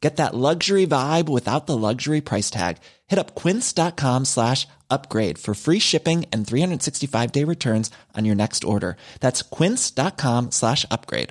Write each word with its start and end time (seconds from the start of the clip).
Get 0.00 0.16
that 0.16 0.34
luxury 0.34 0.86
vibe 0.86 1.28
without 1.28 1.66
the 1.66 1.76
luxury 1.76 2.20
price 2.20 2.50
tag. 2.50 2.76
Hit 3.06 3.18
up 3.18 3.34
quince.com 3.34 4.24
slash 4.24 4.66
upgrade 4.90 5.38
for 5.38 5.54
free 5.54 5.80
shipping 5.80 6.26
and 6.32 6.44
365-day 6.44 7.44
returns 7.44 7.90
on 8.14 8.24
your 8.24 8.34
next 8.36 8.64
order. 8.64 8.96
That's 9.20 9.42
quince.com 9.42 10.50
slash 10.50 10.86
upgrade. 10.90 11.30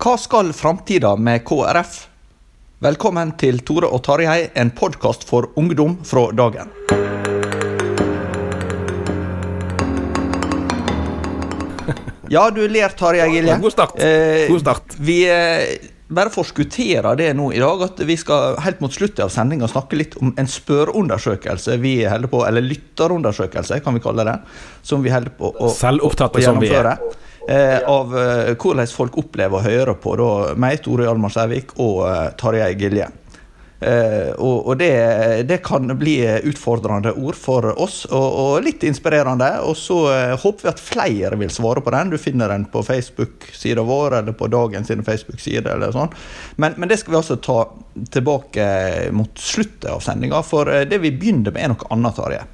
Hva 0.00 0.16
skal 0.16 0.54
framtida 0.56 1.12
med 1.16 1.44
KrF? 1.44 2.06
Velkommen 2.80 3.34
til 3.36 3.60
Tore 3.60 3.90
og 3.92 4.00
Tarjei, 4.06 4.48
en 4.56 4.72
podkast 4.72 5.28
for 5.28 5.52
ungdom 5.60 5.98
fra 6.08 6.30
dagen. 6.32 6.72
Ja, 12.30 12.44
du 12.54 12.62
ler, 12.70 12.92
Tarjei 12.94 13.26
Gilje. 13.34 13.56
God 13.58 13.72
start. 13.74 13.96
Eh, 13.98 14.46
God 14.50 14.60
start. 14.62 14.94
Vi 15.02 15.24
eh, 15.26 15.88
bare 16.10 16.30
forskutterer 16.30 17.16
det 17.18 17.32
nå 17.34 17.48
i 17.52 17.58
dag, 17.58 17.82
at 17.88 18.02
vi 18.06 18.14
skal 18.18 18.54
helt 18.62 18.78
mot 18.82 18.94
slutten 18.94 19.26
av 19.26 19.32
sendinga 19.34 19.66
snakke 19.70 19.98
litt 19.98 20.14
om 20.22 20.30
en 20.38 20.50
spørreundersøkelse 20.50 21.74
vi 21.82 21.96
holder 22.06 22.30
på, 22.30 22.44
eller 22.46 22.62
lytterundersøkelse, 22.66 23.80
kan 23.82 23.98
vi 23.98 24.02
kalle 24.04 24.26
det, 24.30 24.36
som 24.86 25.02
vi 25.02 25.10
holder 25.10 25.34
på 25.38 25.50
å, 25.50 25.72
Selvopptatte 25.74 26.38
å 26.38 26.46
som 26.52 26.62
vi 26.62 26.70
er. 26.70 26.78
gjennomføre. 26.78 27.26
Eh, 27.50 27.78
av 27.90 28.12
eh, 28.20 28.52
hvordan 28.54 28.86
folk 28.94 29.16
opplever 29.18 29.58
å 29.58 29.64
høre 29.64 29.96
på 29.98 30.14
da, 30.20 30.30
meg, 30.60 30.82
Tore 30.84 31.08
Hjalmar 31.08 31.32
Sævik 31.34 31.74
og 31.82 32.04
eh, 32.06 32.28
Tarjei 32.38 32.76
Gilje. 32.78 33.10
Eh, 33.80 34.32
og 34.36 34.66
og 34.68 34.76
det, 34.76 34.92
det 35.48 35.62
kan 35.64 35.88
bli 35.98 36.18
utfordrende 36.50 37.14
ord 37.16 37.38
for 37.38 37.70
oss, 37.80 38.02
og, 38.10 38.26
og 38.42 38.64
litt 38.64 38.84
inspirerende. 38.84 39.48
Og 39.64 39.76
så 39.78 39.98
eh, 40.12 40.34
håper 40.40 40.66
vi 40.66 40.72
at 40.72 40.84
flere 40.84 41.40
vil 41.40 41.52
svare 41.52 41.82
på 41.84 41.94
den. 41.94 42.12
Du 42.12 42.18
finner 42.20 42.52
den 42.52 42.68
på 42.70 42.84
Facebook-sida 42.86 43.84
vår, 43.86 44.20
eller 44.20 44.36
på 44.36 44.50
dagens 44.52 44.92
Facebook-side, 44.92 45.66
eller 45.72 45.96
sånn. 45.96 46.12
Men, 46.60 46.76
men 46.76 46.92
det 46.92 47.00
skal 47.00 47.16
vi 47.16 47.20
altså 47.22 47.40
ta 47.40 47.60
tilbake 48.12 48.64
mot 49.16 49.38
slutten 49.40 49.94
av 49.96 50.04
sendinga, 50.04 50.44
for 50.46 50.70
eh, 50.70 50.86
det 50.88 51.00
vi 51.00 51.14
begynner 51.16 51.54
med, 51.54 51.64
er 51.64 51.74
noe 51.74 51.92
annet, 51.96 52.18
Tarjei. 52.20 52.46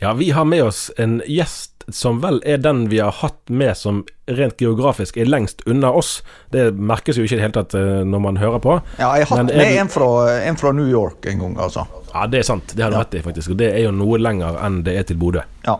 Ja, 0.00 0.12
vi 0.16 0.30
har 0.30 0.44
med 0.48 0.62
oss 0.64 0.90
en 0.96 1.20
gjest 1.28 1.84
som 1.92 2.20
vel 2.22 2.38
er 2.46 2.60
den 2.62 2.84
vi 2.88 3.00
har 3.02 3.10
hatt 3.18 3.50
med 3.50 3.74
som 3.76 4.04
rent 4.30 4.60
geografisk 4.62 5.16
er 5.18 5.26
lengst 5.28 5.60
unna 5.66 5.90
oss. 5.92 6.20
Det 6.54 6.70
merkes 6.78 7.18
jo 7.18 7.24
ikke 7.26 7.34
i 7.34 7.40
det 7.40 7.44
hele 7.48 7.56
tatt 7.56 7.74
eh, 7.76 8.00
når 8.06 8.22
man 8.24 8.38
hører 8.40 8.62
på. 8.62 8.76
Ja, 9.00 9.10
jeg 9.18 9.26
har 9.28 9.42
hatt 9.42 9.50
med 9.50 9.76
en 9.82 9.90
fra, 9.92 10.08
en 10.46 10.56
fra 10.60 10.72
New 10.76 10.88
York 10.88 11.26
en 11.32 11.42
gang, 11.42 11.56
altså. 11.66 11.84
Ja, 12.14 12.24
det 12.30 12.40
er 12.44 12.46
sant. 12.48 12.72
Det 12.76 12.84
har 12.86 12.94
du 12.94 12.96
Ja. 12.96 13.02
rett 13.04 13.18
i, 13.18 13.22
faktisk. 13.26 13.50
Og 13.52 13.58
det 13.60 13.72
er 13.74 13.84
jo 13.88 13.92
noe 13.96 14.20
lenger 14.22 14.56
enn 14.64 14.80
det 14.86 14.96
er 15.00 15.08
til 15.10 15.18
Bodø. 15.20 15.42
Ja. 15.66 15.76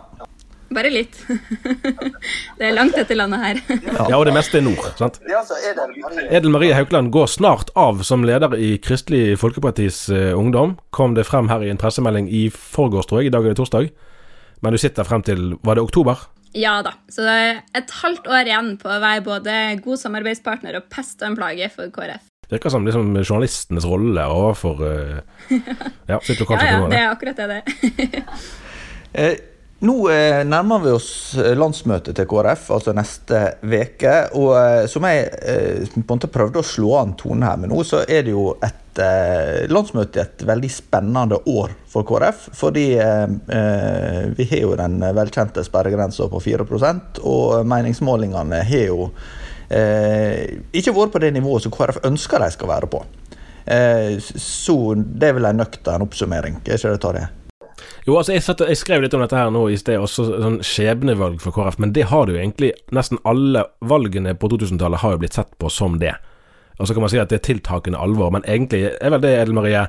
Bare 0.71 0.87
litt. 0.93 1.17
det 2.59 2.67
er 2.69 2.75
langt 2.75 2.95
dette 2.95 3.15
landet 3.17 3.41
her. 3.43 3.57
Ja, 4.07 4.17
og 4.19 4.25
det 4.29 4.35
meste 4.35 4.59
er 4.61 4.63
nord. 4.67 4.85
sant? 4.99 5.17
Edel 6.29 6.51
Marie 6.53 6.75
Haukeland 6.77 7.11
går 7.11 7.27
snart 7.27 7.73
av 7.75 8.03
som 8.07 8.23
leder 8.27 8.53
i 8.55 8.77
Kristelig 8.83 9.37
Folkepartis 9.41 10.05
eh, 10.13 10.31
Ungdom. 10.37 10.77
Kom 10.95 11.15
det 11.17 11.25
frem 11.27 11.49
her 11.51 11.63
i 11.65 11.71
en 11.73 11.79
pressemelding 11.81 12.29
i 12.31 12.45
forgårs, 12.51 13.09
tror 13.09 13.21
jeg. 13.23 13.31
I 13.31 13.35
dag 13.35 13.45
er 13.49 13.55
det 13.55 13.59
torsdag. 13.63 13.91
Men 14.61 14.75
du 14.75 14.81
sitter 14.81 15.07
frem 15.07 15.23
til 15.25 15.55
Var 15.61 15.77
det 15.77 15.83
oktober? 15.83 16.27
Ja 16.57 16.81
da. 16.83 16.93
Så 17.07 17.23
det 17.23 17.31
er 17.31 17.61
et 17.79 17.93
halvt 18.01 18.27
år 18.27 18.49
igjen 18.49 18.73
på 18.81 18.89
å 18.91 18.99
være 18.99 19.23
både 19.23 19.59
god 19.83 20.01
samarbeidspartner 20.01 20.81
og 20.81 20.89
pest 20.91 21.21
og 21.21 21.29
en 21.29 21.37
plage 21.39 21.69
for 21.71 21.93
KrF. 21.95 22.27
Virker 22.51 22.73
som 22.73 22.83
liksom 22.83 23.13
journalistenes 23.21 23.85
rolle 23.87 24.25
overfor 24.27 24.81
uh, 24.83 25.53
Ja, 26.11 26.19
sitt 26.19 26.41
Ja, 26.43 26.59
ja, 26.67 26.81
det 26.91 26.99
er 26.99 27.07
akkurat 27.13 27.39
det 27.39 27.47
det 27.47 27.61
er. 29.15 29.39
Nå 29.81 30.09
eh, 30.13 30.43
nærmer 30.45 30.79
vi 30.79 30.91
oss 30.93 31.35
eh, 31.41 31.55
landsmøtet 31.57 32.13
til 32.13 32.27
KrF, 32.29 32.67
altså 32.75 32.93
neste 32.93 33.39
veke, 33.65 34.13
Og 34.37 34.51
eh, 34.53 34.83
som 34.85 35.07
jeg 35.09 35.31
på 35.95 36.03
en 36.03 36.05
måte 36.11 36.29
prøvde 36.29 36.61
å 36.61 36.67
slå 36.67 36.91
an 36.99 37.15
tonen 37.17 37.47
her 37.47 37.57
med 37.57 37.73
nå, 37.73 37.79
så 37.87 38.03
er 38.05 38.27
det 38.27 38.35
jo 38.35 38.51
et 38.61 38.77
landsmøte 39.71 40.19
i 40.19 40.21
et 40.21 40.43
veldig 40.45 40.69
spennende 40.69 41.39
år 41.47 41.71
for 41.89 42.03
KrF. 42.05 42.49
Fordi 42.59 42.83
vi 44.35 44.47
har 44.49 44.59
jo 44.59 44.73
den 44.75 44.97
velkjente 45.15 45.63
sperregrensa 45.63 46.27
på 46.27 46.41
4% 46.43 47.21
og 47.23 47.63
meningsmålingene 47.71 48.59
har 48.67 48.83
jo 48.89 49.07
ikke 49.71 50.97
vært 50.97 51.15
på 51.15 51.23
det 51.23 51.31
nivået 51.37 51.63
som 51.63 51.71
KrF 51.71 52.03
ønsker 52.11 52.43
de 52.43 52.51
skal 52.51 52.73
være 52.75 52.91
på. 52.91 53.05
Så 54.27 54.77
det 54.99 55.31
er 55.31 55.39
vel 55.39 55.53
en 55.53 55.63
nøktern 55.63 56.03
oppsummering, 56.03 56.59
er 56.67 56.75
ikke 56.75 56.91
det, 56.91 57.05
Tarjei? 57.07 57.29
Jo, 58.07 58.17
altså 58.17 58.35
jeg, 58.35 58.43
satte, 58.45 58.67
jeg 58.69 58.79
skrev 58.79 59.03
litt 59.03 59.15
om 59.17 59.23
dette 59.23 59.37
her 59.37 59.51
nå 59.53 59.63
i 59.69 59.77
sted, 59.79 59.99
også 60.01 60.27
sånn 60.31 60.59
skjebnevalg 60.65 61.41
for 61.43 61.55
KrF. 61.55 61.79
Men 61.81 61.93
det 61.95 62.07
har 62.11 62.27
det 62.27 62.35
jo 62.35 62.41
egentlig 62.41 62.71
Nesten 62.95 63.21
alle 63.27 63.65
valgene 63.87 64.35
på 64.37 64.49
2000-tallet 64.51 65.03
har 65.03 65.15
jo 65.15 65.21
blitt 65.23 65.37
sett 65.37 65.51
på 65.61 65.71
som 65.71 65.99
det. 66.01 66.15
Og 66.81 66.87
så 66.87 66.95
kan 66.95 67.05
man 67.05 67.11
si 67.13 67.19
at 67.21 67.29
det 67.29 67.41
er 67.41 67.45
tiltakende 67.45 67.99
alvor, 68.01 68.31
men 68.33 68.45
egentlig 68.49 68.87
er 68.89 69.13
vel 69.13 69.21
det, 69.21 69.35
Edel 69.37 69.53
Marie, 69.57 69.83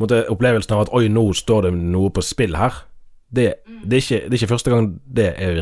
opplevelsen 0.00 0.76
av 0.76 0.86
at 0.86 0.94
oi, 0.96 1.04
nå 1.12 1.26
står 1.36 1.66
det 1.66 1.74
noe 1.76 2.12
på 2.14 2.24
spill 2.24 2.56
her. 2.56 2.84
Det, 3.28 3.50
det, 3.84 3.98
er, 3.98 4.00
ikke, 4.00 4.22
det 4.24 4.32
er 4.32 4.40
ikke 4.40 4.54
første 4.54 4.72
gang 4.72 4.88
det 5.04 5.28
er 5.36 5.58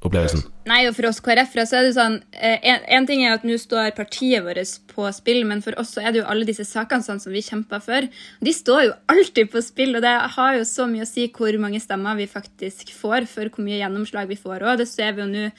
virkelighetsopplevelsen. 0.00 0.44
Nei, 0.70 0.86
og 0.88 0.94
for 0.96 1.08
oss 1.08 1.20
KrF-ere 1.20 1.66
så 1.66 1.78
er 1.78 1.86
det 1.86 1.94
sånn 1.96 2.16
eh, 2.32 2.60
en, 2.62 3.06
ting 3.06 3.24
er 3.24 3.34
at 3.34 3.44
nå 3.44 3.56
står 3.58 3.92
partiet 3.96 4.44
vårt 4.44 4.78
på 4.92 5.08
spill, 5.12 5.44
men 5.46 5.62
for 5.62 5.76
oss 5.80 5.94
så 5.94 6.02
er 6.02 6.12
det 6.12 6.20
jo 6.20 6.28
alle 6.30 6.46
disse 6.48 6.64
sakene 6.64 7.04
sånn 7.04 7.20
som 7.20 7.32
vi 7.32 7.42
kjemper 7.42 7.82
for. 7.84 8.06
De 8.40 8.52
står 8.54 8.84
jo 8.86 8.94
alltid 9.12 9.50
på 9.52 9.62
spill, 9.64 9.96
og 9.96 10.04
det 10.04 10.14
har 10.36 10.56
jo 10.56 10.64
så 10.64 10.86
mye 10.88 11.04
å 11.04 11.08
si 11.10 11.28
hvor 11.34 11.56
mange 11.60 11.80
stemmer 11.80 12.16
vi 12.16 12.28
faktisk 12.30 12.92
får, 12.94 13.28
for 13.30 13.50
hvor 13.50 13.66
mye 13.66 13.80
gjennomslag 13.80 14.30
vi 14.30 14.38
får 14.40 14.64
òg. 14.64 14.80
Det 14.80 14.88
ser 14.88 15.16
vi 15.16 15.24
jo 15.24 15.28
nå, 15.30 15.50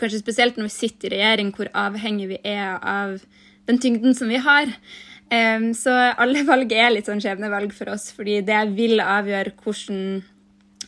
kanskje 0.00 0.22
spesielt 0.22 0.58
når 0.58 0.70
vi 0.70 0.74
sitter 0.78 1.12
i 1.12 1.20
regjering, 1.20 1.54
hvor 1.54 1.70
avhengig 1.74 2.32
vi 2.34 2.42
er 2.42 2.78
av 2.80 3.20
den 3.68 3.78
tyngden 3.80 4.16
som 4.16 4.30
vi 4.30 4.40
har. 4.42 4.72
Så 5.30 5.92
alle 5.94 6.42
valg 6.48 6.72
er 6.74 6.90
litt 6.90 7.06
sånn 7.06 7.22
skjebnevalg 7.22 7.70
for 7.76 7.92
oss, 7.92 8.08
fordi 8.16 8.40
det 8.42 8.64
vil 8.74 8.98
avgjøre 9.04 9.54
hvordan 9.62 10.24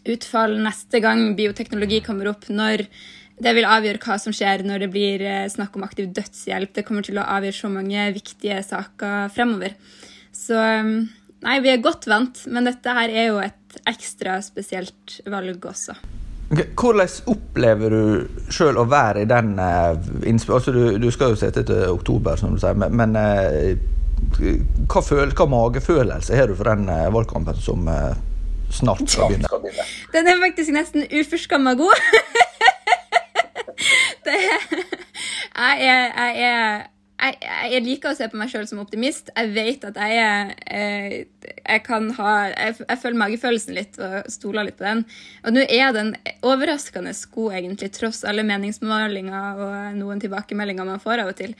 utfall 0.09 0.57
neste 0.63 1.01
gang 1.03 1.33
bioteknologi 1.39 2.01
kommer 2.05 2.31
opp, 2.33 2.49
når 2.51 2.87
det 3.43 3.55
vil 3.57 3.67
avgjøre 3.67 4.01
hva 4.03 4.19
som 4.21 4.35
skjer 4.35 4.65
når 4.67 4.85
det 4.85 4.91
blir 4.93 5.25
eh, 5.27 5.49
snakk 5.51 5.77
om 5.77 5.87
aktiv 5.87 6.11
dødshjelp. 6.15 6.75
Det 6.77 6.87
kommer 6.87 7.07
til 7.07 7.19
å 7.19 7.27
avgjøre 7.37 7.59
så 7.59 7.71
mange 7.73 8.07
viktige 8.15 8.61
saker 8.67 9.33
fremover. 9.35 9.77
Så 10.33 10.57
um, 10.57 10.95
nei, 11.45 11.59
vi 11.65 11.73
er 11.73 11.83
godt 11.83 12.09
vant, 12.11 12.45
men 12.53 12.69
dette 12.69 12.97
her 12.97 13.13
er 13.13 13.31
jo 13.31 13.41
et 13.43 13.81
ekstra 13.89 14.39
spesielt 14.45 15.21
valg 15.31 15.65
også. 15.69 15.97
Okay, 16.53 16.69
Hvordan 16.77 17.33
opplever 17.33 17.95
du 17.95 18.53
sjøl 18.53 18.77
å 18.77 18.85
være 18.85 19.25
i 19.25 19.29
den 19.31 19.55
eh, 19.57 20.43
altså 20.45 20.75
du, 20.75 20.83
du 21.01 21.09
skal 21.15 21.33
jo 21.33 21.41
sitte 21.41 21.65
til 21.67 21.87
oktober, 21.95 22.37
som 22.37 22.53
du 22.53 22.61
sier, 22.61 22.77
men, 22.79 22.93
men 22.99 23.17
eh, 23.17 23.73
hva, 24.87 25.01
føl, 25.01 25.33
hva 25.33 25.49
magefølelse 25.51 26.37
har 26.37 26.53
du 26.53 26.59
for 26.59 26.69
den 26.69 26.87
valgkampen 26.87 27.59
som, 27.59 27.89
snart 28.73 29.11
skal 29.11 29.33
begynne. 29.33 29.87
Den 30.15 30.31
er 30.31 30.41
faktisk 30.43 30.75
nesten 30.75 31.07
uforskamma 31.09 31.75
god. 31.79 32.01
det, 34.27 34.39
jeg, 34.39 35.87
er, 35.87 36.05
jeg, 36.17 36.47
er, 36.47 36.87
jeg, 37.23 37.37
jeg, 37.73 37.83
liker 37.87 38.13
å 38.13 38.19
se 38.19 38.29
på 38.31 38.39
meg 38.41 38.51
sjøl 38.53 38.67
som 38.71 38.83
optimist. 38.83 39.31
Jeg 39.37 39.53
vet 39.55 39.87
at 39.89 40.01
jeg 40.01 40.19
er 40.23 40.53
eh, 40.67 41.15
Jeg 41.43 41.85
kan 41.87 42.11
ha 42.19 42.33
Jeg, 42.51 42.77
jeg 42.81 43.01
føler 43.03 43.21
magefølelsen 43.23 43.77
litt 43.77 44.01
og 44.03 44.19
stoler 44.33 44.69
litt 44.69 44.79
på 44.81 44.89
den. 44.89 45.05
Og 45.47 45.57
nå 45.57 45.67
er 45.69 45.95
den 45.97 46.15
overraskende 46.41 47.15
god, 47.35 47.59
egentlig, 47.61 47.93
tross 47.97 48.23
alle 48.29 48.47
meningsmålinger 48.47 49.65
og 49.67 50.01
noen 50.01 50.23
tilbakemeldinger 50.23 50.89
man 50.89 51.03
får 51.03 51.25
av 51.25 51.35
og 51.35 51.41
til. 51.41 51.57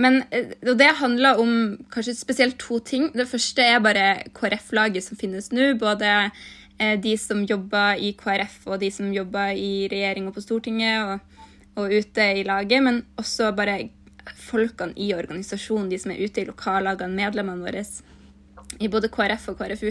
Men 0.00 0.22
eh, 0.30 0.54
og 0.66 0.78
det 0.80 0.90
handler 1.00 1.40
om 1.42 1.52
kanskje 1.92 2.16
spesielt 2.18 2.58
to 2.62 2.80
ting. 2.84 3.10
Det 3.14 3.28
første 3.28 3.64
er 3.64 3.82
bare 3.84 4.08
KrF-laget 4.36 5.06
som 5.06 5.20
finnes 5.20 5.50
nå. 5.52 5.74
Både 5.80 6.10
eh, 6.80 6.96
de 7.00 7.14
som 7.20 7.44
jobber 7.48 8.00
i 8.00 8.14
KrF, 8.18 8.62
og 8.70 8.80
de 8.82 8.90
som 8.94 9.12
jobber 9.14 9.54
i 9.54 9.88
regjering 9.92 10.28
og 10.30 10.36
på 10.36 10.44
Stortinget 10.44 11.04
og, 11.04 11.42
og 11.80 11.92
ute 11.92 12.28
i 12.40 12.44
laget. 12.46 12.84
Men 12.86 13.02
også 13.20 13.52
bare 13.56 13.80
folkene 14.40 14.96
i 15.00 15.12
organisasjonen, 15.16 15.90
de 15.90 15.98
som 16.00 16.14
er 16.14 16.22
ute 16.24 16.42
i 16.42 16.48
lokallagene, 16.48 17.16
medlemmene 17.16 17.66
våre 17.66 17.84
i 18.78 18.88
både 18.88 19.10
KrF 19.12 19.50
og 19.52 19.58
KrFU. 19.58 19.90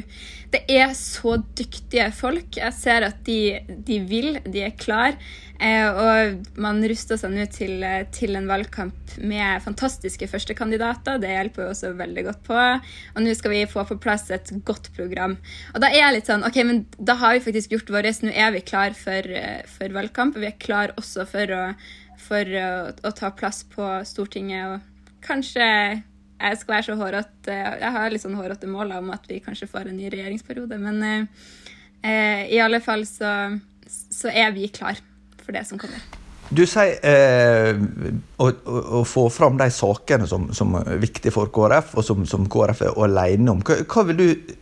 Det 0.54 0.64
er 0.72 0.94
så 0.98 1.36
dyktige 1.58 2.08
folk. 2.16 2.58
Jeg 2.58 2.74
ser 2.78 3.06
at 3.10 3.20
de, 3.28 3.60
de 3.68 4.00
vil, 4.08 4.40
de 4.48 4.64
er 4.66 4.78
klar. 4.80 5.18
Eh, 5.60 5.86
og 5.90 6.48
man 6.62 6.80
ruster 6.88 7.20
seg 7.20 7.36
nå 7.36 7.46
til, 7.52 7.84
til, 8.16 8.38
en 8.40 8.48
valgkamp 8.50 9.18
med 9.20 9.62
fantastiske 9.66 10.30
førstekandidater. 10.32 11.20
Det 11.22 11.36
hjelper 11.36 11.66
jo 11.66 11.70
også 11.74 11.94
veldig 12.00 12.26
godt 12.32 12.44
på. 12.48 12.58
Og 12.58 13.24
nå 13.26 13.36
skal 13.38 13.54
vi 13.54 13.64
få 13.70 13.86
på 13.90 14.00
plass 14.02 14.30
et 14.34 14.54
godt 14.66 14.92
program. 14.96 15.38
Og 15.76 15.84
da 15.84 15.92
er 15.92 16.06
jeg 16.06 16.18
litt 16.18 16.32
sånn 16.32 16.48
OK, 16.48 16.62
men 16.66 16.86
da 16.98 17.20
har 17.20 17.36
vi 17.36 17.46
faktisk 17.50 17.76
gjort 17.76 17.94
vårt. 17.94 18.24
Nå 18.26 18.32
er 18.34 18.56
vi 18.56 18.66
klar 18.66 18.96
for, 18.98 19.34
for 19.76 20.00
valgkamp. 20.00 20.40
Vi 20.40 20.50
er 20.50 20.62
klar 20.62 20.96
også 20.98 21.28
for 21.30 21.58
å 21.58 21.66
for 22.20 22.56
å, 22.60 22.70
å, 22.92 23.12
ta 23.16 23.32
plass 23.36 23.64
på 23.72 23.86
Stortinget. 24.08 24.76
Og 24.76 25.26
kanskje 25.26 25.68
jeg 26.40 26.60
skal 26.62 26.76
være 26.76 26.88
så 26.88 26.96
hårete 27.00 27.56
Jeg 27.82 27.92
har 27.96 28.14
litt 28.14 28.24
sånn 28.24 28.38
hårete 28.40 28.70
mål 28.70 28.94
om 29.00 29.12
at 29.16 29.28
vi 29.28 29.42
kanskje 29.44 29.68
får 29.72 29.90
en 29.90 30.00
ny 30.00 30.08
regjeringsperiode. 30.14 30.80
Men 30.80 31.04
eh, 31.04 32.46
i 32.56 32.62
alle 32.64 32.80
fall 32.84 33.04
så, 33.08 33.34
så, 33.88 34.32
er 34.32 34.54
vi 34.56 34.70
klar 34.72 35.00
for 35.44 35.56
det 35.56 35.66
som 35.68 35.82
kommer. 35.82 36.00
Du 36.50 36.64
sier 36.66 36.96
eh, 37.06 37.76
å, 38.42 38.48
å, 38.50 39.04
få 39.06 39.28
fram 39.34 39.60
de 39.60 39.68
sakene 39.74 40.26
som, 40.30 40.48
som, 40.56 40.80
er 40.80 41.02
viktige 41.02 41.34
for 41.36 41.52
KrF, 41.54 41.94
og 42.00 42.08
som, 42.08 42.24
som 42.30 42.48
KrF 42.50 42.88
er 42.88 43.04
alene 43.04 43.54
om. 43.54 43.62
Hva, 43.66 43.84
hva 43.86 44.06
vil 44.10 44.24
du 44.24 44.56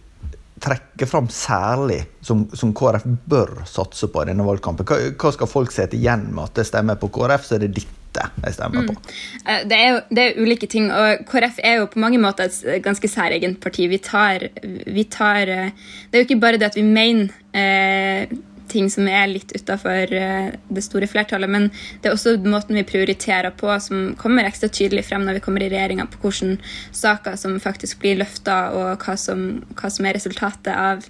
trekke 0.57 1.05
fram 1.05 1.29
særlig 1.29 2.01
som, 2.25 2.47
som, 2.57 2.73
KrF 2.75 3.05
bør 3.29 3.53
satse 3.69 4.09
på 4.11 4.25
i 4.25 4.31
denne 4.31 4.47
valgkampen? 4.47 4.87
Hva, 4.89 5.13
hva, 5.13 5.31
skal 5.35 5.51
folk 5.51 5.71
se 5.71 5.85
til 5.87 6.01
igjen 6.01 6.27
med 6.33 6.47
at 6.49 6.59
det 6.59 6.67
stemmer 6.67 6.99
på 6.99 7.11
KrF, 7.13 7.45
så 7.45 7.55
er 7.55 7.67
det 7.67 7.85
dette 8.17 8.47
jeg 8.47 8.57
stemmer 8.57 8.83
mm. 8.83 8.89
på? 8.89 9.15
Eh, 9.45 9.63
det 9.69 9.79
er 9.83 10.01
det 10.09 10.25
er 10.25 10.41
ulike 10.41 10.69
ting, 10.71 10.89
og 10.93 11.23
KrF 11.29 11.61
er 11.63 11.79
jo 11.81 11.89
på 11.93 12.01
mange 12.03 12.19
måter 12.21 12.49
et 12.49 12.83
ganske 12.85 13.09
særegent 13.11 13.61
parti. 13.63 13.87
Vi 13.91 14.01
tar, 14.03 14.49
vi 14.63 15.07
tar, 15.11 15.47
eh, 15.47 15.71
Det 16.09 16.17
er 16.17 16.23
jo 16.23 16.29
ikke 16.29 16.41
bare 16.41 16.59
det 16.61 16.71
at 16.71 16.79
vi 16.79 16.85
mener 16.85 17.29
eh, 17.53 18.37
ting 18.67 18.89
som 18.91 19.07
er 19.09 19.27
litt 19.31 19.51
utafor 19.55 20.13
eh, 20.13 20.51
det 20.67 20.83
store 20.85 21.07
flertallet. 21.09 21.49
Men 21.51 21.69
det 22.01 22.09
er 22.09 22.15
også 22.15 22.37
måten 22.43 22.77
vi 22.77 22.85
prioriterer 22.87 23.53
på, 23.57 23.71
som 23.83 24.13
kommer 24.19 24.47
ekstra 24.47 24.69
tydelig 24.73 25.05
frem 25.07 25.25
når 25.25 25.39
vi 25.39 25.43
kommer 25.47 25.63
i 25.63 25.71
regjeringa, 25.71 26.07
på 26.11 26.21
hvilke 26.27 26.57
saker 26.95 27.37
som 27.39 27.57
faktisk 27.63 28.01
blir 28.03 28.19
løfta, 28.21 28.57
og 28.75 29.05
hva 29.05 29.17
som, 29.19 29.47
hva 29.77 29.91
som, 29.93 30.07
er 30.07 30.17
resultatet 30.17 30.73
av 30.73 31.05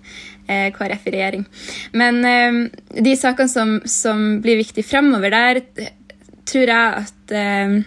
KrF 0.48 1.08
i 1.10 1.16
regjering. 1.18 1.46
Men 1.98 2.22
eh, 2.26 2.60
de 3.04 3.16
sakene 3.20 3.52
som, 3.52 3.78
som 3.90 4.28
blir 4.44 4.62
viktige 4.62 4.88
fremover 4.88 5.34
der, 5.34 5.64
tror 6.48 6.72
jeg 6.72 7.04
at 7.04 7.36
eh, 7.36 7.78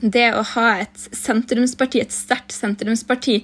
det 0.00 0.26
å 0.36 0.42
ha 0.54 0.66
et 0.82 1.02
sentrumsparti, 1.12 2.00
et 2.00 2.14
sterkt 2.14 2.54
sentrumsparti 2.56 3.38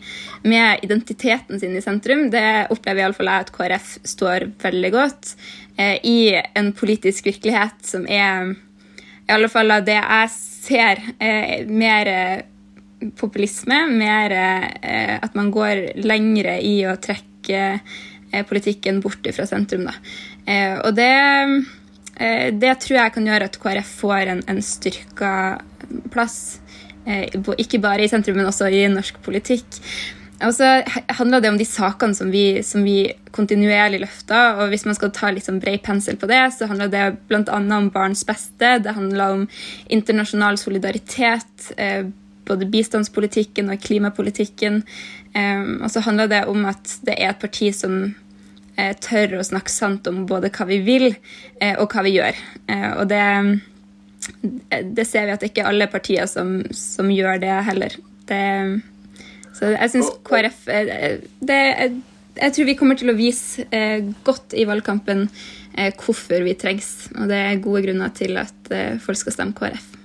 med 0.49 0.85
identiteten 0.85 1.61
sin 1.61 1.77
i 1.77 1.83
sentrum, 1.85 2.29
det 2.33 2.71
opplever 2.73 3.05
iallfall 3.05 3.31
jeg 3.31 3.47
at 3.47 3.53
KrF 3.55 3.91
står 4.09 4.49
veldig 4.63 4.93
godt 4.95 5.35
eh, 5.77 5.99
i 6.07 6.21
en 6.59 6.73
politisk 6.77 7.29
virkelighet 7.31 7.85
som 7.87 8.07
er 8.09 8.55
i 9.31 9.35
alle 9.35 9.51
fall 9.53 9.71
av 9.71 9.85
det 9.87 9.99
jeg 9.99 10.31
ser, 10.35 11.03
eh, 11.23 11.67
mer 11.69 12.11
eh, 12.11 12.47
populisme, 13.21 13.85
mer 13.93 14.35
eh, 14.35 15.17
at 15.21 15.37
man 15.39 15.53
går 15.55 16.01
lengre 16.05 16.59
i 16.65 16.81
å 16.89 16.97
trekke 17.01 17.61
eh, 17.71 18.43
politikken 18.49 19.01
bort 19.05 19.29
fra 19.37 19.47
sentrum. 19.49 19.87
Da. 19.89 19.95
Eh, 20.45 20.75
og 20.83 20.97
det 20.99 21.13
det 22.21 22.75
tror 22.83 22.99
jeg 22.99 23.13
kan 23.15 23.29
gjøre 23.29 23.47
at 23.49 23.59
KrF 23.63 23.93
får 24.03 24.31
en, 24.35 24.43
en 24.53 24.59
styrka 24.65 25.33
plass. 26.13 26.61
Eh, 27.07 27.33
ikke 27.59 27.81
bare 27.81 28.05
i 28.05 28.11
sentrum, 28.11 28.37
men 28.39 28.49
også 28.49 28.69
i 28.69 28.85
norsk 28.93 29.21
politikk. 29.25 29.81
Og 30.41 30.55
så 30.57 30.69
handler 31.19 31.43
det 31.43 31.51
om 31.53 31.59
de 31.61 31.67
sakene 31.69 32.17
som 32.17 32.31
vi, 32.33 32.63
som 32.65 32.85
vi 32.85 33.11
kontinuerlig 33.33 34.01
løfter. 34.01 34.61
og 34.61 34.73
Hvis 34.73 34.87
man 34.89 34.97
skal 34.97 35.13
ta 35.13 35.31
liksom 35.31 35.61
bred 35.61 35.83
pensel 35.85 36.17
på 36.17 36.29
det, 36.31 36.41
så 36.57 36.69
handler 36.71 36.89
det 36.89 37.05
bl.a. 37.29 37.59
om 37.61 37.91
barns 37.93 38.25
beste. 38.25 38.79
Det 38.81 38.97
handler 38.97 39.37
om 39.37 39.45
internasjonal 39.89 40.57
solidaritet. 40.59 41.73
Eh, 41.77 42.09
både 42.49 42.67
bistandspolitikken 42.67 43.69
og 43.71 43.79
klimapolitikken. 43.79 44.83
Og 45.85 45.91
så 45.93 46.01
handler 46.03 46.27
det 46.27 46.41
om 46.51 46.65
at 46.67 46.97
det 47.07 47.15
er 47.15 47.29
et 47.31 47.39
parti 47.39 47.69
som 47.71 48.09
Eh, 48.11 48.30
tør 49.03 49.39
å 49.39 49.47
snakke 49.47 49.73
sant 49.73 50.09
om 50.11 50.25
både 50.29 50.51
hva 50.55 50.67
vi 50.69 50.81
vil, 50.87 51.09
eh, 51.61 51.77
og 51.77 51.93
hva 51.93 52.05
vi 52.07 52.15
gjør. 52.17 52.39
Eh, 52.71 52.89
og 52.97 53.11
det, 53.11 53.25
det 54.97 55.07
ser 55.09 55.27
vi 55.27 55.35
at 55.35 55.43
det 55.43 55.53
ikke 55.53 55.65
er 55.65 55.73
alle 55.73 55.91
partier 55.93 56.31
som, 56.31 56.61
som 56.77 57.11
gjør 57.13 57.43
det 57.43 57.53
heller. 57.69 57.97
Det, 58.31 58.43
så 59.57 59.73
jeg 59.75 59.93
syns 59.93 60.13
KrF 60.25 60.61
det, 61.43 61.63
Jeg 62.39 62.53
tror 62.55 62.69
vi 62.69 62.77
kommer 62.79 62.97
til 62.97 63.11
å 63.11 63.17
vise 63.19 63.67
godt 64.25 64.55
i 64.55 64.69
valgkampen 64.69 65.27
hvorfor 65.99 66.47
vi 66.47 66.55
trengs. 66.59 67.11
Og 67.17 67.27
det 67.33 67.41
er 67.49 67.65
gode 67.65 67.83
grunner 67.89 68.15
til 68.15 68.39
at 68.41 68.71
folk 69.03 69.19
skal 69.19 69.35
stemme 69.35 69.59
KrF. 69.59 70.00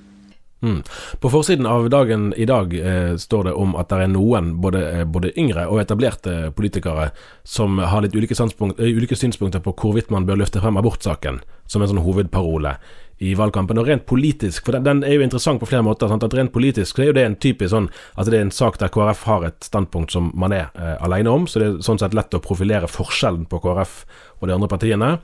Mm. 0.66 0.82
På 1.22 1.30
forsiden 1.30 1.66
av 1.70 1.90
dagen 1.94 2.34
i 2.34 2.46
dag 2.50 2.72
eh, 2.74 3.16
står 3.22 3.44
det 3.44 3.54
om 3.54 3.76
at 3.78 3.92
det 3.92 4.00
er 4.02 4.10
noen, 4.10 4.56
både, 4.64 4.82
eh, 4.90 5.04
både 5.06 5.30
yngre 5.38 5.68
og 5.70 5.84
etablerte 5.84 6.50
politikere, 6.58 7.12
som 7.46 7.78
har 7.78 8.02
litt 8.02 8.16
ulike, 8.18 8.34
eh, 8.34 8.98
ulike, 8.98 9.16
synspunkter 9.16 9.62
på 9.62 9.76
hvorvidt 9.78 10.10
man 10.10 10.26
bør 10.26 10.42
løfte 10.42 10.64
frem 10.64 10.82
abortsaken 10.82 11.44
som 11.70 11.86
en 11.86 11.92
sånn 11.92 12.02
hovedparole 12.02 12.74
i 13.22 13.36
valgkampen. 13.38 13.78
Og 13.78 13.88
rent 13.88 14.08
politisk, 14.10 14.66
for 14.66 14.76
den, 14.76 14.88
den 14.90 15.06
er 15.06 15.20
jo 15.20 15.26
interessant 15.28 15.62
på 15.62 15.70
flere 15.70 15.86
måter. 15.86 16.10
Sant? 16.10 16.26
at 16.26 16.34
Rent 16.34 16.54
politisk 16.56 16.98
så 16.98 17.06
er 17.06 17.12
jo 17.12 17.18
det 17.20 17.30
en 17.30 17.38
typisk 17.38 17.72
sånn 17.76 17.92
at 18.18 18.26
det 18.26 18.40
er 18.40 18.48
en 18.48 18.56
sak 18.58 18.82
der 18.82 18.90
KrF 18.90 19.26
har 19.30 19.46
et 19.46 19.70
standpunkt 19.70 20.18
som 20.18 20.32
man 20.34 20.56
er 20.56 20.72
eh, 20.74 20.96
alene 21.06 21.30
om, 21.30 21.46
så 21.46 21.62
det 21.62 21.70
er 21.70 21.82
sånn 21.86 22.02
sett 22.02 22.18
lett 22.18 22.34
å 22.34 22.42
profilere 22.44 22.90
forskjellen 22.90 23.46
på 23.52 23.62
KrF 23.64 24.00
og 24.40 24.50
de 24.50 24.58
andre 24.58 24.72
partiene. 24.72 25.18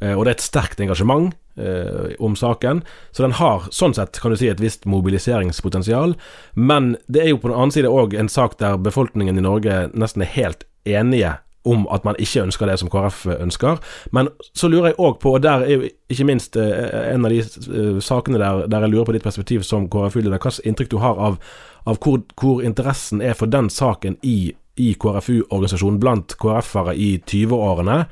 Eh, 0.00 0.12
og 0.12 0.24
det 0.24 0.32
er 0.32 0.36
et 0.36 0.44
sterkt 0.44 0.82
engasjement 0.84 1.32
eh, 1.58 2.12
om 2.20 2.36
saken. 2.36 2.82
Så 3.12 3.24
den 3.24 3.36
har 3.40 3.68
sånn 3.74 3.96
sett 3.96 4.20
kan 4.20 4.34
du 4.34 4.40
si 4.40 4.50
et 4.52 4.62
visst 4.62 4.86
mobiliseringspotensial. 4.88 6.16
Men 6.54 6.94
det 7.06 7.24
er 7.24 7.32
jo 7.32 7.40
på 7.40 7.50
den 7.50 7.58
annen 7.58 7.74
side 7.74 7.92
òg 7.92 8.16
en 8.18 8.32
sak 8.32 8.58
der 8.62 8.78
befolkningen 8.80 9.38
i 9.38 9.44
Norge 9.44 9.86
nesten 9.94 10.24
er 10.24 10.34
helt 10.36 10.68
enige 10.86 11.38
om 11.66 11.86
at 11.90 12.04
man 12.06 12.18
ikke 12.22 12.44
ønsker 12.46 12.68
det 12.70 12.76
som 12.78 12.90
KrF 12.90 13.24
ønsker. 13.40 13.80
Men 14.14 14.28
så 14.54 14.68
lurer 14.70 14.92
jeg 14.92 15.00
òg 15.02 15.16
på, 15.22 15.32
og 15.34 15.42
der 15.42 15.64
er 15.64 15.72
jo 15.72 15.88
ikke 16.12 16.28
minst 16.28 16.58
eh, 16.60 17.10
en 17.10 17.26
av 17.26 17.34
de 17.34 17.98
sakene 18.04 18.38
der, 18.38 18.66
der 18.70 18.86
jeg 18.86 18.92
lurer 18.92 19.08
på 19.08 19.16
ditt 19.16 19.26
perspektiv 19.26 19.64
som 19.66 19.88
KrF-leder, 19.90 20.38
hva 20.38 20.52
inntrykk 20.62 20.92
du 20.92 21.00
har 21.02 21.18
av, 21.18 21.40
av 21.86 21.98
hvor, 22.04 22.22
hvor, 22.38 22.62
interessen 22.62 23.24
er 23.24 23.34
for 23.34 23.50
den 23.50 23.70
saken 23.72 24.20
i, 24.22 24.52
i 24.78 24.92
KrFU-organisasjonen 24.94 25.98
blant 26.02 26.36
KrF-ere 26.38 26.94
i 26.94 27.16
20-årene. 27.26 28.04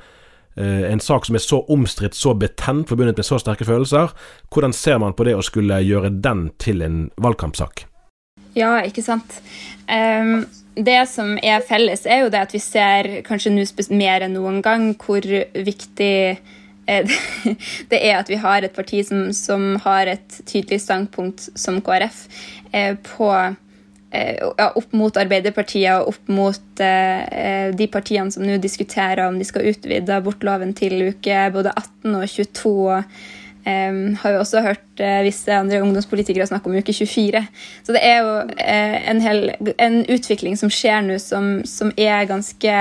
Eh, 0.57 0.93
en 0.93 1.01
sak 1.01 1.27
som 1.27 1.35
er 1.35 1.43
så 1.43 1.61
omstridt, 1.69 2.15
så 2.15 2.35
betent, 2.39 2.89
forbundet 2.89 3.19
med 3.19 3.27
så 3.27 3.41
sterke 3.43 3.67
følelser. 3.67 4.15
Hvordan 4.55 4.73
ser 4.73 5.01
man 5.03 5.17
på 5.17 5.27
det 5.27 5.35
å 5.35 5.43
skulle 5.43 5.81
gjøre 5.83 6.13
den 6.23 6.49
til 6.63 6.85
en 6.87 7.09
valgkampsak? 7.19 7.87
Ja, 8.55 8.77
ikke 8.87 9.03
sant. 9.03 9.41
Um, 9.91 10.45
det 10.75 11.01
som 11.11 11.35
er 11.43 11.63
felles, 11.67 12.07
er 12.07 12.25
jo 12.25 12.31
det 12.31 12.43
at 12.47 12.55
vi 12.55 12.61
ser 12.63 13.11
kanskje 13.27 13.53
nå 13.55 13.65
mer 13.95 14.27
enn 14.27 14.35
noen 14.39 14.61
gang 14.63 14.93
hvor 14.99 15.23
viktig 15.23 16.15
eh, 16.87 17.17
det 17.91 18.01
er 18.01 18.21
at 18.21 18.31
vi 18.31 18.39
har 18.43 18.63
et 18.63 18.75
parti 18.75 19.03
som, 19.07 19.29
som 19.35 19.75
har 19.85 20.11
et 20.11 20.41
tydelig 20.47 20.81
standpunkt 20.87 21.49
som 21.59 21.83
KrF 21.83 22.25
eh, 22.73 22.95
på 23.07 23.31
ja, 24.15 24.71
opp 24.79 24.93
mot 24.97 25.17
Arbeiderpartiet 25.19 25.91
og 25.99 26.15
opp 26.15 26.33
mot 26.33 26.83
eh, 26.83 27.71
de 27.77 27.89
partiene 27.91 28.33
som 28.35 28.45
nå 28.47 28.59
diskuterer 28.63 29.27
om 29.27 29.39
de 29.41 29.47
skal 29.49 29.67
utvide 29.71 30.19
abortloven 30.19 30.75
til 30.77 31.11
uke 31.11 31.49
både 31.55 31.73
18 31.75 32.15
og 32.15 32.29
22. 32.31 32.75
og 32.75 33.03
eh, 33.67 33.97
har 34.23 34.37
jo 34.37 34.43
også 34.43 34.63
hørt 34.65 35.03
eh, 35.03 35.23
visse 35.27 35.53
andre 35.53 35.83
ungdomspolitikere 35.83 36.47
snakke 36.47 36.71
om 36.71 36.77
uke 36.79 36.93
24. 36.93 37.45
Så 37.87 37.97
det 37.97 38.05
er 38.05 38.21
jo 38.23 38.37
uh, 38.45 39.11
en, 39.11 39.21
hel, 39.25 39.51
en, 39.79 40.01
utvikling 40.11 40.59
som 40.61 40.73
skjer 40.73 41.05
nå, 41.07 41.19
som, 41.23 41.59
som, 41.69 41.93
er 41.97 42.29
ganske 42.31 42.79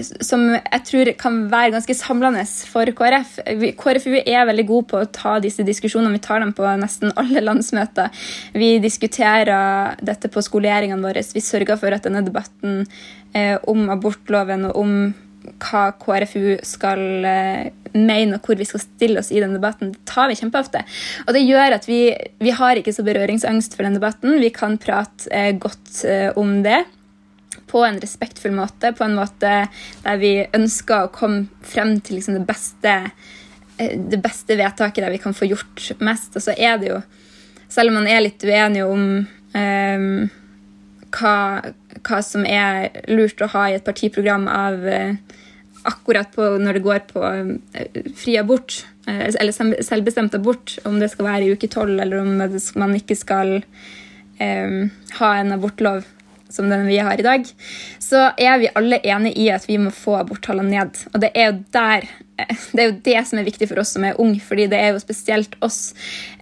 som 0.00 0.44
jeg 0.54 0.84
tror 0.88 1.10
kan 1.20 1.38
være 1.52 1.74
ganske 1.74 1.96
samlende 1.96 2.44
for 2.68 2.88
KrF. 2.96 3.34
KrFU 3.78 4.14
er 4.22 4.46
veldig 4.48 4.64
god 4.68 4.86
på 4.88 5.00
å 5.02 5.08
ta 5.12 5.34
disse 5.42 5.66
diskusjonene. 5.66 6.16
Vi 6.16 6.22
tar 6.24 6.40
dem 6.40 6.54
på 6.56 6.64
nesten 6.80 7.12
alle 7.20 7.42
landsmøter. 7.48 8.08
Vi 8.56 8.78
diskuterer 8.82 9.98
dette 10.00 10.30
på 10.32 10.44
skoleringene 10.44 11.04
våre. 11.04 11.24
Vi 11.34 11.44
sørger 11.44 11.80
for 11.80 11.92
at 11.92 12.08
denne 12.08 12.24
debatten 12.24 12.86
eh, 13.36 13.58
om 13.68 13.84
abortloven 13.92 14.70
og 14.70 14.80
om 14.80 14.96
hva 15.60 15.84
KrFU 15.98 16.62
skal 16.64 17.02
eh, 17.26 17.68
mene 17.92 18.38
og 18.38 18.46
hvor 18.46 18.56
vi 18.56 18.64
skal 18.68 18.80
stille 18.80 19.20
oss 19.20 19.32
i 19.34 19.42
den 19.42 19.56
debatten, 19.58 19.90
det 19.92 20.06
tar 20.08 20.30
vi 20.30 20.38
kjempeofte. 20.38 20.84
Og 21.26 21.36
det 21.36 21.44
gjør 21.44 21.76
at 21.76 21.90
vi, 21.90 22.00
vi 22.40 22.56
har 22.56 22.80
ikke 22.80 22.94
så 22.96 23.04
berøringsangst 23.04 23.76
for 23.76 23.84
den 23.84 23.98
debatten. 23.98 24.38
Vi 24.40 24.52
kan 24.54 24.80
prate 24.80 25.28
eh, 25.34 25.52
godt 25.60 26.06
om 26.40 26.62
det 26.64 26.80
på 27.72 27.84
en 27.86 28.00
respektfull 28.00 28.52
måte, 28.56 28.92
på 28.92 29.06
en 29.06 29.16
måte 29.16 29.52
der 30.04 30.20
vi 30.20 30.34
ønsker 30.52 31.06
å 31.06 31.12
komme 31.14 31.46
frem 31.64 31.96
til 32.04 32.18
liksom 32.18 32.36
det, 32.36 32.44
beste, 32.48 32.94
eh, 33.78 33.96
det 33.96 34.20
beste 34.22 34.58
vedtaket 34.60 35.06
der 35.06 35.14
vi 35.14 35.22
kan 35.22 35.36
få 35.36 35.48
gjort 35.48 35.88
mest. 36.04 36.36
Og 36.36 36.44
så 36.44 36.56
er 36.56 36.78
det 36.82 36.92
jo, 36.92 37.00
selv 37.72 37.92
om 37.92 38.02
man 38.02 38.10
er 38.10 38.26
litt 38.26 38.44
uenig 38.44 38.84
om 38.84 39.06
um, 39.24 40.08
hva, 41.12 41.36
hva, 42.02 42.22
som 42.24 42.44
er 42.48 43.04
lurt 43.08 43.40
å 43.40 43.50
ha 43.54 43.68
i 43.68 43.78
et 43.78 43.88
partiprogram 43.88 44.48
av 44.52 44.84
uh, 44.84 45.38
akkurat 45.88 46.28
på 46.34 46.54
når 46.60 46.78
det 46.78 46.84
går 46.84 47.04
på 47.08 47.24
uh, 47.24 48.00
fri 48.18 48.36
abort, 48.40 48.82
eller 49.02 49.82
selvbestemt 49.82 50.36
abort, 50.36 50.76
om 50.86 51.00
det 51.00 51.08
skal 51.10 51.26
være 51.26 51.46
i 51.48 51.54
uke 51.56 51.66
tolv, 51.66 51.96
eller 51.98 52.20
om 52.20 52.36
man 52.78 52.92
ikke 52.94 53.16
skal 53.18 53.56
um, 53.58 54.76
ha 55.18 55.30
en 55.40 55.56
abortlov 55.56 56.04
som 56.52 56.68
den 56.70 56.86
vi 56.88 57.00
har 57.02 57.18
i 57.18 57.26
dag, 57.26 57.46
så 58.02 58.28
er 58.36 58.60
vi 58.62 58.72
alle 58.78 59.00
enige 59.02 59.40
i 59.40 59.48
at 59.54 59.64
vi 59.68 59.78
må 59.80 59.92
få 59.94 60.18
aborttallene 60.20 60.72
ned. 60.72 61.06
Og 61.12 61.22
det 61.24 61.32
er 61.34 61.50
jo 61.50 61.62
der 61.74 62.10
det 62.72 62.80
er 62.80 62.88
jo 62.88 62.94
det 63.04 63.20
som 63.28 63.38
er 63.38 63.46
viktig 63.46 63.68
for 63.70 63.82
oss 63.82 63.92
som 63.94 64.04
er 64.06 64.18
unge, 64.20 64.40
fordi 64.42 64.66
det 64.72 64.78
er 64.80 64.94
jo 64.94 65.02
spesielt 65.02 65.54
oss 65.62 65.92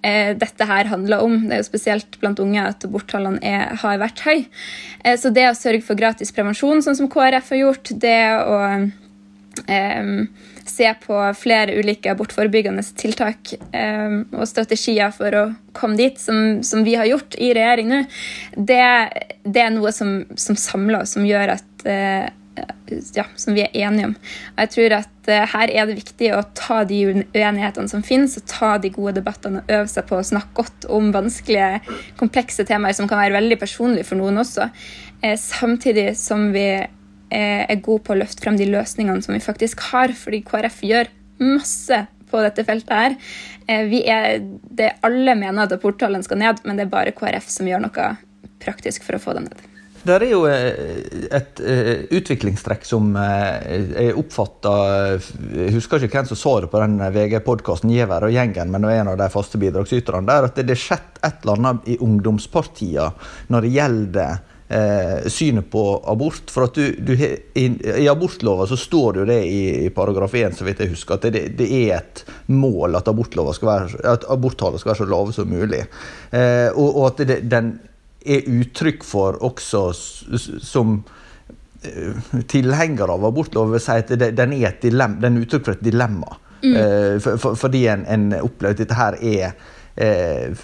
eh, 0.07 0.33
dette 0.39 0.67
her 0.69 0.89
handler 0.89 1.25
om. 1.25 1.35
Det 1.49 1.57
er 1.57 1.63
jo 1.63 1.69
spesielt 1.69 2.21
blant 2.23 2.41
unge 2.43 2.63
at 2.63 2.87
aborttallene 2.87 3.57
har 3.83 4.01
vært 4.01 4.23
høye. 4.25 4.47
Eh, 5.05 5.19
så 5.21 5.33
det 5.35 5.49
å 5.51 5.59
sørge 5.59 5.85
for 5.87 5.99
gratis 5.99 6.33
prevensjon, 6.37 6.83
sånn 6.85 6.99
som 6.99 7.11
KrF 7.11 7.53
har 7.55 7.63
gjort, 7.65 7.93
det 8.01 8.21
å 8.39 8.61
eh, 9.67 10.25
se 10.71 10.89
på 11.03 11.19
flere 11.39 11.77
ulike 11.79 12.13
abortforebyggende 12.13 12.85
tiltak 12.99 13.55
eh, 13.77 14.21
og 14.33 14.49
strategier 14.49 15.13
for 15.15 15.37
å 15.37 15.45
komme 15.77 15.99
dit, 16.01 16.19
som, 16.21 16.61
som 16.67 16.85
vi 16.87 16.97
har 16.99 17.09
gjort 17.11 17.37
i 17.39 17.53
regjering 17.57 17.91
nå, 17.93 18.03
det, 18.57 18.83
det 19.45 19.65
er 19.67 19.73
noe 19.75 19.93
som, 19.95 20.21
som, 20.39 20.59
samler 20.59 21.03
oss, 21.03 21.17
som 21.17 21.27
gjør 21.27 21.57
at 21.59 21.89
eh, 21.89 22.29
ja, 23.15 23.25
som 23.37 23.55
vi 23.55 23.63
er 23.65 23.77
enige 23.87 24.11
om. 24.11 24.15
Jeg 24.59 24.73
tror 24.75 24.95
at 24.99 25.31
eh, 25.31 25.47
Her 25.53 25.73
er 25.73 25.89
det 25.89 25.99
viktig 26.01 26.33
å 26.35 26.43
ta 26.57 26.83
de 26.89 27.01
uenighetene 27.13 27.91
som 27.91 28.05
finnes, 28.07 28.37
og 28.39 28.49
ta 28.51 28.75
de 28.83 28.93
gode 28.95 29.17
debattene 29.21 29.63
og 29.63 29.75
øve 29.77 29.91
seg 29.93 30.09
på 30.09 30.19
å 30.19 30.27
snakke 30.27 30.57
godt 30.63 30.89
om 30.93 31.11
vanskelige, 31.15 31.81
komplekse 32.21 32.67
temaer 32.69 32.97
som 32.97 33.09
kan 33.11 33.23
være 33.23 33.39
veldig 33.39 33.61
personlige 33.61 34.09
for 34.11 34.21
noen 34.21 34.43
også. 34.43 34.71
Eh, 35.23 35.37
samtidig 35.41 36.13
som 36.19 36.51
vi 36.55 36.67
er 37.31 37.83
god 37.85 38.03
på 38.07 38.15
å 38.15 38.21
løfte 38.21 38.43
frem 38.43 38.57
de 38.59 38.67
løsningene 38.71 39.23
som 39.23 39.37
vi 39.37 39.43
faktisk 39.45 39.85
har, 39.93 40.15
fordi 40.19 40.43
KrF 40.47 40.81
gjør 40.87 41.13
masse 41.41 42.01
på 42.31 42.45
dette 42.45 42.65
feltet 42.67 42.95
her. 42.95 43.17
Eh, 43.67 43.87
vi 43.91 44.05
er, 44.09 44.39
det 44.43 44.95
Alle 45.07 45.37
mener 45.39 45.67
at 45.67 45.75
aborttallene 45.77 46.27
skal 46.27 46.41
ned, 46.43 46.63
men 46.65 46.79
det 46.79 46.87
er 46.87 46.95
bare 46.95 47.17
KrF 47.17 47.51
som 47.51 47.69
gjør 47.69 47.85
noe 47.87 48.15
praktisk 48.61 49.07
for 49.07 49.19
å 49.19 49.23
få 49.23 49.37
dem 49.39 49.49
ned. 49.51 49.67
Det 50.01 50.15
er 50.17 50.31
jo 50.31 50.47
eh, 50.49 51.27
et 51.37 51.61
utviklingstrekk 52.17 52.87
som 52.89 53.11
jeg 53.19 54.15
oppfatta 54.17 54.73
Jeg 55.53 55.75
husker 55.75 56.07
ikke 56.07 56.23
hvem 56.23 56.31
som 56.31 56.41
sa 56.41 56.55
det 56.65 56.71
på 56.73 56.81
den 56.81 56.97
VG-podkasten, 57.17 57.93
Giæver 57.93 58.31
og 58.31 58.33
gjengen, 58.33 58.73
men 58.73 58.87
det 58.87 58.95
er 58.95 59.03
en 59.03 59.13
av 59.13 59.19
de 59.21 59.29
faste 59.33 59.61
bidragsyterne 59.61 60.25
der, 60.31 60.49
at 60.49 60.63
det 60.63 60.73
har 60.73 60.85
skjedd 60.87 61.21
et 61.21 61.45
eller 61.45 61.61
annet 61.61 61.93
i 61.93 61.99
ungdomspartiene 62.01 63.13
når 63.53 63.67
det 63.67 63.75
gjelder 63.77 64.41
eh, 64.71 65.29
synet 65.29 65.69
på 65.71 65.85
abort. 66.07 66.51
For 66.51 66.71
du, 66.75 66.95
du 66.99 67.13
i, 67.19 67.67
i 68.05 68.09
abortlova 68.11 68.67
så 68.71 68.79
står 68.79 69.13
det 69.13 69.23
jo 69.23 69.29
det 69.33 69.41
i, 69.51 69.61
i 69.87 69.93
paragraf 69.95 70.35
1, 70.39 70.59
så 70.59 70.67
vidt 70.69 70.83
jeg 70.85 70.95
husker, 70.95 71.19
at 71.19 71.29
det, 71.35 71.45
det 71.59 71.69
er 71.83 71.99
et 71.99 72.25
mål 72.55 72.99
at, 73.01 73.11
være, 73.11 74.03
at 74.15 74.27
aborttallet 74.31 74.83
skal 74.83 74.95
være 74.95 75.03
så 75.03 75.11
lave 75.11 75.37
som 75.37 75.51
mulig. 75.51 75.85
Eh, 76.31 76.69
og, 76.75 76.89
og, 76.89 77.07
at 77.13 77.25
det, 77.29 77.41
den 77.51 77.75
er 78.21 78.47
uttrykk 78.61 79.07
for 79.07 79.41
også 79.49 79.89
som 79.95 81.01
tilhengere 81.01 81.17
tilhenger 82.47 83.09
av 83.09 83.25
abortlov 83.25 83.71
vil 83.73 83.81
si 83.81 83.95
at 84.03 84.11
det, 84.21 84.35
den 84.37 84.53
er 84.53 84.67
et 84.69 84.83
dilemma, 84.85 85.17
den 85.23 85.39
er 85.39 85.47
uttrykk 85.47 85.65
for 85.65 85.79
et 85.79 85.85
dilemma. 85.85 86.35
Mm. 86.61 86.75
Eh, 86.77 87.15
for, 87.25 87.41
for, 87.41 87.57
fordi 87.57 87.87
en, 87.89 88.05
en 88.05 88.27
opplever 88.43 88.75
at 88.75 88.83
dette 88.83 88.99
her 88.99 89.17
er 89.17 89.55
er 90.01 90.55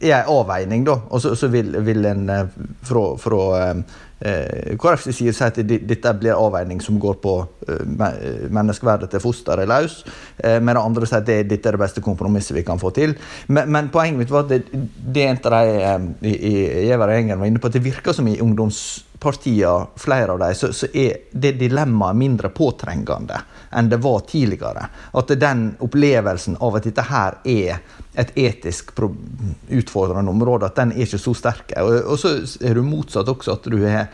eh, 0.00 0.10
en 0.10 0.30
avveining, 0.32 0.84
da. 0.86 0.98
Og 1.10 1.22
så, 1.22 1.34
så 1.36 1.48
vil, 1.52 1.74
vil, 1.84 2.04
en 2.08 2.28
eh, 2.32 2.58
fra, 2.88 3.04
fra 3.20 3.40
eh, 3.60 4.76
KrFs 4.80 5.10
side 5.12 5.34
si 5.36 5.44
at 5.44 5.58
dette 5.62 6.12
blir 6.18 6.38
avveining 6.38 6.80
som 6.82 6.98
går 7.00 7.18
på 7.22 7.34
menneskeverdet 7.68 9.12
til 9.12 9.22
fosteret 9.22 9.68
løs. 9.68 10.00
Men 10.42 10.72
det 10.72 10.82
andre 10.82 11.06
sier 11.06 11.20
at 11.20 11.28
det, 11.28 11.36
dette 11.52 11.68
er 11.70 11.76
det 11.76 11.82
beste 11.84 12.02
kompromisset 12.02 12.56
vi 12.56 12.64
kan 12.66 12.80
få 12.80 12.90
til. 12.96 13.14
Men, 13.46 13.70
men 13.70 13.90
poenget 13.94 14.18
mitt 14.18 14.32
var 14.32 14.46
at 14.46 14.56
det, 14.56 14.80
det 14.98 15.26
en 15.28 15.38
av 15.46 16.08
de 16.22 16.32
i, 16.32 16.54
i 16.88 16.94
og 16.96 17.06
Engen 17.12 17.38
var 17.38 17.50
inne 17.50 17.62
på, 17.62 17.70
at 17.70 17.78
det 17.78 17.84
virker 17.84 18.16
som 18.16 18.26
i 18.26 18.40
ungdomspartiene, 18.42 19.92
flere 20.00 20.34
av 20.34 20.42
dem, 20.42 20.56
så, 20.58 20.72
så 20.74 20.90
er 20.90 21.28
det 21.30 21.54
dilemmaet 21.60 22.18
mindre 22.18 22.50
påtrengende 22.54 23.38
enn 23.76 23.90
det 23.92 24.00
var 24.02 24.24
tidligere. 24.26 24.88
At 25.12 25.32
den 25.38 25.64
opplevelsen 25.84 26.58
av 26.64 26.78
at 26.78 26.88
dette 26.88 27.04
her 27.10 27.38
er 27.44 27.82
et 28.18 28.34
etisk 28.48 28.92
utfordrende 28.98 30.32
område, 30.32 30.66
at 30.66 30.78
den 30.80 30.92
er 30.94 31.06
ikke 31.06 31.20
så 31.22 31.34
sterk. 31.36 31.72
Og, 31.78 32.18
så 32.18 32.34
er 32.64 32.74
du 32.74 32.82
motsatt 32.86 33.30
også, 33.30 33.58
at 33.58 33.70
du 33.70 33.78
har 33.84 34.08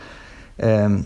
eh, 0.57 0.97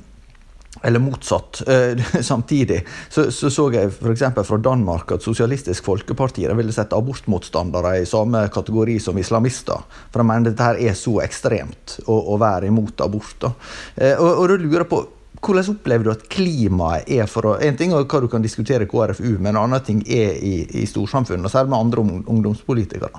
eller 0.83 0.99
motsatt. 0.99 1.61
Eh, 1.67 2.21
samtidig 2.21 2.85
så, 3.09 3.31
så, 3.31 3.49
så 3.49 3.67
jeg 3.73 3.91
f.eks. 3.91 4.23
fra 4.47 4.57
Danmark 4.57 5.11
at 5.11 5.25
Sosialistisk 5.25 5.87
Folkeparti 5.87 6.47
ville 6.47 6.75
sette 6.75 6.97
abortmotstandere 6.97 7.97
i 8.01 8.09
samme 8.09 8.45
kategori 8.53 8.99
som 9.03 9.17
islamister. 9.17 9.87
For 10.11 10.21
de 10.21 10.27
mener 10.29 10.51
dette 10.51 10.67
her 10.67 10.81
er 10.89 10.97
så 10.97 11.19
ekstremt 11.25 11.99
å, 12.05 12.19
å 12.33 12.39
være 12.41 12.69
imot 12.69 13.05
abort. 13.05 13.49
Eh, 13.95 14.15
og, 14.15 14.43
og 14.43 14.51
du 14.51 14.67
lurer 14.67 14.87
på 14.89 15.03
hvordan 15.39 15.71
opplever 15.71 16.05
du 16.05 16.11
at 16.11 16.27
klimaet 16.31 17.09
er 17.09 17.27
for 17.31 17.47
å 17.47 17.55
En 17.63 17.77
ting 17.79 17.93
er 17.95 18.03
hva 18.03 18.21
du 18.21 18.27
kan 18.31 18.43
diskutere 18.43 18.83
i 18.85 18.91
KrFU, 18.91 19.37
men 19.39 19.53
en 19.53 19.63
annen 19.63 19.83
ting 19.85 20.01
er 20.03 20.35
i, 20.35 20.55
i 20.81 20.85
storsamfunnet, 20.89 21.47
og 21.47 21.53
særlig 21.53 21.73
med 21.73 21.79
andre 21.79 22.05
ungdomspolitikere. 22.27 23.11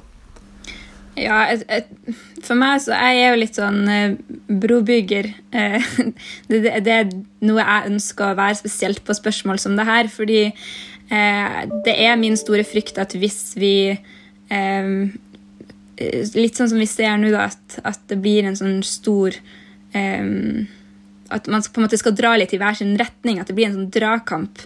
Ja, 1.18 1.40
et, 1.50 1.64
et, 1.68 1.88
for 2.46 2.56
meg 2.58 2.78
så 2.84 2.94
jeg 2.94 3.32
jo 3.32 3.40
litt 3.40 3.58
sånn 3.58 3.80
eh, 3.90 4.18
brobygger. 4.62 5.32
Eh, 5.50 5.82
det, 6.46 6.60
det, 6.62 6.72
det, 6.86 6.92
er 6.94 7.08
noe 7.42 7.58
jeg 7.58 7.90
ønsker 7.90 8.30
å 8.30 8.36
være 8.38 8.60
spesielt 8.60 9.00
på 9.02 9.16
spørsmål 9.18 9.58
som 9.58 9.74
det 9.74 9.86
her. 9.88 10.06
Fordi 10.12 10.44
eh, 10.46 11.56
det 11.86 11.96
er 12.06 12.20
min 12.20 12.38
store 12.38 12.62
frykt 12.68 13.00
at 13.02 13.16
hvis 13.18 13.56
vi 13.58 13.74
eh, 13.90 14.92
Litt 16.00 16.56
sånn 16.56 16.70
som 16.70 16.78
vi 16.80 16.86
ser 16.88 17.18
nå, 17.20 17.28
da, 17.28 17.50
at, 17.50 17.74
at 17.84 17.98
det 18.08 18.16
blir 18.24 18.46
en 18.48 18.54
sånn 18.56 18.78
stor 18.86 19.34
eh, 19.92 20.30
at 21.30 21.50
man 21.50 21.62
på 21.62 21.80
en 21.80 21.87
måte 21.87 22.00
skal 22.00 22.16
dra 22.18 22.37
litt 22.38 22.54
i 22.54 22.60
hver 22.60 22.78
sin 22.78 22.96
retning, 23.00 23.40
at 23.40 23.50
det 23.50 23.56
blir 23.58 23.70
en 23.70 23.78
sånn 23.78 23.92
dragkamp 23.94 24.62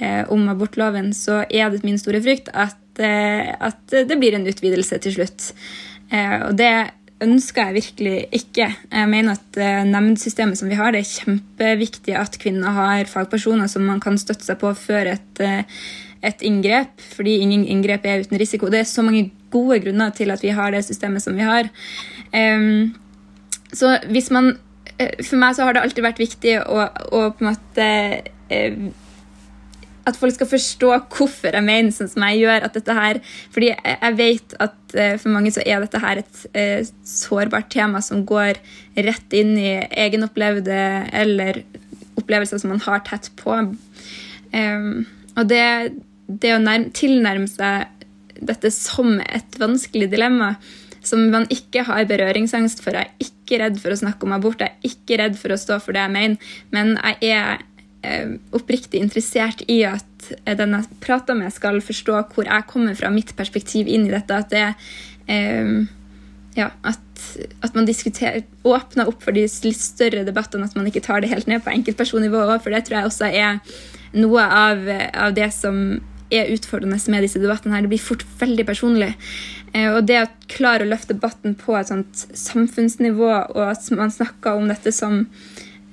eh, 0.00 0.22
om 0.32 0.48
abortloven, 0.52 1.12
så 1.16 1.42
er 1.48 1.70
det 1.70 1.84
min 1.86 2.00
store 2.00 2.22
frykt 2.24 2.50
at, 2.52 2.80
eh, 3.02 3.52
at 3.54 3.82
det 3.90 4.18
blir 4.20 4.36
en 4.36 4.48
utvidelse 4.50 5.00
til 5.04 5.18
slutt. 5.18 5.52
Eh, 6.10 6.38
og 6.48 6.56
det 6.58 6.72
ønsker 7.20 7.68
jeg 7.68 7.76
virkelig 7.76 8.14
ikke. 8.40 8.68
Jeg 8.90 9.08
mener 9.10 9.36
at 9.36 9.58
eh, 9.60 9.82
nemndsystemet 9.88 10.58
som 10.58 10.70
vi 10.70 10.78
har, 10.78 10.92
det 10.94 11.02
er 11.02 11.10
kjempeviktig 11.10 12.16
at 12.16 12.38
kvinner 12.40 12.76
har 12.76 13.10
fagpersoner 13.10 13.68
som 13.70 13.84
man 13.88 14.00
kan 14.02 14.18
støtte 14.20 14.46
seg 14.46 14.60
på 14.62 14.72
før 14.78 15.12
et, 15.14 15.42
eh, 15.44 15.84
et 16.26 16.46
inngrep, 16.46 16.96
fordi 17.16 17.38
ingen 17.44 17.66
inngrep 17.68 18.08
er 18.08 18.24
uten 18.24 18.40
risiko. 18.40 18.72
Det 18.72 18.82
er 18.82 18.88
så 18.88 19.04
mange 19.04 19.28
gode 19.52 19.80
grunner 19.84 20.14
til 20.16 20.32
at 20.32 20.42
vi 20.44 20.54
har 20.56 20.72
det 20.72 20.84
systemet 20.86 21.24
som 21.24 21.36
vi 21.36 21.44
har. 21.44 21.68
Um, 22.32 22.94
så 23.74 23.96
hvis 24.10 24.30
man 24.30 24.52
for 25.00 25.40
meg 25.40 25.56
så 25.56 25.66
har 25.66 25.76
det 25.76 25.84
alltid 25.84 26.04
vært 26.04 26.20
viktig 26.20 26.56
å, 26.60 26.82
å 26.84 27.22
på 27.32 27.44
en 27.44 27.48
måte 27.50 27.86
eh, 28.52 28.80
At 30.08 30.18
folk 30.18 30.34
skal 30.34 30.50
forstå 30.50 30.90
hvorfor 31.12 31.56
jeg 31.56 31.66
mener 31.66 31.94
sånn 31.94 32.10
som 32.10 32.26
jeg 32.28 32.42
gjør. 32.42 32.66
at 32.66 32.76
dette 32.76 32.96
her, 32.96 33.20
fordi 33.54 33.70
jeg 33.72 34.18
vet 34.18 34.56
at 34.66 34.96
eh, 34.96 35.16
for 35.20 35.32
mange 35.32 35.52
så 35.54 35.64
er 35.64 35.84
dette 35.84 36.02
her 36.02 36.22
et 36.22 36.42
eh, 36.52 36.82
sårbart 37.06 37.70
tema 37.72 38.02
som 38.04 38.24
går 38.28 38.60
rett 38.96 39.36
inn 39.36 39.56
i 39.60 39.78
egenopplevde 39.88 40.82
eller 41.12 41.62
opplevelser 42.20 42.60
som 42.60 42.74
man 42.74 42.82
har 42.84 43.04
tett 43.06 43.30
på. 43.40 43.56
Og 44.50 45.46
det, 45.48 45.64
det 46.26 46.52
å 46.52 46.60
nærme, 46.60 46.90
tilnærme 46.96 47.46
seg 47.48 47.86
dette 48.44 48.72
som 48.74 49.20
et 49.22 49.58
vanskelig 49.60 50.10
dilemma, 50.12 50.54
som 51.06 51.28
man 51.32 51.46
ikke 51.52 51.84
har 51.88 52.08
berøringsangst 52.08 52.82
for. 52.84 52.96
Jeg 52.96 53.08
er 53.08 53.30
ikke 53.50 53.64
redd 53.64 53.80
for 53.82 53.92
å 53.92 53.98
snakke 53.98 54.26
om 54.26 54.36
abort, 54.36 54.62
jeg 54.62 54.70
er 54.70 54.94
ikke 54.94 55.18
redd 55.20 55.36
for 55.40 55.52
å 55.52 55.58
stå 55.58 55.80
for 55.82 55.96
det 55.96 56.04
jeg 56.06 56.14
mener, 56.14 56.54
men 56.74 56.94
jeg 57.02 57.34
er 57.34 57.62
eh, 58.06 58.36
oppriktig 58.56 59.02
interessert 59.02 59.64
i 59.68 59.82
at 59.88 60.30
eh, 60.44 60.56
den 60.58 60.76
jeg 60.78 61.00
prater 61.02 61.38
med, 61.38 61.52
skal 61.54 61.82
forstå 61.84 62.20
hvor 62.34 62.46
jeg 62.46 62.68
kommer 62.70 62.98
fra, 62.98 63.12
mitt 63.12 63.34
perspektiv 63.38 63.90
inn 63.90 64.06
i 64.06 64.14
dette. 64.14 64.38
At 64.38 64.54
det 64.54 64.66
eh, 65.30 65.72
ja, 66.58 66.70
at, 66.82 67.24
at, 67.62 67.74
man 67.76 67.86
åpner 67.86 69.08
opp 69.08 69.22
for 69.22 69.36
de 69.36 69.46
litt 69.46 69.82
større 69.82 70.24
debattene, 70.26 70.66
at 70.66 70.76
man 70.78 70.88
ikke 70.90 71.04
tar 71.04 71.22
det 71.22 71.30
helt 71.30 71.50
ned 71.50 71.62
på 71.64 71.72
enkeltpersonnivå. 71.72 72.46
For 72.58 72.74
det 72.74 72.84
tror 72.86 73.00
jeg 73.00 73.10
også 73.10 73.30
er 73.30 73.60
noe 74.18 74.42
av, 74.42 74.82
av 75.14 75.36
det 75.36 75.52
som 75.54 76.00
er 76.30 76.50
utfordrende 76.54 76.98
med 77.10 77.24
disse 77.26 77.40
debattene. 77.42 77.74
her. 77.74 77.82
Det 77.82 77.92
blir 77.92 78.02
fort 78.02 78.24
veldig 78.40 78.66
personlig. 78.66 79.14
Eh, 79.72 79.90
og 79.94 80.06
det 80.08 80.18
å 80.18 80.28
klare 80.50 80.84
å 80.84 80.90
løfte 80.90 81.14
debatten 81.14 81.54
på 81.58 81.76
et 81.78 81.90
sånt 81.90 82.24
samfunnsnivå, 82.36 83.30
og 83.54 83.62
at 83.68 83.86
man 83.94 84.12
snakker 84.12 84.58
om 84.58 84.70
dette 84.70 84.92
som 84.94 85.22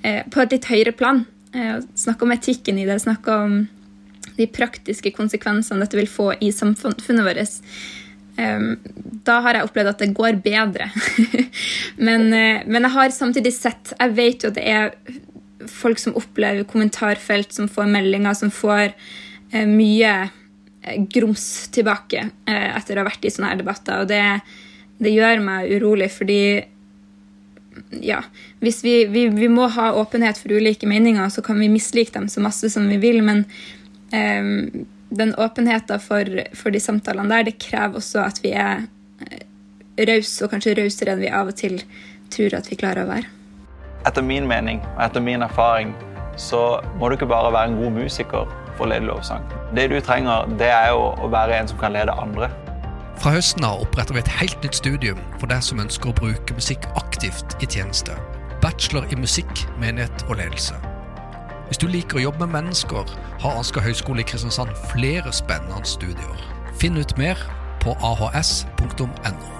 eh, 0.01 0.23
på 0.25 0.41
et 0.43 0.55
litt 0.55 0.69
høyere 0.71 0.95
plan, 0.97 1.23
eh, 1.53 1.77
snakker 1.97 2.27
om 2.27 2.33
etikken 2.33 2.81
i 2.81 2.87
det, 2.89 2.99
snakker 3.03 3.45
om 3.45 3.59
de 4.37 4.49
praktiske 4.53 5.13
konsekvensene 5.15 5.81
dette 5.81 5.97
vil 5.97 6.09
få 6.09 6.31
i 6.41 6.51
samfunnet 6.53 7.25
vårt, 7.25 7.57
da 9.25 9.39
har 9.41 9.57
jeg 9.57 9.65
opplevd 9.65 9.89
at 9.89 10.01
det 10.03 10.13
går 10.13 10.35
bedre. 10.45 10.91
men, 12.05 12.27
men, 12.29 12.85
jeg 12.85 12.93
har 12.93 13.15
samtidig 13.15 13.49
sett 13.55 13.95
Jeg 13.95 14.13
vet 14.13 14.45
jo 14.45 14.51
at 14.51 14.59
det 14.59 14.65
er 14.69 14.91
folk 15.65 15.97
som 15.97 16.13
opplever 16.19 16.67
kommentarfelt, 16.69 17.49
som 17.55 17.65
får 17.65 17.89
meldinger, 17.89 18.37
som 18.37 18.53
får 18.53 18.93
mye 19.65 20.11
grums 21.13 21.67
tilbake 21.73 22.29
eh, 22.45 22.69
etter 22.77 22.97
å 22.97 23.03
ha 23.03 23.09
vært 23.09 23.25
i 23.25 23.31
sånne 23.33 23.51
her 23.51 23.61
debatter. 23.61 24.03
Og 24.03 24.09
det, 24.11 24.23
det 25.03 25.13
gjør 25.13 25.43
meg 25.43 25.71
urolig, 25.77 26.09
fordi 26.13 26.41
ja, 28.01 28.23
hvis 28.63 28.81
vi, 28.85 29.05
vi, 29.05 29.27
vi, 29.29 29.49
må 29.53 29.67
ha 29.75 29.91
åpenhet 29.99 30.39
for 30.41 30.55
ulike 30.55 30.89
meninger, 30.89 31.29
så 31.29 31.43
kan 31.45 31.59
vi 31.59 31.69
mislike 31.69 32.15
dem 32.15 32.27
så 32.31 32.41
masse 32.43 32.71
som 32.73 32.87
vi 32.89 32.97
vil, 33.01 33.21
men 33.25 33.45
eh, 34.15 34.83
den 35.09 35.33
åpenheten 35.37 36.01
for, 36.03 36.41
for, 36.57 36.73
de 36.73 36.83
samtalene 36.83 37.31
der, 37.31 37.49
det 37.49 37.59
krever 37.63 38.01
også 38.01 38.23
at 38.25 38.41
vi 38.43 38.53
er 38.57 38.87
eh, 39.27 39.43
rause, 40.09 40.43
og 40.43 40.53
kanskje 40.53 40.77
rausere 40.79 41.15
enn 41.15 41.23
vi 41.23 41.33
av 41.33 41.51
og 41.51 41.57
til 41.57 41.79
tror 42.33 42.57
at 42.57 42.67
vi 42.71 42.79
klarer 42.79 43.05
å 43.05 43.11
være. 43.11 43.33
Etter 44.07 44.23
min 44.23 44.47
mening 44.47 44.81
og 44.95 45.03
etter 45.07 45.23
min 45.23 45.43
erfaring 45.43 45.93
så 46.37 46.79
må 46.99 47.09
du 47.09 47.17
ikke 47.17 47.29
bare 47.29 47.51
være 47.53 47.71
en 47.71 47.79
god 47.79 47.95
musiker 47.95 48.51
for 48.77 48.87
å 48.87 48.93
lede 48.93 49.09
lovsang. 49.09 49.43
Det 49.75 49.89
du 49.91 49.97
trenger, 50.01 50.47
det 50.59 50.69
er 50.71 50.91
jo 50.93 51.11
å 51.17 51.29
være 51.33 51.57
en 51.57 51.69
som 51.69 51.79
kan 51.81 51.95
lede 51.95 52.13
andre. 52.13 52.49
Fra 53.17 53.33
høsten 53.33 53.65
av 53.65 53.81
oppretter 53.81 54.13
vi 54.13 54.21
et 54.21 54.35
helt 54.39 54.61
nytt 54.61 54.77
studium 54.77 55.21
for 55.41 55.49
deg 55.49 55.63
som 55.65 55.81
ønsker 55.81 56.11
å 56.11 56.17
bruke 56.19 56.57
musikk 56.57 56.85
aktivt 56.99 57.57
i 57.65 57.69
tjeneste. 57.69 58.13
Bachelor 58.61 59.09
i 59.11 59.17
musikk, 59.17 59.65
menighet 59.81 60.25
og 60.29 60.37
ledelse. 60.37 60.77
Hvis 61.67 61.81
du 61.81 61.89
liker 61.91 62.21
å 62.21 62.27
jobbe 62.29 62.45
med 62.45 62.61
mennesker, 62.61 63.09
har 63.41 63.59
Asker 63.59 63.83
høgskole 63.83 64.23
i 64.23 64.29
Kristiansand 64.29 64.71
flere 64.93 65.33
spennende 65.35 65.83
studier. 65.85 66.47
Finn 66.79 66.97
ut 67.01 67.17
mer 67.19 67.41
på 67.83 67.97
ahs.no. 68.05 69.56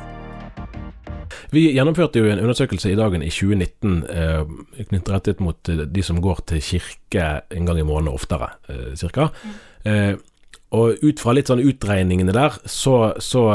Vi 1.54 1.64
gjennomførte 1.72 2.20
jo 2.20 2.28
en 2.32 2.42
undersøkelse 2.44 2.92
i 2.92 2.98
dagen 3.00 3.24
i 3.24 3.32
2019 3.32 4.02
eh, 4.12 4.42
knyttet 4.90 5.14
rettet 5.14 5.44
mot 5.44 5.70
eh, 5.72 5.86
de 5.88 6.04
som 6.04 6.20
går 6.24 6.44
til 6.52 6.64
kirke 6.64 7.28
en 7.54 7.70
gang 7.70 7.80
i 7.80 7.88
måneden 7.88 8.12
oftere, 8.12 8.50
eh, 8.68 8.92
cirka. 9.00 9.30
Eh, 9.88 10.18
og 10.76 11.00
ut 11.00 11.22
fra 11.24 11.32
litt 11.32 11.48
sånn 11.48 11.64
utregningene 11.64 12.36
der, 12.36 12.58
så, 12.68 13.14
så 13.24 13.46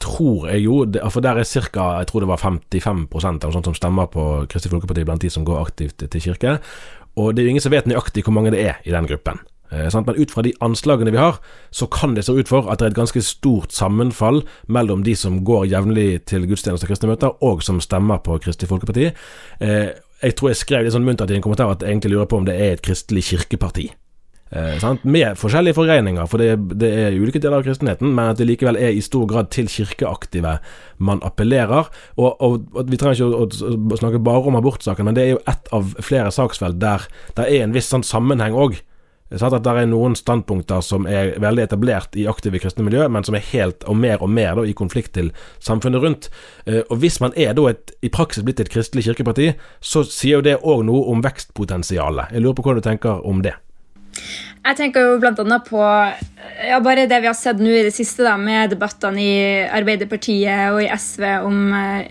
tror 0.00 0.46
jeg 0.52 0.62
jo 0.64 0.84
For 1.10 1.20
der 1.20 1.40
er 1.42 1.44
ca. 1.44 1.86
jeg 1.98 2.08
tror 2.08 2.22
det 2.22 2.30
var 2.30 2.40
55% 2.40 3.42
eller 3.42 3.56
sånt 3.56 3.68
som 3.68 3.76
stemmer 3.76 4.06
på 4.08 4.46
Kristelig 4.48 4.76
Folkeparti 4.76 5.04
blant 5.04 5.22
de 5.26 5.30
som 5.34 5.44
går 5.44 5.60
aktivt 5.60 6.06
til 6.06 6.22
kirke. 6.22 6.58
Og 7.18 7.34
det 7.34 7.42
er 7.42 7.50
jo 7.50 7.56
ingen 7.56 7.64
som 7.64 7.74
vet 7.74 7.90
nøyaktig 7.90 8.22
hvor 8.24 8.36
mange 8.36 8.54
det 8.54 8.62
er 8.62 8.78
i 8.86 8.94
den 8.94 9.10
gruppen. 9.10 9.42
Eh, 9.70 9.88
men 9.94 10.18
ut 10.18 10.30
fra 10.30 10.42
de 10.42 10.54
anslagene 10.60 11.14
vi 11.14 11.22
har, 11.22 11.38
så 11.70 11.86
kan 11.86 12.14
det 12.14 12.26
se 12.26 12.34
ut 12.34 12.50
for 12.50 12.70
at 12.70 12.80
det 12.80 12.88
er 12.88 12.94
et 12.94 13.00
ganske 13.00 13.22
stort 13.22 13.72
sammenfall 13.72 14.42
mellom 14.66 15.04
de 15.06 15.14
som 15.16 15.40
går 15.46 15.70
jevnlig 15.70 16.24
til 16.30 16.46
gudstjenester 16.50 16.88
og 16.88 16.92
kristne 16.92 17.10
møter, 17.12 17.34
og 17.40 17.64
som 17.66 17.80
stemmer 17.82 18.22
på 18.24 18.40
Kristelig 18.42 18.70
Folkeparti. 18.72 19.10
Eh, 19.60 19.88
jeg 20.20 20.36
tror 20.36 20.52
jeg 20.52 20.60
skrev 20.60 20.84
litt 20.84 20.94
sånn 20.94 21.06
muntert 21.06 21.32
i 21.32 21.38
en 21.38 21.44
kommentar 21.44 21.70
at 21.72 21.82
jeg 21.84 21.94
egentlig 21.94 22.16
lurer 22.16 22.28
på 22.28 22.40
om 22.40 22.46
det 22.48 22.58
er 22.58 22.76
et 22.76 22.84
kristelig 22.84 23.24
kirkeparti. 23.30 23.88
Eh, 24.50 24.94
Med 25.02 25.38
forskjellige 25.38 25.74
forgreininger, 25.78 26.26
for 26.26 26.42
det, 26.42 26.58
det, 26.80 26.90
er 26.90 27.14
ulike 27.14 27.38
deler 27.38 27.60
av 27.60 27.64
kristenheten, 27.64 28.10
men 28.10 28.32
at 28.32 28.40
det 28.40 28.48
likevel 28.50 28.76
er 28.76 28.90
i 28.90 29.00
stor 29.00 29.28
grad 29.30 29.52
til 29.54 29.70
kirkeaktive 29.70 30.58
man 30.98 31.22
appellerer. 31.22 31.88
Og, 32.16 32.42
og, 32.42 32.66
og 32.74 32.90
Vi 32.90 32.98
trenger 32.98 33.14
ikke 33.14 33.30
å, 33.30 33.46
å, 33.46 33.98
snakke 34.02 34.18
bare 34.18 34.50
om 34.50 34.58
abortsaken, 34.58 35.06
men 35.06 35.14
det 35.14 35.24
er 35.24 35.34
jo 35.36 35.44
ett 35.46 35.70
av 35.72 35.94
flere 36.02 36.34
saksfelt 36.34 36.82
der 36.82 37.06
det 37.38 37.46
er 37.46 37.62
en 37.62 37.76
viss 37.76 37.88
sånn 37.94 38.04
sammenheng 38.06 38.58
òg 38.58 38.80
at 39.30 39.62
det 39.62 39.72
er 39.72 39.86
noen 39.86 40.16
standpunkter 40.18 40.82
som 40.82 41.06
er 41.06 41.36
veldig 41.40 41.62
etablert 41.68 42.16
i 42.18 42.26
aktive 42.30 42.58
kristne 42.58 42.84
miljø, 42.86 43.06
men 43.08 43.26
som 43.26 43.36
er 43.38 43.46
helt 43.52 43.84
og 43.86 43.96
mer 43.96 44.22
og 44.22 44.30
mer 44.30 44.58
da, 44.58 44.66
i 44.66 44.74
konflikt 44.74 45.14
til 45.14 45.30
samfunnet 45.62 46.02
rundt. 46.02 46.30
Eh, 46.66 46.82
og 46.88 46.98
Hvis 46.98 47.20
man 47.22 47.34
er 47.36 47.54
da 47.54 47.68
et, 47.70 47.94
i 48.02 48.10
praksis 48.10 48.44
blitt 48.44 48.60
et 48.60 48.72
kristelig 48.72 49.06
kirkeparti, 49.06 49.52
så 49.80 50.02
sier 50.02 50.40
jo 50.40 50.46
det 50.46 50.58
òg 50.60 50.82
noe 50.88 51.06
om 51.12 51.22
vekstpotensialet. 51.22 52.34
Jeg 52.34 52.42
lurer 52.42 52.58
på 52.58 52.66
hva 52.66 52.78
du 52.78 52.82
tenker 52.84 53.22
om 53.26 53.42
det? 53.46 53.54
Jeg 54.60 54.76
tenker 54.76 55.06
jo 55.06 55.20
bl.a. 55.22 55.58
på 55.64 55.80
ja, 55.80 56.80
bare 56.84 57.06
det 57.08 57.20
vi 57.22 57.30
har 57.30 57.36
sett 57.38 57.62
nå 57.62 57.70
i 57.72 57.84
det 57.86 57.94
siste, 57.96 58.24
da, 58.26 58.34
med 58.36 58.74
debattene 58.74 59.22
i 59.22 59.38
Arbeiderpartiet 59.70 60.74
og 60.74 60.82
i 60.84 60.90
SV 60.90 61.24
om 61.46 61.70
eh, 61.76 62.10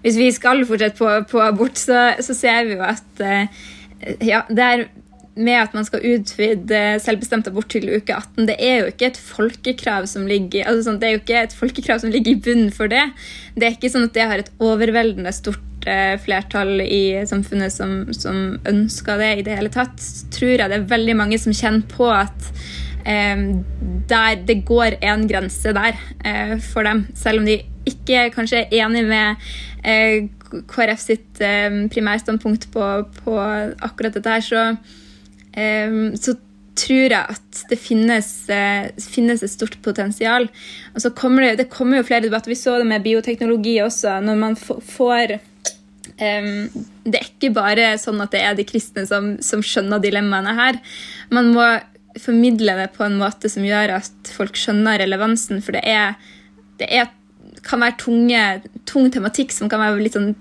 Hvis 0.00 0.16
vi 0.16 0.30
skal 0.32 0.64
fortsette 0.64 0.96
på, 0.96 1.10
på 1.28 1.42
abort, 1.44 1.76
så, 1.76 2.14
så, 2.24 2.32
ser 2.32 2.64
vi 2.70 2.78
jo 2.78 2.86
at 2.86 3.20
eh, 3.20 3.60
ja, 4.24 4.46
det 4.48 4.64
er 4.64 4.86
med 5.38 5.56
at 5.60 5.74
man 5.76 5.86
skal 5.86 6.02
utvide 6.04 6.80
selvbestemt 7.02 7.48
abort 7.48 7.70
til 7.72 7.86
uke 7.92 8.14
18, 8.16 8.48
det 8.48 8.56
er 8.58 8.80
jo 8.80 8.90
ikke 8.90 9.10
et 9.12 9.20
folkekrav 9.20 10.08
som 10.10 10.26
ligger 10.28 10.66
altså 10.66 10.88
sånn, 10.88 11.00
det 11.00 11.08
er 11.08 11.14
jo 11.14 11.22
ikke 11.22 11.42
et 11.44 11.56
folkekrav 11.56 12.02
som 12.02 12.12
ligger 12.12 12.34
i 12.34 12.42
bunnen 12.44 12.72
for 12.74 12.90
det. 12.90 13.04
Det 13.54 13.68
er 13.68 13.76
ikke 13.76 13.92
sånn 13.92 14.08
at 14.08 14.16
det 14.16 14.28
har 14.30 14.42
et 14.42 14.52
overveldende 14.58 15.32
stort 15.34 15.88
eh, 15.88 16.16
flertall 16.22 16.82
i 16.82 17.22
samfunnet 17.30 17.74
som, 17.74 17.94
som, 18.16 18.58
ønsker 18.68 19.22
det 19.22 19.32
i 19.38 19.46
det 19.46 19.58
hele 19.60 19.72
tatt. 19.72 20.02
Tror 20.34 20.56
jeg 20.56 20.66
det 20.66 20.80
er 20.80 20.92
veldig 20.92 21.16
mange 21.22 21.40
som 21.40 21.54
kjenner 21.56 21.86
på 21.90 22.10
at 22.10 22.50
eh, 23.06 23.46
der 24.10 24.44
det 24.48 24.62
går 24.68 24.98
en 25.00 25.28
grense 25.30 25.74
der 25.76 25.94
eh, 26.26 26.56
for 26.72 26.86
dem, 26.88 27.06
selv 27.14 27.42
om 27.42 27.48
de 27.48 27.60
ikke 27.88 28.28
kanskje 28.34 28.66
er 28.66 28.80
enig 28.82 29.06
med 29.08 29.50
eh, 29.86 30.26
KrF 30.70 31.00
sitt 31.00 31.40
eh, 31.44 31.70
primærstandpunkt 31.92 32.68
på, 32.74 32.88
på 33.22 33.38
akkurat 33.38 34.18
dette 34.18 34.34
her, 34.34 34.44
så 34.44 34.64
så 35.52 36.36
tror 36.80 37.12
jeg 37.12 37.34
at 37.34 37.60
det 37.70 37.78
finnes, 37.80 38.28
eh, 38.48 38.88
finnes, 39.12 39.42
et 39.42 39.52
stort 39.52 39.76
potensial. 39.82 40.48
Og 40.94 41.02
så 41.02 41.10
kommer 41.10 41.44
det, 41.44 41.58
det 41.60 41.70
kommer 41.72 42.00
jo 42.00 42.06
flere 42.08 42.24
debatter. 42.26 42.52
Vi 42.52 42.58
så 42.58 42.78
det 42.78 42.88
med 42.88 43.04
bioteknologi 43.04 43.80
også. 43.82 44.20
Når 44.24 44.40
man 44.40 44.56
får 44.56 45.38
um, 46.20 46.68
Det 47.04 47.18
er 47.18 47.28
ikke 47.28 47.52
bare 47.56 47.92
sånn 48.00 48.20
at 48.22 48.32
det 48.34 48.42
er 48.44 48.58
de 48.58 48.66
kristne 48.68 49.06
som, 49.08 49.34
som 49.42 49.62
skjønner 49.64 50.02
dilemmaene 50.02 50.56
her. 50.56 50.80
Man 51.30 51.52
må 51.54 51.66
formidle 52.20 52.74
det 52.78 52.90
på 52.96 53.04
en 53.06 53.18
måte 53.20 53.50
som 53.50 53.64
gjør 53.64 53.96
at 54.00 54.34
folk 54.34 54.58
skjønner 54.58 54.98
relevansen, 55.02 55.60
for 55.62 55.76
det 55.76 55.84
er, 55.86 56.16
det 56.80 56.88
er 56.90 57.10
kan 57.66 57.82
være 57.82 57.98
tunge, 58.00 58.44
tung 58.88 59.10
tematikk 59.12 59.52
som 59.52 59.68
kan 59.70 59.82
være 59.82 60.00
litt 60.02 60.16
sånn 60.16 60.32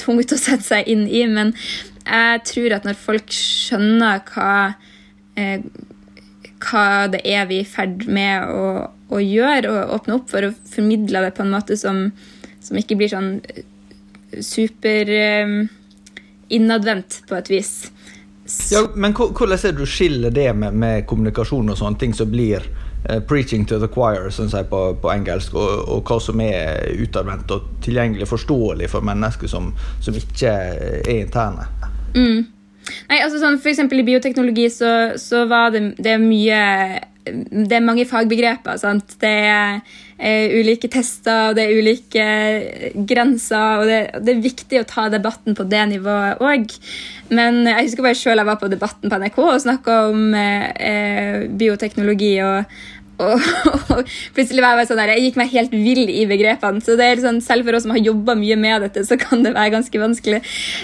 tungt 0.00 0.32
å 0.32 0.38
sette 0.38 0.64
seg 0.64 0.88
inn 0.90 1.06
i. 1.08 1.24
Men 1.30 1.52
jeg 2.06 2.42
tror 2.46 2.76
at 2.76 2.86
når 2.86 2.98
folk 3.00 3.32
skjønner 3.34 4.22
hva, 4.30 4.50
eh, 5.38 5.64
hva 6.62 6.84
det 7.12 7.22
er 7.26 7.48
vi 7.50 7.60
er 7.60 7.66
i 7.66 7.68
ferd 7.68 8.06
med 8.06 8.46
å, 8.46 8.68
å, 9.10 9.22
gjøre, 9.22 9.72
og 9.72 9.96
åpne 9.98 10.18
opp 10.20 10.30
for 10.30 10.46
å 10.46 10.54
formidle 10.70 11.24
det 11.26 11.34
på 11.36 11.44
en 11.44 11.54
måte 11.54 11.78
som, 11.80 12.06
som 12.62 12.78
ikke 12.78 12.98
blir 13.00 13.10
sånn 13.12 13.32
eh, 13.42 13.66
super 14.44 15.10
eh, 15.10 15.58
innadvendt 16.54 17.24
på 17.26 17.38
et 17.40 17.50
vis. 17.50 17.76
Ja, 18.70 18.84
men 18.94 19.14
hvordan 19.16 19.56
er 19.56 19.72
det 19.72 19.80
du 19.80 19.86
skiller 19.90 20.30
det 20.30 20.52
med, 20.54 20.74
med 20.78 21.06
kommunikasjon 21.10 21.72
og 21.72 21.78
sånne 21.80 21.98
ting 21.98 22.14
som 22.14 22.30
blir 22.30 22.62
uh, 23.10 23.18
'preaching 23.18 23.66
to 23.66 23.80
the 23.82 23.88
choir' 23.90 24.30
som 24.30 24.46
sier 24.50 24.68
på, 24.70 24.94
på 25.02 25.10
engelsk, 25.10 25.54
og, 25.54 25.88
og, 25.88 26.04
hva 26.06 26.20
som 26.22 26.40
er 26.40 26.86
utadvendt 26.94 27.50
og 27.50 27.66
tilgjengelig 27.82 28.28
forståelig 28.30 28.90
for 28.90 29.02
mennesker 29.02 29.50
som, 29.50 29.72
som 30.00 30.14
ikke 30.14 30.52
er 30.52 31.10
interne? 31.10 31.66
Mm. 32.16 32.46
Nei, 33.10 33.18
altså 33.18 33.40
sånn, 33.42 33.58
for 33.58 33.72
eksempel 33.72 34.00
I 34.00 34.06
bioteknologi 34.06 34.68
så, 34.70 34.90
så 35.18 35.44
var 35.50 35.72
det, 35.74 35.88
det 35.98 36.16
mye 36.22 36.60
Det 37.26 37.74
er 37.74 37.82
mange 37.82 38.06
fagbegreper. 38.06 38.78
Sant? 38.78 39.16
Det 39.22 39.36
er 39.50 39.80
er 40.16 40.54
ulike 40.56 40.88
tester, 40.88 41.50
og 41.50 41.56
det 41.58 41.66
er 41.66 41.76
ulike 41.76 42.26
grenser. 43.08 43.82
og 43.82 43.86
det, 43.86 43.98
det, 44.24 44.32
er 44.32 44.44
viktig 44.44 44.80
å 44.80 44.88
ta 44.88 45.08
debatten 45.12 45.56
på 45.56 45.66
det 45.68 45.82
nivået 45.92 46.40
òg. 46.40 46.72
Men 47.36 47.64
jeg 47.66 47.88
husker 47.88 48.06
bare 48.06 48.18
selv 48.18 48.40
jeg 48.40 48.48
var 48.48 48.60
på 48.60 48.70
Debatten 48.70 49.10
på 49.10 49.18
NRK 49.20 49.38
og 49.44 49.62
snakka 49.64 49.96
om 50.12 50.34
eh, 50.38 51.46
bioteknologi. 51.50 52.36
og 52.46 52.64
og, 53.22 53.40
plutselig 54.36 54.64
var 54.64 54.80
jeg 54.80 54.90
sånn 54.90 55.00
der, 55.00 55.14
jeg 55.14 55.28
gikk 55.28 55.38
meg 55.40 55.54
helt 55.54 55.72
vill 55.74 56.04
i 56.12 56.26
begrepene. 56.28 56.82
så 56.84 56.98
det 56.98 57.08
er 57.08 57.22
sånn, 57.24 57.40
Selv 57.44 57.68
for 57.68 57.78
oss 57.78 57.86
som 57.86 57.94
har 57.94 58.02
jobba 58.02 58.36
mye 58.38 58.58
med 58.60 58.86
dette, 58.86 59.06
så 59.08 59.18
kan 59.20 59.44
det 59.46 59.54
være 59.56 59.74
ganske 59.78 60.02
vanskelig. 60.02 60.42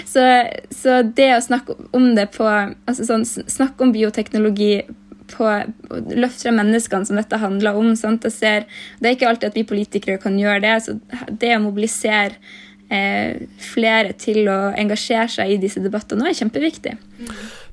Så, 0.09 0.25
så 0.73 1.01
det 1.05 1.29
å 1.35 1.45
snakke 1.45 1.77
om 1.93 2.13
det 2.17 2.29
på 2.37 2.47
altså 2.49 3.07
sånn, 3.07 3.25
Snakke 3.25 3.85
om 3.85 3.93
bioteknologi 3.95 4.83
på 5.33 5.47
Løft 6.19 6.43
frem 6.43 6.57
menneskene 6.59 7.07
som 7.07 7.17
dette 7.19 7.39
handler 7.41 7.77
om. 7.79 7.93
Sant? 7.99 8.25
Jeg 8.27 8.35
ser, 8.35 8.67
det 8.99 9.09
er 9.09 9.17
ikke 9.17 9.29
alltid 9.31 9.51
at 9.51 9.57
vi 9.57 9.67
politikere 9.69 10.21
kan 10.21 10.37
gjøre 10.39 10.61
det. 10.65 10.75
så 10.85 10.97
Det 11.29 11.53
å 11.55 11.63
mobilisere 11.63 12.37
eh, 12.93 13.45
flere 13.73 14.13
til 14.19 14.47
å 14.51 14.59
engasjere 14.77 15.29
seg 15.31 15.55
i 15.55 15.59
disse 15.61 15.83
debattene 15.83 16.29
er 16.29 16.37
kjempeviktig. 16.37 16.97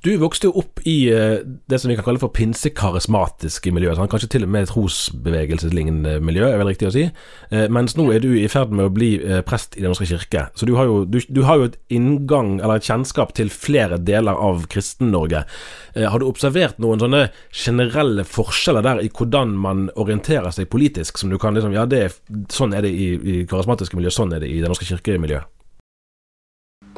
Du 0.00 0.14
vokste 0.16 0.48
jo 0.48 0.62
opp 0.62 0.80
i 0.88 1.10
uh, 1.12 1.42
det 1.68 1.76
som 1.80 1.90
vi 1.90 1.96
kan 1.98 2.06
kalle 2.06 2.20
for 2.22 2.32
pinsekarismatiske 2.32 3.68
miljøer. 3.76 3.98
Sånn, 3.98 4.08
kanskje 4.08 4.30
til 4.32 4.46
og 4.46 4.52
med 4.54 4.70
trosbevegelseslignende 4.70 6.14
miljø, 6.24 6.46
er 6.48 6.56
vel 6.56 6.70
riktig 6.70 6.88
å 6.88 6.92
si. 6.94 7.02
Uh, 7.52 7.66
mens 7.68 7.98
nå 7.98 8.06
er 8.14 8.24
du 8.24 8.30
i 8.32 8.46
ferd 8.48 8.72
med 8.72 8.88
å 8.88 8.94
bli 8.96 9.10
uh, 9.20 9.42
prest 9.44 9.76
i 9.76 9.84
Den 9.84 9.92
norske 9.92 10.08
kirke. 10.08 10.46
Så 10.56 10.64
du 10.70 10.72
har, 10.78 10.88
jo, 10.88 11.04
du, 11.04 11.20
du 11.28 11.42
har, 11.44 11.60
jo, 11.60 11.68
et 11.68 11.76
inngang, 11.92 12.54
eller 12.62 12.80
et 12.80 12.88
kjennskap 12.88 13.36
til 13.36 13.52
flere 13.52 14.00
deler 14.00 14.40
av 14.40 14.64
Kristen-Norge. 14.72 15.44
har 16.00 16.22
du 16.22 16.24
observert 16.24 16.80
noen 16.80 17.02
sånne 17.02 17.26
generelle 17.52 18.24
forskjeller 18.24 18.86
der 18.86 19.04
i 19.04 19.12
hvordan 19.12 19.52
man 19.60 19.88
orienterer 20.00 20.54
seg 20.54 20.70
politisk, 20.72 21.20
som 21.20 21.28
du 21.28 21.36
kan 21.36 21.52
liksom 21.56 21.76
Ja, 21.76 21.84
er, 21.84 22.14
sånn 22.48 22.72
er 22.72 22.86
det 22.86 22.96
i, 22.96 23.12
i 23.20 23.40
karismatiske 23.50 23.98
miljø, 23.98 24.12
sånn 24.14 24.32
er 24.32 24.40
det 24.40 24.48
i 24.48 24.62
Den 24.62 24.72
norske 24.72 24.88
kirke-miljøet? 24.88 25.59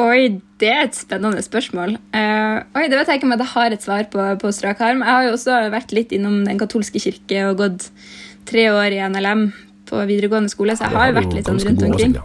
Oi, 0.00 0.40
det 0.60 0.68
er 0.72 0.86
et 0.86 0.96
spennende 0.96 1.42
spørsmål. 1.44 1.98
Uh, 2.14 2.64
oi, 2.78 2.86
Det 2.88 2.96
vet 2.96 3.10
jeg 3.10 3.18
ikke 3.18 3.26
om 3.28 3.34
jeg 3.34 3.48
har 3.52 3.74
et 3.74 3.82
svar 3.82 4.06
på 4.08 4.24
på 4.40 4.52
strak 4.52 4.80
arm. 4.80 5.02
Jeg 5.04 5.12
har 5.12 5.24
jo 5.26 5.32
også 5.36 5.58
vært 5.70 5.92
litt 5.92 6.12
innom 6.16 6.44
Den 6.46 6.58
katolske 6.58 6.98
kirke 7.02 7.44
og 7.50 7.58
gått 7.58 7.90
tre 8.48 8.70
år 8.72 8.94
i 8.96 9.02
NLM 9.04 9.52
på 9.86 10.00
videregående 10.08 10.48
skole, 10.48 10.76
så 10.76 10.86
jeg 10.86 10.96
har 10.96 11.10
jo 11.10 11.16
vært 11.18 11.34
litt 11.36 11.46
sånn 11.50 11.60
rundt 11.60 11.82
omkring 11.84 12.16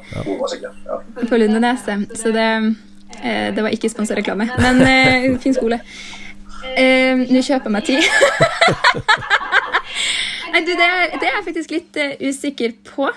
på 1.27 1.39
Lundeneset. 1.41 2.07
Så 2.15 2.31
det, 2.31 2.47
uh, 3.19 3.49
det 3.51 3.65
var 3.65 3.75
ikke 3.75 3.91
sponsa 3.91 4.15
reklame, 4.15 4.47
men 4.63 4.81
uh, 4.87 5.39
fin 5.43 5.57
skole. 5.57 5.81
Nå 6.77 7.41
kjøper 7.43 7.67
jeg 7.67 7.73
meg 7.73 7.83
tid. 7.87 8.03
Nei, 10.53 10.61
du, 10.63 10.71
det, 10.71 10.87
er, 10.87 11.13
det 11.19 11.27
er 11.27 11.35
jeg 11.35 11.45
faktisk 11.49 11.73
litt 11.75 11.99
usikker 12.21 12.73
på. 12.87 13.11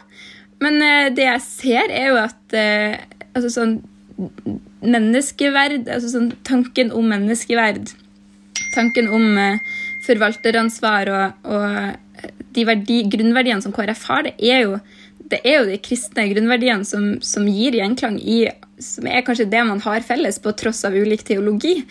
Men 0.60 0.80
det 1.16 1.24
jeg 1.24 1.42
ser, 1.44 1.86
er 1.88 2.10
jo 2.10 2.18
at 2.20 2.56
altså 3.30 3.50
sånn 3.52 3.78
menneskeverd, 4.80 5.88
altså 5.88 6.12
sånn 6.12 6.30
tanken 6.46 6.92
om 6.96 7.08
menneskeverd, 7.10 7.92
tanken 8.74 9.10
om 9.12 9.26
uh, 9.38 9.76
forvalteransvar 10.06 11.10
og, 11.14 11.50
og 11.50 12.30
de 12.56 12.64
verdi, 12.66 13.02
grunnverdiene 13.10 13.62
som 13.64 13.74
KrF 13.74 14.06
har, 14.10 14.26
det 14.26 14.34
er 14.40 14.64
jo, 14.64 14.80
det 15.30 15.40
er 15.44 15.60
jo 15.60 15.68
de 15.70 15.78
kristne 15.82 16.26
grunnverdiene 16.32 16.86
som, 16.88 17.12
som, 17.24 17.46
gir 17.48 17.78
gjenklang 17.78 18.18
i 18.18 18.42
som 18.80 19.06
er 19.06 19.22
kanskje 19.24 19.48
det 19.52 19.60
man 19.68 19.80
har 19.84 20.04
felles, 20.06 20.38
på 20.40 20.54
tross 20.56 20.80
av 20.88 20.94
ulik 20.96 21.22
teologi. 21.28 21.82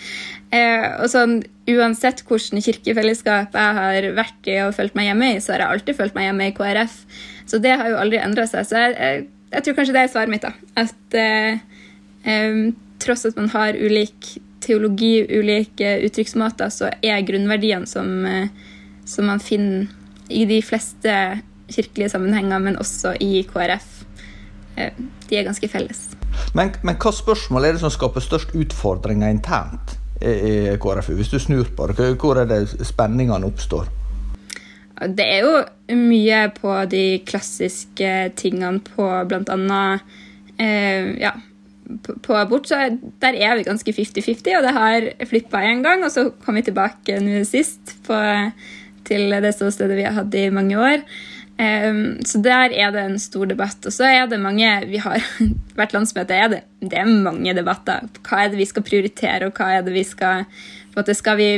Eh, 0.50 0.88
og 0.98 1.10
sånn, 1.12 1.40
Uansett 1.70 2.24
hvilket 2.26 2.66
kirkefellesskap 2.66 3.54
jeg 3.54 3.74
har 3.78 4.06
vært 4.18 4.48
i 4.50 4.56
og 4.64 4.74
følt 4.74 4.96
meg 4.98 5.12
hjemme 5.12 5.28
i, 5.36 5.42
så 5.44 5.54
har 5.54 5.62
jeg 5.62 5.76
alltid 5.76 5.98
følt 6.00 6.16
meg 6.18 6.26
hjemme 6.26 6.48
i 6.50 6.56
KrF. 6.58 6.96
Så 7.46 7.60
det 7.62 7.76
har 7.78 7.92
jo 7.92 8.00
aldri 8.02 8.18
endra 8.18 8.48
seg. 8.50 8.66
Så 8.66 8.82
jeg, 8.82 8.96
jeg, 8.98 9.28
jeg, 9.54 9.66
tror 9.68 9.78
kanskje 9.78 9.94
det 9.94 10.02
er 10.02 10.10
svaret 10.16 10.34
mitt. 10.34 10.48
da, 10.48 10.54
At 10.82 11.18
eh, 11.22 11.62
tross 13.00 13.26
at 13.30 13.38
man 13.40 13.50
har 13.54 13.78
ulik 13.80 14.38
teologi, 14.64 15.26
ulike 15.40 15.96
uttrykksmåter, 16.06 16.70
så 16.70 16.92
er 17.02 17.24
grunnverdiene 17.28 17.88
som, 17.90 18.26
uh, 18.26 18.48
som, 19.08 19.30
man 19.30 19.40
finner 19.40 19.88
i 20.30 20.44
de 20.46 20.60
fleste 20.62 21.14
kirkelige 21.70 22.12
sammenhenger, 22.14 22.60
men 22.60 22.78
også 22.78 23.16
i 23.24 23.44
KrF, 23.50 23.88
uh, 24.78 24.92
de 25.30 25.40
er 25.40 25.48
ganske 25.48 25.72
felles. 25.72 26.10
Men, 26.56 26.74
men 26.84 27.00
hva 27.02 27.14
spørsmål 27.16 27.66
er 27.66 27.76
det 27.76 27.84
som 27.84 27.94
skaper 27.94 28.24
størst 28.24 28.54
utfordringer 28.58 29.32
internt 29.32 29.96
i 30.20 30.76
KrFU? 30.82 31.16
Hvis 31.16 31.32
du 31.32 31.40
snur 31.40 31.72
på 31.76 31.88
det, 31.94 32.12
hvor 32.20 32.42
er 32.42 32.50
det 32.50 32.66
spenningene 32.88 33.48
oppstår? 33.48 33.88
Det 35.00 35.24
er 35.24 35.46
jo 35.46 35.96
mye 35.96 36.42
på 36.52 36.74
de 36.92 37.22
klassiske 37.28 38.10
tingene 38.36 38.82
på 38.84 39.06
bl.a. 39.30 39.84
Eh, 40.60 41.14
ja, 41.22 41.32
på 42.26 42.36
abort, 42.38 42.70
så 42.70 42.82
der 43.22 43.38
er 43.38 43.58
vi 43.58 43.66
ganske 43.68 43.94
50-50, 43.96 44.58
og 44.58 44.66
det 44.66 44.76
har 44.76 45.10
flippa 45.30 45.64
én 45.66 45.84
gang. 45.86 46.06
Og 46.06 46.14
så 46.14 46.30
kom 46.46 46.60
vi 46.60 46.66
tilbake 46.68 47.20
nå 47.24 47.44
sist 47.48 47.98
på, 48.08 48.20
til 49.10 49.36
det 49.42 49.56
ståstedet 49.58 49.98
vi 49.98 50.08
har 50.08 50.18
hatt 50.22 50.38
i 50.38 50.50
mange 50.54 50.80
år. 50.80 51.04
Um, 51.60 52.22
så 52.24 52.40
der 52.40 52.72
er 52.72 52.92
det 52.96 53.02
en 53.04 53.20
stor 53.20 53.50
debatt. 53.50 53.84
Og 53.84 53.92
så 53.92 54.08
er 54.08 54.30
det 54.32 54.40
mange 54.40 54.68
vi 54.88 55.02
har 55.04 55.20
Hvert 55.76 55.96
landsmøte 55.96 56.36
er 56.36 56.52
det, 56.54 56.62
det 56.80 57.02
er 57.02 57.10
mange 57.10 57.54
debatter. 57.56 58.08
Hva 58.24 58.46
er 58.46 58.54
det 58.54 58.62
vi 58.62 58.68
skal 58.70 58.86
prioritere, 58.88 59.50
og 59.50 59.60
hva 59.60 59.74
er 59.76 59.84
det 59.84 59.96
vi 59.96 60.06
skal 60.08 60.46
vi, 61.08 61.50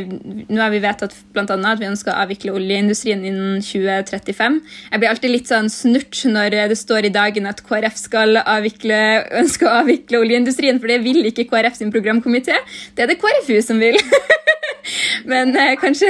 nå 0.49 0.61
har 0.61 0.71
vi 0.73 0.81
vedtatt 0.83 1.15
annet 1.35 1.67
at 1.71 1.81
vi 1.81 1.89
ønsker 1.89 2.13
å 2.13 2.21
avvikle 2.23 2.53
oljeindustrien 2.57 3.23
innen 3.25 3.61
2035. 3.65 4.59
Jeg 4.91 5.01
blir 5.01 5.09
alltid 5.09 5.33
litt 5.33 5.51
sånn 5.51 5.69
snurt 5.71 6.21
når 6.25 6.57
det 6.71 6.77
står 6.79 7.07
i 7.07 7.13
dagen 7.13 7.49
at 7.49 7.63
KrF 7.65 7.97
skal 7.97 8.41
avvikle, 8.43 8.99
ønsker 9.41 9.69
å 9.69 9.75
avvikle 9.81 10.21
oljeindustrien, 10.21 10.79
for 10.79 10.91
det 10.91 11.01
vil 11.05 11.23
ikke 11.29 11.47
KrF 11.51 11.79
sin 11.79 11.93
programkomité. 11.93 12.57
Det 12.95 13.05
er 13.05 13.11
det 13.11 13.19
KrFU 13.21 13.57
som 13.65 13.81
vil. 13.81 13.97
Men 15.31 15.55
eh, 15.55 15.75
kanskje 15.79 16.09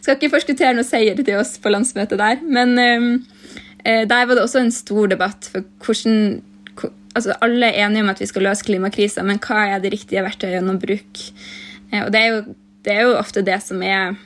skal 0.00 0.16
ikke 0.16 0.32
forskuttere 0.34 0.74
noe 0.76 0.86
seier 0.86 1.18
til 1.18 1.40
oss 1.40 1.56
på 1.60 1.72
landsmøtet 1.72 2.20
der. 2.20 2.44
Men 2.44 2.76
eh, 2.78 3.10
eh 3.84 4.04
der 4.08 4.28
var 4.28 4.36
det 4.36 4.44
også 4.44 4.64
en 4.64 4.72
stor 4.74 5.10
debatt 5.10 5.48
for 5.50 5.66
hvordan 5.84 6.40
altså 7.14 7.34
Alle 7.42 7.66
er 7.66 7.86
enige 7.86 8.02
om 8.04 8.08
at 8.12 8.20
vi 8.20 8.26
skal 8.26 8.44
løse 8.46 8.64
klimakrisa, 8.64 9.22
men 9.26 9.40
hva 9.42 9.66
er 9.74 9.82
det 9.82 9.92
riktige 9.94 10.22
verktøyene 10.22 10.74
å 10.74 10.80
bruke? 10.80 11.32
Eh, 11.90 12.04
og 12.04 12.12
det 12.14 12.20
er 12.20 12.28
jo 12.34 12.42
det 12.86 12.94
er 12.94 13.08
jo 13.08 13.18
ofte 13.18 13.44
det 13.46 13.58
som 13.64 13.82
er 13.84 14.16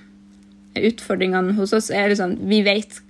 utfordringene 0.74 1.54
hos 1.58 1.74
oss. 1.76 1.90
er 1.90 2.10
liksom, 2.10 2.36
Vi 2.48 2.62
vet 2.66 3.00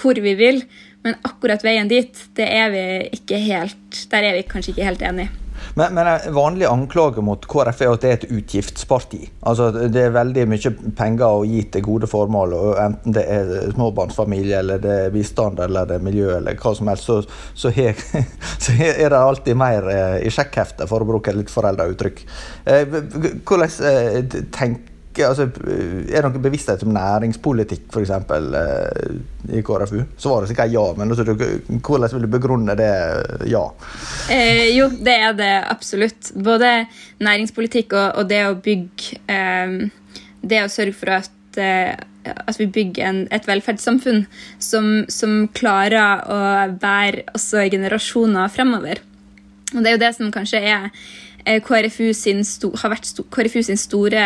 hvor 0.00 0.18
vi 0.18 0.34
vil, 0.34 0.64
men 1.04 1.14
akkurat 1.22 1.62
veien 1.62 1.88
dit, 1.90 2.18
det 2.34 2.46
er 2.50 2.70
vi 2.74 2.84
ikke 3.14 3.38
helt, 3.38 4.04
der 4.10 4.26
er 4.26 4.38
vi 4.38 4.46
kanskje 4.48 4.74
ikke 4.74 4.88
helt 4.88 5.02
enige. 5.06 5.30
Men, 5.74 5.94
men 5.96 6.06
en 6.06 6.34
vanlig 6.34 6.66
anklage 6.68 7.22
mot 7.24 7.46
KrF 7.50 7.82
er 7.82 7.92
at 7.92 8.04
det 8.04 8.10
er 8.10 8.18
et 8.18 8.34
utgiftsparti. 8.38 9.20
Altså, 9.48 9.70
Det 9.72 10.02
er 10.02 10.14
veldig 10.14 10.46
mye 10.50 10.72
penger 10.96 11.26
å 11.26 11.44
gi 11.48 11.64
til 11.74 11.84
gode 11.86 12.08
formål, 12.10 12.56
og 12.58 12.80
enten 12.82 13.16
det 13.16 13.26
er 13.30 13.52
småbarnsfamilie, 13.74 14.60
eller 14.60 14.82
det 14.82 14.96
er 15.06 15.14
bistand 15.14 15.60
eller 15.64 15.88
det 15.90 15.98
er 15.98 16.06
miljø, 16.06 16.30
eller 16.38 16.58
hva 16.60 16.74
som 16.76 16.90
helst, 16.92 17.08
så, 17.10 17.20
så, 17.54 17.72
he, 17.74 17.90
så 18.64 18.76
er 18.78 19.10
det 19.10 19.20
alltid 19.20 19.58
mer 19.58 19.90
eh, 19.92 20.16
i 20.26 20.32
sjekkheftet, 20.34 20.88
for 20.90 21.04
å 21.04 21.08
bruke 21.08 21.34
litt 21.34 21.52
forelda 21.52 21.88
uttrykk. 21.90 22.24
Eh, 22.70 22.98
hvordan 23.44 23.78
eh, 23.90 24.34
tenker 25.14 25.30
altså, 25.30 25.46
Er 25.64 26.22
det 26.22 26.30
noen 26.32 26.42
bevissthet 26.42 26.82
om 26.84 26.92
næringspolitikk 26.94 27.86
f.eks. 27.92 28.10
Eh, 28.10 29.58
i 29.58 29.62
KrFU? 29.62 30.02
Svaret 30.18 30.50
sikkert 30.50 30.72
ja, 30.72 30.84
men 30.96 31.10
altså, 31.10 31.24
hvordan 31.24 32.14
vil 32.14 32.26
du 32.26 32.32
begrunne 32.32 32.74
det 32.78 32.90
ja? 33.50 33.64
Eh, 34.30 34.74
jo, 34.74 34.88
det 34.88 35.14
er 35.14 35.36
det 35.38 35.52
absolutt. 35.70 36.32
Både 36.34 36.86
næringspolitikk 37.20 37.94
og, 37.94 38.20
og 38.20 38.28
det 38.28 38.42
å 38.48 38.56
bygge 38.58 39.20
eh, 39.28 39.78
Det 40.44 40.64
å 40.64 40.72
sørge 40.72 40.96
for 40.96 41.20
at 41.20 41.60
eh, 41.60 41.94
at 42.24 42.56
vi 42.56 42.64
bygger 42.72 43.04
en, 43.04 43.18
et 43.36 43.44
velferdssamfunn 43.44 44.22
som, 44.56 44.86
som, 45.12 45.42
klarer 45.52 46.22
å 46.24 46.38
bære 46.80 47.26
også 47.36 47.66
generasjoner 47.68 48.48
fremover. 48.48 49.02
Og 49.74 49.82
Det 49.82 49.90
er 49.90 49.92
jo 49.92 50.00
det 50.00 50.10
som 50.16 50.30
kanskje 50.32 50.62
er 50.64 50.86
eh, 51.44 51.60
KrFU 51.60 52.14
sin 52.16 52.40
sto, 52.48 52.70
har 52.80 52.94
vært 52.94 53.10
sto, 53.10 53.26
KrFU 53.28 53.60
sin 53.66 53.76
store 53.76 54.24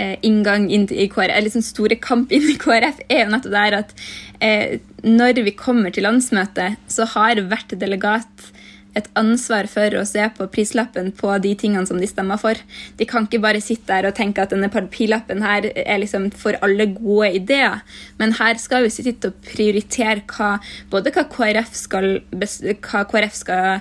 eh, 0.00 0.16
inngang 0.26 0.68
inn 0.72 0.86
i 0.90 1.08
KrF, 1.10 1.32
eller 1.34 1.52
sånn 1.52 1.66
store 1.66 1.98
kamp 2.02 2.32
inn 2.34 2.48
i 2.50 2.58
KrF, 2.60 3.02
er 3.08 3.24
jo 3.24 3.32
nettopp 3.34 3.54
der 3.54 3.78
at 3.80 3.94
eh, 4.40 4.76
når 5.04 5.42
vi 5.46 5.56
kommer 5.58 5.94
til 5.94 6.06
landsmøtet, 6.08 6.80
så 6.90 7.08
har 7.14 7.42
hvert 7.50 7.76
delegat 7.80 8.50
et 8.98 9.08
ansvar 9.18 9.68
for 9.70 9.96
å 9.98 10.04
se 10.06 10.24
på 10.36 10.46
prislappen 10.52 11.10
på 11.18 11.32
de 11.42 11.54
tingene 11.58 11.86
som 11.88 11.98
de 12.00 12.08
stemmer 12.08 12.40
for. 12.40 12.58
De 12.98 13.08
kan 13.08 13.26
ikke 13.26 13.42
bare 13.42 13.62
sitte 13.64 13.90
der 13.90 14.08
og 14.08 14.16
tenke 14.18 14.44
at 14.44 14.54
denne 14.54 14.70
papirlappen 14.72 15.42
her 15.44 15.66
er 15.74 16.00
liksom 16.02 16.30
for 16.38 16.58
alle 16.64 16.86
gode 16.94 17.32
ideer. 17.40 17.82
Men 18.20 18.36
her 18.38 18.58
skal 18.62 18.86
vi 18.86 18.94
sitte 18.94 19.32
og 19.32 19.38
prioritere 19.46 20.22
hva, 20.30 20.56
både 20.92 21.14
hva 21.14 21.26
KrF 21.30 21.74
skal, 21.78 22.10
hva 22.34 23.04
KrF 23.10 23.38
skal 23.38 23.80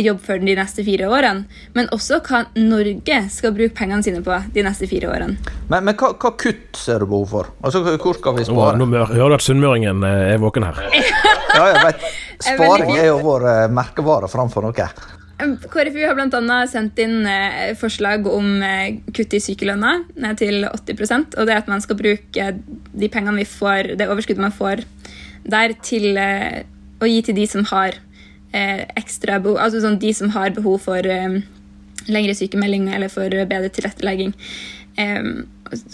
jobbe 0.00 0.24
for 0.24 0.40
de 0.40 0.54
neste 0.56 0.84
fire 0.86 1.08
årene, 1.10 1.44
men 1.76 1.90
også 1.92 2.20
hva 2.24 2.44
Norge 2.56 3.18
skal 3.32 3.52
bruke 3.56 3.76
pengene 3.76 4.04
sine 4.04 4.22
på 4.24 4.38
de 4.54 4.64
neste 4.64 4.88
fire 4.90 5.10
årene. 5.12 5.36
Men, 5.68 5.84
men 5.88 5.96
hva, 5.98 6.12
hva, 6.16 6.32
kutt 6.40 6.78
ser 6.78 7.02
du 7.02 7.10
behov 7.10 7.28
for? 7.34 7.52
Altså, 7.60 7.82
Hvor 7.82 8.16
skal 8.18 8.38
vi 8.38 8.46
spare? 8.48 8.78
Nå, 8.80 8.88
nå 8.88 9.04
hører 9.12 9.34
du 9.34 9.38
at 9.38 9.44
sunnmøringen 9.44 10.04
eh, 10.06 10.34
er 10.34 10.42
våken 10.42 10.68
her. 10.68 10.80
ja, 10.92 11.64
jeg 11.72 11.82
vet. 11.88 12.06
Sparing 12.42 12.96
er 12.96 13.06
jo 13.06 13.18
vår 13.22 13.44
uh, 13.46 13.58
merkevare 13.70 14.26
framfor 14.30 14.51
noe. 14.60 14.88
KrFU 15.42 16.02
har 16.06 16.14
bl.a. 16.14 16.58
sendt 16.70 16.98
inn 17.02 17.26
eh, 17.26 17.72
forslag 17.78 18.26
om 18.30 18.62
eh, 18.62 19.00
kutt 19.14 19.34
i 19.34 19.40
sykelønna 19.42 19.94
ned 20.22 20.38
til 20.38 20.66
80% 20.68 21.38
og 21.40 21.48
det 21.48 21.56
at 21.56 21.70
man 21.70 21.82
skal 21.82 21.98
bruke 21.98 22.50
de 22.92 23.08
pengene 23.10 23.40
vi 23.40 23.48
får, 23.48 23.96
det 23.98 24.06
overskuddet 24.06 24.44
man 24.44 24.54
får 24.54 24.84
der, 25.42 25.74
til 25.82 26.14
eh, 26.20 26.62
å 27.02 27.08
gi 27.10 27.22
til 27.26 27.38
de 27.40 27.48
som 27.50 27.66
har 27.72 27.98
eh, 28.54 28.84
ekstra 29.00 29.40
behov, 29.42 29.58
altså 29.58 29.82
sånn 29.82 29.98
de 30.02 30.12
som 30.14 30.30
har 30.36 30.54
behov 30.54 30.84
for 30.86 31.10
eh, 31.10 31.40
lengre 32.12 32.36
sykemelding 32.38 32.92
eller 32.92 33.10
for 33.10 33.26
bedre 33.30 33.72
tilrettelegging. 33.74 34.36
Eh, 35.00 35.32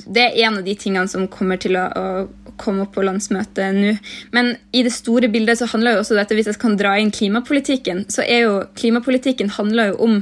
det 0.04 0.26
er 0.26 0.38
en 0.44 0.60
av 0.60 0.66
de 0.66 0.76
tingene 0.76 1.08
som 1.08 1.28
kommer 1.30 1.60
til 1.62 1.78
å 1.78 2.26
komme 2.60 2.84
opp 2.84 2.94
på 2.96 3.04
landsmøtet 3.06 3.76
nå. 3.76 3.92
Men 4.34 4.52
i 4.76 4.82
det 4.86 4.92
store 4.94 5.30
bildet 5.32 5.60
så 5.60 5.68
handler 5.72 5.96
jo 5.96 6.02
også 6.04 6.18
dette, 6.18 6.36
hvis 6.36 6.50
jeg 6.50 6.60
kan 6.62 6.76
dra 6.78 6.96
inn 7.00 7.12
klimapolitikken, 7.14 8.04
så 8.12 8.24
er 8.26 8.44
jo 8.46 8.56
klimapolitikken 8.78 9.52
handler 9.56 9.92
jo 9.92 10.00
om 10.08 10.16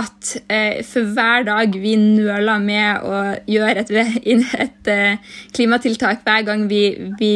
at 0.00 0.32
eh, 0.52 0.82
for 0.84 1.08
hver 1.16 1.46
dag 1.48 1.76
vi 1.80 1.94
nøler 2.00 2.62
med 2.62 3.06
å 3.06 3.20
gjøre 3.48 3.84
et, 3.86 3.94
et, 4.22 4.44
et 4.66 4.90
eh, 4.92 5.38
klimatiltak, 5.56 6.24
hver 6.26 6.44
gang 6.48 6.66
vi, 6.70 6.82
vi 7.20 7.32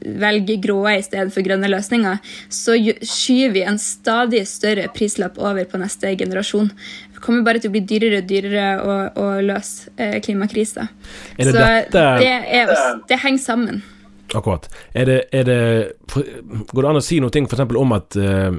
velger 0.00 0.60
grå 0.62 0.78
i 0.90 1.02
stedet 1.04 1.32
for 1.34 1.46
grønne 1.46 1.70
løsninger, 1.70 2.22
så 2.52 2.76
skyver 3.02 3.54
vi 3.56 3.66
en 3.68 3.80
stadig 3.82 4.44
større 4.48 4.88
prislapp 4.94 5.38
over 5.40 5.68
på 5.68 5.80
neste 5.80 6.14
generasjon. 6.18 6.70
Det 7.14 7.22
kommer 7.24 7.46
bare 7.46 7.62
til 7.62 7.72
å 7.72 7.76
bli 7.76 7.84
dyrere 7.88 8.22
og 8.22 8.30
dyrere 8.30 8.66
å, 8.78 8.96
å 9.18 9.28
løse 9.44 10.10
klimakrisa. 10.24 10.88
Det 11.36 11.50
Så 11.50 11.56
dette... 11.58 12.08
det, 12.22 12.34
er, 12.62 12.74
det, 13.08 13.20
henger 13.24 13.42
sammen. 13.42 13.84
Akkurat. 14.36 14.68
Er 14.94 15.08
det, 15.08 15.20
er 15.32 15.46
det, 15.48 15.60
går 16.12 16.82
det 16.82 16.90
an 16.90 17.00
å 17.00 17.04
si 17.04 17.20
noe 17.22 17.32
f.eks. 17.32 17.64
om 17.80 17.94
at 17.96 18.18
uh, 18.20 18.58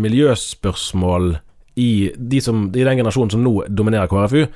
miljøspørsmål 0.00 1.36
i, 1.76 1.90
de 2.16 2.40
som, 2.40 2.66
i 2.72 2.84
den 2.84 3.02
generasjonen 3.02 3.34
som 3.34 3.44
nå 3.44 3.58
dominerer 3.68 4.08
KrFU, 4.08 4.46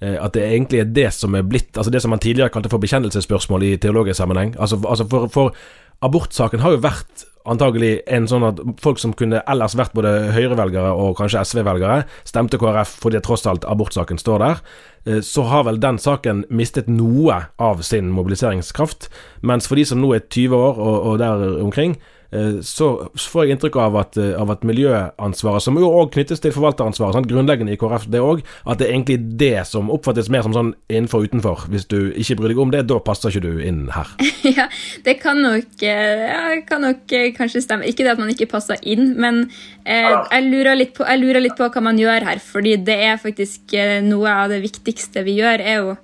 at 0.00 0.32
det 0.32 0.46
egentlig 0.46 0.78
er 0.80 0.92
det 0.96 1.10
som 1.12 1.34
er 1.36 1.42
blitt 1.44 1.76
Altså 1.76 1.90
det 1.92 2.00
som 2.00 2.08
man 2.08 2.22
tidligere 2.22 2.48
kalte 2.48 2.70
for 2.72 2.80
bekjennelsesspørsmål 2.80 3.66
i 3.66 3.74
teologisk 3.76 4.16
sammenheng. 4.16 4.54
Altså, 4.56 4.78
altså 4.88 5.04
for, 5.10 5.26
for 5.28 5.58
abortsaken 6.00 6.62
har 6.64 6.72
jo 6.72 6.80
vært 6.84 7.26
antagelig 7.48 8.00
en 8.12 8.28
sånn 8.28 8.44
at 8.44 8.60
folk 8.82 9.00
som 9.00 9.14
kunne 9.16 9.40
ellers 9.48 9.74
vært 9.78 9.94
både 9.96 10.12
Høyre-velgere 10.34 10.92
og 10.92 11.16
kanskje 11.18 11.42
SV-velgere, 11.48 12.04
stemte 12.28 12.60
KrF 12.60 12.92
fordi 13.02 13.22
tross 13.24 13.46
alt 13.48 13.64
abortsaken 13.68 14.20
står 14.20 14.44
der. 14.44 14.62
Eh, 15.06 15.20
så 15.24 15.46
har 15.48 15.66
vel 15.68 15.80
den 15.82 15.98
saken 16.00 16.44
mistet 16.52 16.88
noe 16.92 17.42
av 17.60 17.84
sin 17.86 18.12
mobiliseringskraft. 18.16 19.08
Mens 19.40 19.68
for 19.70 19.80
de 19.80 19.86
som 19.88 20.00
nå 20.02 20.14
er 20.16 20.26
20 20.28 20.56
år 20.56 20.80
og, 20.80 20.96
og 21.12 21.20
der 21.22 21.46
omkring, 21.64 21.96
Eh, 21.96 22.19
så 22.62 22.86
får 23.18 23.44
jeg 23.44 23.56
inntrykk 23.56 23.76
av 23.82 23.96
at, 23.98 24.16
eh, 24.20 24.34
av 24.38 24.52
at 24.54 24.62
miljøansvaret, 24.66 25.64
som 25.64 25.78
jo 25.80 25.88
òg 25.90 26.12
knyttes 26.14 26.42
til 26.42 26.54
forvalteransvaret, 26.54 27.16
sant? 27.16 27.26
grunnleggende 27.30 27.74
i 27.74 27.78
KrF, 27.80 28.06
det 28.10 28.22
òg, 28.22 28.44
at 28.66 28.78
det 28.78 28.86
er 28.86 28.94
egentlig 28.94 29.18
det 29.40 29.66
som 29.66 29.90
oppfattes 29.90 30.30
mer 30.30 30.44
som 30.46 30.54
sånn 30.54 30.72
innenfor 30.88 31.24
og 31.24 31.30
utenfor. 31.30 31.66
Hvis 31.72 31.88
du 31.90 32.12
ikke 32.14 32.38
bryr 32.38 32.54
deg 32.54 32.62
om 32.62 32.70
det, 32.70 32.84
da 32.86 33.00
passer 33.02 33.34
ikke 33.34 33.44
du 33.48 33.60
inn 33.66 33.82
her. 33.94 34.14
ja, 34.58 34.68
det 35.06 35.18
kan 35.24 35.42
nok, 35.42 35.74
eh, 35.82 36.26
ja, 36.30 36.60
kan 36.68 36.86
nok 36.86 37.16
kanskje 37.34 37.64
stemme. 37.66 37.88
Ikke 37.90 38.06
det 38.06 38.14
at 38.14 38.22
man 38.22 38.30
ikke 38.30 38.50
passer 38.54 38.78
inn, 38.82 39.16
men 39.18 39.48
eh, 39.84 40.14
jeg, 40.14 40.46
lurer 40.46 40.78
på, 40.94 41.06
jeg, 41.06 41.24
lurer 41.24 41.42
litt 41.42 41.58
på, 41.58 41.66
hva 41.66 41.82
man 41.82 41.98
gjør 41.98 42.30
her. 42.30 42.38
fordi 42.38 42.76
det 42.86 43.00
er 43.10 43.18
faktisk 43.18 43.74
noe 44.06 44.30
av 44.44 44.52
det 44.54 44.62
viktigste 44.62 45.26
vi 45.26 45.40
gjør, 45.40 45.62
er 45.62 45.82
jo 45.82 45.96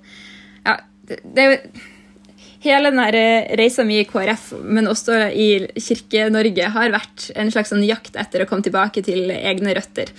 ja, 0.67 0.81
det, 1.07 1.21
det 1.23 1.43
er 1.43 1.53
jo 1.53 1.87
hele 2.67 2.91
denne 2.91 3.07
eh, 3.15 3.47
reisa 3.59 3.85
mi 3.87 3.99
i 4.01 4.05
KrF, 4.07 4.51
men 4.63 4.89
også 4.91 5.19
i 5.31 5.49
Kirke-Norge, 5.79 6.69
har 6.75 6.93
vært 6.93 7.29
en 7.39 7.51
slags 7.53 7.71
sånn 7.73 7.85
jakt 7.87 8.17
etter 8.19 8.43
å 8.43 8.49
komme 8.49 8.65
tilbake 8.65 9.03
til 9.05 9.31
egne 9.33 9.75
røtter. 9.77 10.11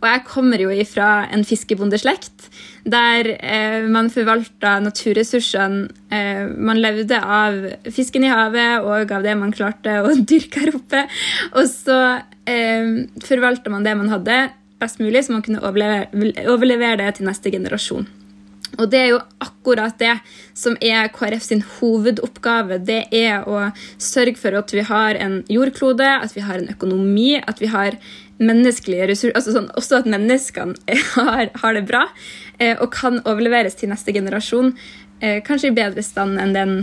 Og 0.00 0.08
jeg 0.10 0.24
kommer 0.28 0.62
jo 0.62 0.72
ifra 0.74 1.26
en 1.32 1.44
fiskebondeslekt 1.48 2.48
der 2.84 3.30
eh, 3.38 3.86
man 3.88 4.10
forvalta 4.12 4.76
naturressursene. 4.84 5.88
Eh, 6.12 6.44
man 6.48 6.80
levde 6.82 7.20
av 7.20 7.56
fisken 7.92 8.26
i 8.26 8.32
havet 8.32 8.84
og 8.84 9.14
av 9.16 9.24
det 9.24 9.36
man 9.40 9.54
klarte 9.54 10.00
å 10.04 10.12
dyrke 10.32 10.66
her 10.66 10.74
oppe. 10.76 11.06
Og 11.54 11.64
så 11.70 12.00
eh, 12.50 13.08
forvalta 13.24 13.72
man 13.72 13.86
det 13.86 13.96
man 13.98 14.12
hadde, 14.12 14.42
best 14.82 15.00
mulig, 15.00 15.24
så 15.24 15.36
man 15.36 15.44
kunne 15.46 15.62
overlevere, 15.64 16.50
overlevere 16.50 17.00
det 17.04 17.16
til 17.18 17.30
neste 17.30 17.52
generasjon. 17.54 18.06
Og 18.78 18.90
det 18.90 19.00
er 19.00 19.08
jo 19.12 19.20
akkurat 19.44 19.96
det 20.00 20.16
som 20.56 20.76
er 20.82 21.10
KrF 21.14 21.44
sin 21.46 21.62
hovedoppgave. 21.76 22.80
Det 22.86 23.04
er 23.14 23.46
å 23.48 23.70
sørge 24.02 24.36
for 24.40 24.56
at 24.58 24.74
vi 24.74 24.84
har 24.88 25.18
en 25.20 25.40
jordklode, 25.52 26.08
at 26.26 26.34
vi 26.36 26.44
har 26.44 26.60
en 26.60 26.70
økonomi, 26.72 27.36
at 27.38 27.62
vi 27.62 27.70
har 27.72 27.98
menneskelige 28.42 29.06
ressurser 29.12 29.36
altså 29.38 29.54
sånn, 29.54 29.70
Også 29.78 30.00
at 30.00 30.10
menneskene 30.10 30.98
har, 31.14 31.52
har 31.54 31.76
det 31.76 31.84
bra 31.86 32.08
eh, 32.58 32.74
og 32.74 32.90
kan 32.94 33.20
overleveres 33.22 33.78
til 33.78 33.92
neste 33.92 34.14
generasjon. 34.14 34.74
Eh, 35.20 35.40
kanskje 35.46 35.70
i 35.70 35.76
bedre 35.76 36.02
stand 36.02 36.40
enn 36.42 36.56
den 36.56 36.76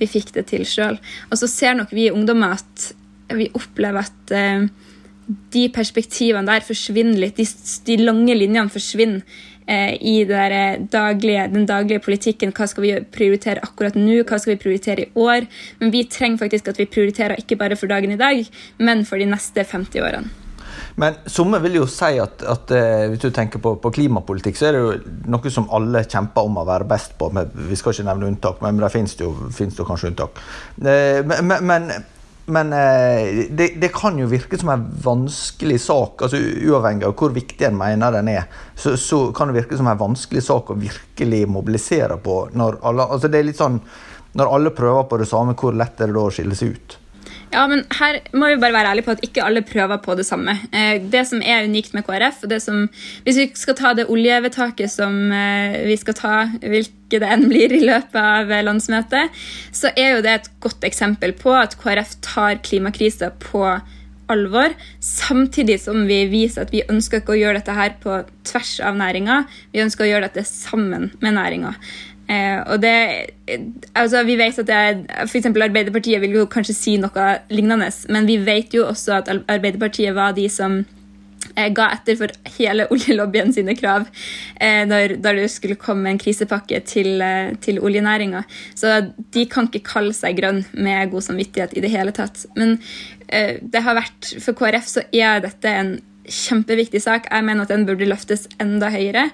vi 0.00 0.08
fikk 0.10 0.34
det 0.34 0.48
til 0.50 0.66
sjøl. 0.68 0.98
Og 1.30 1.38
så 1.40 1.48
ser 1.48 1.78
nok 1.78 1.94
vi 1.94 2.10
ungdommer 2.12 2.58
at 2.58 2.90
vi 3.36 3.48
opplever 3.56 4.02
at 4.04 4.34
eh, 4.34 4.66
de 5.54 5.66
perspektivene 5.74 6.46
der 6.46 6.66
forsvinner 6.66 7.18
litt. 7.22 7.38
De, 7.38 7.46
de 7.86 7.98
lange 8.02 8.34
linjene 8.36 8.72
forsvinner 8.72 9.22
i 9.66 10.22
eh, 10.22 10.78
daglige, 10.92 11.48
den 11.52 11.66
daglige 11.66 12.02
politikken. 12.04 12.54
Hva 12.54 12.68
skal 12.70 12.86
vi 12.86 12.94
prioritere 13.12 13.64
akkurat 13.66 13.98
nå, 13.98 14.22
hva 14.22 14.38
skal 14.38 14.54
vi 14.54 14.62
prioritere 14.62 15.06
i 15.06 15.10
år? 15.14 15.46
Men 15.80 15.92
vi 15.94 16.06
trenger 16.10 16.44
faktisk 16.44 16.68
at 16.70 16.78
vi 16.78 16.86
prioriterer 16.86 17.40
ikke 17.40 17.58
bare 17.58 17.76
for 17.76 17.90
dagen 17.90 18.14
i 18.14 18.20
dag, 18.20 18.46
men 18.78 19.04
for 19.04 19.18
de 19.18 19.28
neste 19.30 19.64
50 19.64 20.02
årene. 20.02 20.34
Men 20.96 21.16
Somme 21.28 21.58
vil 21.60 21.76
jo 21.80 21.86
si 21.90 22.16
at, 22.20 22.40
at 22.46 22.72
eh, 22.72 23.06
hvis 23.12 23.20
du 23.20 23.30
tenker 23.34 23.60
på, 23.60 23.74
på, 23.80 23.92
klimapolitikk, 23.92 24.56
så 24.56 24.68
er 24.68 24.76
det 24.76 24.82
jo 24.82 25.14
noe 25.32 25.52
som 25.52 25.68
alle 25.74 26.06
kjemper 26.06 26.48
om 26.48 26.60
å 26.60 26.66
være 26.68 26.88
best 26.88 27.16
på. 27.20 27.28
vi 27.32 27.76
skal 27.76 27.92
ikke 27.92 28.08
nevne 28.08 28.30
unntak, 28.30 28.62
men 28.64 28.80
det 28.80 28.92
finnes 28.94 29.16
jo, 29.20 29.32
finnes 29.52 29.76
jo 29.76 29.84
kanskje 29.88 30.12
unntak. 30.14 30.40
Men, 30.80 31.52
men 31.68 31.90
men 32.46 32.72
eh, 32.72 33.46
det, 33.50 33.72
det, 33.76 33.88
kan 33.94 34.18
jo 34.18 34.28
virke 34.30 34.58
som 34.58 34.68
en 34.70 34.84
vanskelig 35.02 35.80
sak, 35.82 36.22
altså 36.22 36.38
uavhengig 36.38 37.08
av 37.08 37.16
hvor 37.18 37.34
viktig 37.34 37.66
en 37.66 37.78
mener 37.78 38.14
den 38.14 38.30
er. 38.30 38.44
Så, 38.78 38.94
så 39.02 39.18
kan 39.34 39.50
det 39.50 39.58
virke 39.58 39.78
som 39.78 39.88
en 39.90 39.98
vanskelig 39.98 40.44
sak 40.46 40.70
å 40.70 40.78
virkelig 40.78 41.42
mobilisere 41.50 42.20
på. 42.22 42.36
Når 42.54 42.78
alle, 42.86 43.08
altså 43.16 43.30
det 43.32 43.40
er 43.40 43.48
litt 43.48 43.58
sånn, 43.58 43.80
når 44.38 44.52
alle 44.52 44.74
prøver 44.76 45.08
på 45.10 45.18
det 45.18 45.26
samme, 45.30 45.56
hvor 45.58 45.74
lett 45.74 45.98
er 45.98 46.12
det 46.12 46.18
da 46.18 46.22
å 46.28 46.30
skille 46.34 46.58
seg 46.58 46.76
ut? 46.76 46.96
Ja, 47.56 47.62
men 47.70 47.86
her 47.96 48.18
må 48.36 48.50
vi 48.50 48.58
bare 48.60 48.74
være 48.74 48.90
ærlige 48.92 49.06
på 49.06 49.14
at 49.16 49.22
ikke 49.24 49.44
alle 49.46 49.62
prøver 49.64 49.96
på 50.04 50.14
det 50.18 50.26
samme. 50.28 50.58
Eh, 50.76 51.00
det 51.12 51.22
som 51.30 51.40
er 51.40 51.64
unikt 51.64 51.94
med 51.96 52.04
KrF, 52.04 52.42
og 52.44 52.50
det 52.52 52.60
som, 52.60 52.82
hvis 53.24 53.38
vi 53.40 53.46
skal 53.56 53.78
ta 53.78 53.92
det 53.96 54.04
oljevedtaket 54.12 54.92
som 54.92 55.32
eh, 55.32 55.78
vi 55.88 55.96
skal 55.96 56.18
ta, 56.18 56.34
hvilket 56.60 57.22
det 57.22 57.30
enn 57.32 57.46
blir 57.48 57.72
i 57.72 57.80
løpet 57.86 58.18
av 58.20 58.52
landsmøtet, 58.66 59.32
så 59.72 59.88
er 59.96 60.16
jo 60.16 60.24
det 60.26 60.34
et 60.34 60.50
godt 60.60 60.84
eksempel 60.84 61.32
på 61.38 61.54
at 61.56 61.78
KrF 61.80 62.18
tar 62.26 62.60
klimakrisa 62.66 63.32
på 63.40 63.64
alvor, 64.28 64.74
samtidig 65.00 65.78
som 65.80 66.04
vi 66.08 66.24
viser 66.28 66.66
at 66.66 66.74
vi 66.74 66.84
ønsker 66.90 67.22
ikke 67.22 67.36
å 67.36 67.38
gjøre 67.38 67.60
dette 67.60 67.76
her 67.78 67.96
på 68.02 68.18
tvers 68.44 68.74
av 68.84 68.98
næringa. 68.98 69.44
Vi 69.72 69.80
ønsker 69.84 70.04
å 70.04 70.10
gjøre 70.10 70.28
dette 70.28 70.44
sammen 70.48 71.08
med 71.22 71.38
næringa. 71.38 71.72
Eh, 72.26 72.58
og 72.66 72.80
det, 72.82 72.96
altså 73.94 74.24
Vi 74.26 74.34
vet 74.38 74.58
at 74.58 74.66
det 74.66 75.28
for 75.30 75.62
Arbeiderpartiet 75.62 76.20
vil 76.24 76.34
jo 76.40 76.48
kanskje 76.50 76.74
si 76.74 76.96
noe 76.98 77.26
lignende, 77.54 77.90
men 78.10 78.26
vi 78.26 78.40
vet 78.42 78.74
jo 78.74 78.88
også 78.88 79.20
at 79.20 79.30
Arbeiderpartiet 79.30 80.14
var 80.16 80.34
de 80.34 80.48
som 80.50 80.80
eh, 81.54 81.70
ga 81.74 81.88
etter 81.94 82.18
for 82.18 82.34
hele 82.56 82.88
oljelobbyen 82.94 83.54
sine 83.54 83.76
krav 83.78 84.08
eh, 84.60 84.82
når, 84.88 85.18
da 85.22 85.36
det 85.36 85.46
skulle 85.54 85.78
komme 85.80 86.10
en 86.10 86.20
krisepakke 86.22 86.82
til, 86.88 87.20
eh, 87.22 87.54
til 87.62 87.78
oljenæringa. 87.78 88.42
Så 88.74 88.98
de 89.34 89.46
kan 89.50 89.70
ikke 89.70 89.86
kalle 89.92 90.16
seg 90.16 90.40
grønn 90.40 90.64
med 90.72 91.14
god 91.14 91.28
samvittighet 91.28 91.76
i 91.76 91.84
det 91.84 91.94
hele 91.94 92.14
tatt. 92.16 92.44
Men 92.58 92.78
eh, 93.28 93.62
det 93.62 93.86
har 93.86 93.98
vært, 94.00 94.34
for 94.42 94.58
KrF 94.58 94.92
så 94.96 95.06
er 95.14 95.46
dette 95.46 95.72
en 95.72 95.96
kjempeviktig 96.26 97.00
sak. 97.02 97.30
Jeg 97.30 97.46
mener 97.46 97.62
at 97.66 97.72
den 97.72 97.86
burde 97.86 98.08
løftes 98.08 98.46
enda 98.62 98.90
høyere. 98.90 99.28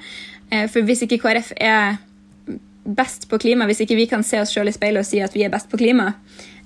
Eh, 0.52 0.68
for 0.68 0.84
hvis 0.84 1.06
ikke 1.06 1.22
KrF 1.22 1.54
er 1.56 1.96
best 2.84 3.28
på 3.30 3.38
klima, 3.38 3.66
hvis 3.68 3.82
ikke 3.84 3.96
vi 3.98 4.08
kan 4.10 4.24
se 4.26 4.40
oss 4.42 4.52
sjøl 4.54 4.70
i 4.70 4.74
speilet 4.74 5.04
og 5.04 5.08
si 5.08 5.20
at 5.22 5.34
vi 5.36 5.44
er 5.46 5.52
best 5.52 5.70
på 5.70 5.78
klima, 5.80 6.12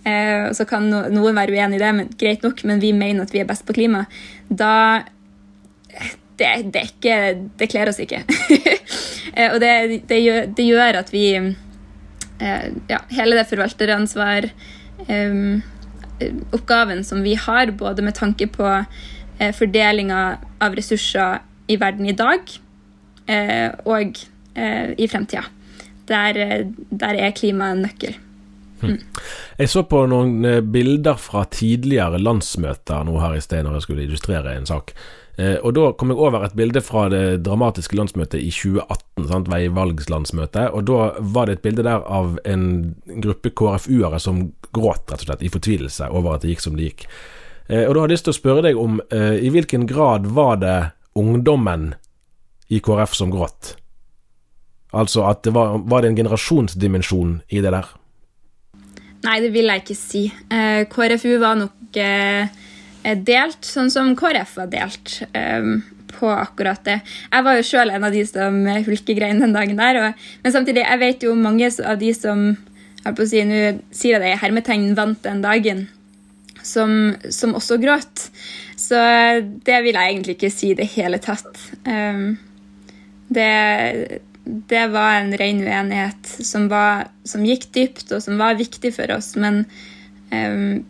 eh, 0.06 0.48
så 0.56 0.66
kan 0.68 0.88
noen 0.88 1.36
være 1.36 1.52
uenig 1.52 1.78
i 1.78 1.82
det, 1.82 1.92
men 1.98 2.14
greit 2.18 2.46
nok, 2.46 2.62
men 2.68 2.80
vi 2.82 2.92
mener 2.96 3.26
at 3.26 3.34
vi 3.34 3.42
er 3.42 3.48
best 3.48 3.66
på 3.68 3.76
klima, 3.76 4.06
da 4.48 5.04
Det, 6.36 6.68
det, 6.68 6.80
ikke, 6.90 7.14
det 7.56 7.66
kler 7.72 7.88
oss 7.88 7.96
ikke. 7.96 8.18
eh, 9.38 9.54
og 9.54 9.56
det, 9.62 10.02
det, 10.04 10.18
gjør, 10.20 10.50
det, 10.52 10.66
gjør, 10.66 10.98
at 11.00 11.08
vi 11.08 11.30
eh, 11.32 12.66
Ja, 12.90 12.98
hele 13.16 13.38
det 13.38 13.46
forvalteransvar 13.48 14.50
Oppgaven 16.52 17.00
som 17.08 17.24
vi 17.24 17.32
har, 17.40 17.72
både 17.72 18.04
med 18.04 18.18
tanke 18.20 18.50
på 18.52 18.68
eh, 18.68 19.52
fordelinga 19.56 20.20
av 20.60 20.76
ressurser 20.76 21.40
i 21.72 21.80
verden 21.80 22.06
i 22.06 22.16
dag 22.16 22.52
og 23.88 24.20
i 24.96 25.08
fremtida 25.10 25.42
der, 26.08 26.64
der 26.90 27.20
er 27.26 27.34
klima 27.36 27.72
en 27.74 27.84
nøkkel. 27.86 28.16
Jeg 29.56 29.70
så 29.72 29.82
på 29.88 30.02
noen 30.10 30.44
eh, 30.44 30.60
bilder 30.60 31.16
fra 31.20 31.46
tidligere 31.48 32.20
landsmøter 32.20 33.06
nå 33.08 33.16
her 33.22 33.38
i 33.38 33.44
sted 33.44 33.64
når 33.64 33.78
jeg 33.78 33.86
skulle 33.86 34.04
illustrere 34.04 34.52
en 34.56 34.68
sak. 34.68 34.92
Eh, 35.36 35.56
og 35.60 35.74
Da 35.76 35.92
kom 35.92 36.12
jeg 36.12 36.20
over 36.20 36.44
et 36.44 36.56
bilde 36.56 36.80
fra 36.80 37.06
det 37.12 37.42
dramatiske 37.44 37.96
landsmøtet 37.96 38.40
i 38.40 38.50
2018, 38.50 39.28
sant, 39.28 39.50
veivalgslandsmøtet. 39.52 40.70
Og 40.72 40.84
Da 40.88 41.10
var 41.20 41.46
det 41.46 41.58
et 41.58 41.62
bilde 41.62 41.84
der 41.84 42.04
av 42.04 42.38
en 42.44 42.94
gruppe 43.20 43.50
KrFU-ere 43.50 44.20
som 44.20 44.52
gråt, 44.72 45.08
rett 45.10 45.20
og 45.20 45.26
slett, 45.28 45.42
i 45.42 45.52
fortvilelse 45.52 46.10
over 46.10 46.34
at 46.36 46.44
det 46.44 46.54
gikk 46.54 46.64
som 46.64 46.76
det 46.76 46.90
gikk. 46.90 47.08
Eh, 47.68 47.84
og 47.84 47.94
Da 47.94 48.00
har 48.00 48.08
jeg 48.08 48.16
lyst 48.16 48.28
til 48.28 48.36
å 48.36 48.40
spørre 48.40 48.62
deg 48.68 48.76
om 48.80 49.00
eh, 49.10 49.40
i 49.44 49.52
hvilken 49.52 49.86
grad 49.86 50.26
var 50.26 50.56
det 50.56 50.78
ungdommen 51.16 51.94
i 52.68 52.80
KrF 52.80 53.14
som 53.14 53.30
gråt? 53.30 53.76
Altså 54.96 55.26
at 55.28 55.44
det 55.44 55.52
var, 55.56 55.78
var 55.84 56.02
det 56.02 56.12
en 56.12 56.20
generasjonsdimensjon 56.22 57.40
i 57.52 57.62
det 57.64 57.72
der? 57.74 57.88
Nei, 59.26 59.40
det 59.42 59.50
vil 59.54 59.70
jeg 59.70 59.82
ikke 59.82 59.98
si. 59.98 60.22
Eh, 60.52 60.84
KrFU 60.92 61.36
var 61.42 61.58
nok 61.58 61.98
eh, 61.98 62.48
delt, 63.26 63.66
sånn 63.66 63.90
som 63.92 64.14
KrF 64.18 64.56
var 64.60 64.70
delt 64.70 65.18
eh, 65.32 65.72
på 66.12 66.30
akkurat 66.30 66.84
det. 66.86 67.00
Jeg 67.32 67.46
var 67.46 67.58
jo 67.58 67.66
sjøl 67.66 67.92
en 67.94 68.06
av 68.06 68.14
de 68.14 68.22
som 68.28 68.60
hulkegrein 68.86 69.42
den 69.42 69.56
dagen 69.56 69.80
der. 69.80 70.00
Og, 70.02 70.28
men 70.44 70.54
samtidig, 70.54 70.84
jeg 70.84 71.02
vet 71.02 71.26
jo 71.26 71.34
mange 71.38 71.70
av 71.82 71.98
de 72.02 72.12
som 72.16 72.48
jeg 73.06 73.14
på 73.14 73.22
å 73.22 73.28
si, 73.30 73.42
Nå 73.46 73.60
sier 73.94 74.16
jeg 74.16 74.22
det 74.22 74.32
i 74.34 74.40
hermetegn 74.40 74.88
vant 74.98 75.20
den 75.22 75.42
dagen, 75.44 75.84
som, 76.66 77.14
som 77.30 77.54
også 77.54 77.78
gråt. 77.82 78.28
Så 78.78 78.98
det 79.66 79.76
vil 79.84 79.94
jeg 79.94 80.14
egentlig 80.14 80.34
ikke 80.36 80.50
si 80.50 80.72
i 80.72 80.78
det 80.78 80.88
hele 80.96 81.20
tatt. 81.22 81.54
Det, 81.86 83.46
det 84.46 84.86
var 84.94 85.20
en 85.20 85.32
ren 85.38 85.60
uenighet 85.62 86.28
som, 86.46 86.68
var, 86.70 87.08
som, 87.26 87.44
gikk 87.46 87.66
dypt, 87.74 88.10
og 88.14 88.22
som 88.22 88.38
var 88.38 88.58
viktig 88.58 88.92
for 88.94 89.10
oss. 89.16 89.34
Men 89.40 89.64
um, 90.30 90.84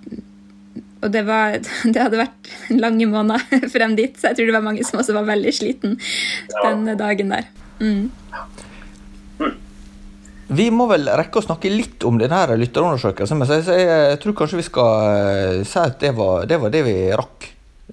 Og 1.01 1.11
det, 1.13 1.23
var, 1.29 1.57
det 1.93 2.03
hadde 2.03 2.21
vært 2.21 2.53
lange 2.77 3.09
måneder 3.09 3.69
frem 3.75 3.97
dit, 3.97 4.17
så 4.19 4.31
jeg 4.31 4.41
tror 4.41 4.51
det 4.51 4.59
var 4.59 4.69
mange 4.69 4.85
som 4.85 5.01
også 5.01 5.17
var 5.17 5.29
veldig 5.33 5.57
sliten 5.57 5.97
den 6.53 6.93
dagen 7.01 7.33
der. 7.33 7.49
Mm. 7.81 8.13
Vi 10.47 10.69
må 10.71 10.87
vel 10.87 11.09
rekke 11.19 11.41
å 11.41 11.45
snakke 11.49 11.73
litt 11.73 12.05
om 12.07 12.21
denne 12.21 12.39
lytterundersøkelsen. 12.61 13.41
Men 13.41 13.51
jeg, 13.51 13.67
jeg, 13.89 14.19
tror 14.23 14.37
kanskje 14.39 14.61
vi 14.61 14.69
skal 14.69 15.65
si 15.67 15.81
at 15.83 15.99
det 16.05 16.13
var 16.15 16.47
det, 16.47 16.61
var 16.63 16.73
det 16.73 16.85
vi 16.87 16.99
rakk 17.19 17.49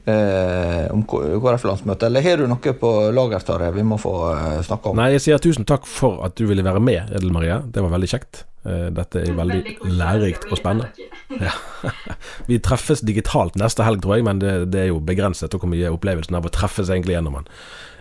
eh, 0.06 0.92
om 0.94 1.04
KrF-landsmøtet. 1.08 2.08
Eller 2.08 2.26
har 2.26 2.42
du 2.42 2.48
noe 2.50 2.74
på 2.80 2.94
lager, 3.16 3.46
Tarjei, 3.48 3.72
vi 3.76 3.86
må 3.88 4.00
få 4.02 4.16
eh, 4.34 4.62
snakke 4.66 4.92
om? 4.92 5.00
Nei, 5.00 5.12
jeg 5.16 5.26
sier 5.28 5.44
tusen 5.44 5.68
takk 5.70 5.88
for 5.90 6.24
at 6.26 6.36
du 6.40 6.46
ville 6.50 6.66
være 6.66 6.82
med, 6.84 7.14
Edel 7.14 7.34
Marie. 7.36 7.62
Det 7.66 7.84
var 7.84 7.94
veldig 7.96 8.12
kjekt. 8.12 8.44
Eh, 8.66 8.90
dette 8.96 9.24
er 9.24 9.36
veldig 9.36 9.90
lærerikt 9.92 10.48
og 10.52 10.60
spennende. 10.60 11.10
Ja. 11.34 11.54
Vi 12.50 12.60
treffes 12.64 13.04
digitalt 13.04 13.58
neste 13.60 13.88
helg, 13.88 14.04
tror 14.04 14.18
jeg, 14.18 14.28
men 14.28 14.40
det, 14.44 14.54
det 14.74 14.86
er 14.86 14.92
jo 14.94 15.02
begrenset 15.04 15.56
hvor 15.56 15.72
mye 15.72 15.92
opplevelsen 15.92 16.40
av 16.40 16.48
å 16.48 16.54
treffes 16.54 16.92
egentlig 16.94 17.18
gjennom 17.18 17.42
man 17.42 17.52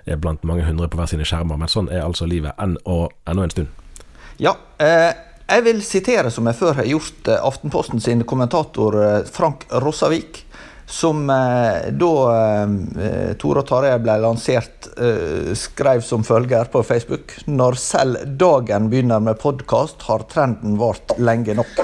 er 0.02 0.18
blant 0.18 0.42
mange 0.42 0.64
hundre 0.66 0.88
på 0.90 0.98
hver 0.98 1.10
sine 1.10 1.26
skjermer. 1.26 1.58
Men 1.58 1.70
sånn 1.70 1.90
er 1.92 2.02
altså 2.02 2.26
livet 2.26 2.58
enn 2.62 2.74
og 2.90 3.12
ennå 3.30 3.46
en 3.46 3.54
stund. 3.54 4.00
Ja, 4.42 4.56
eh, 4.82 5.12
jeg 5.46 5.66
vil 5.66 5.82
sitere, 5.84 6.30
som 6.32 6.46
jeg 6.48 6.58
før 6.58 6.78
har 6.80 6.88
gjort, 6.88 7.28
eh, 7.28 7.42
Aftenposten 7.42 8.02
sin 8.02 8.24
kommentator 8.26 8.96
Frank 9.30 9.66
Rossavik. 9.70 10.44
Som 10.92 11.30
eh, 11.32 11.88
da 11.96 12.12
eh, 12.36 13.30
Tore 13.40 13.62
og 13.62 13.68
Tarjei 13.70 13.96
ble 14.04 14.18
lansert, 14.20 14.90
eh, 15.00 15.54
skrev 15.56 16.04
som 16.04 16.24
følger 16.26 16.68
på 16.72 16.84
Facebook. 16.84 17.32
Når 17.48 17.80
selv 17.80 18.26
dagen 18.40 18.90
begynner 18.92 19.24
med 19.24 19.40
podkast, 19.40 20.04
har 20.10 20.28
trenden 20.28 20.76
vart 20.80 21.16
lenge 21.16 21.56
nok 21.56 21.80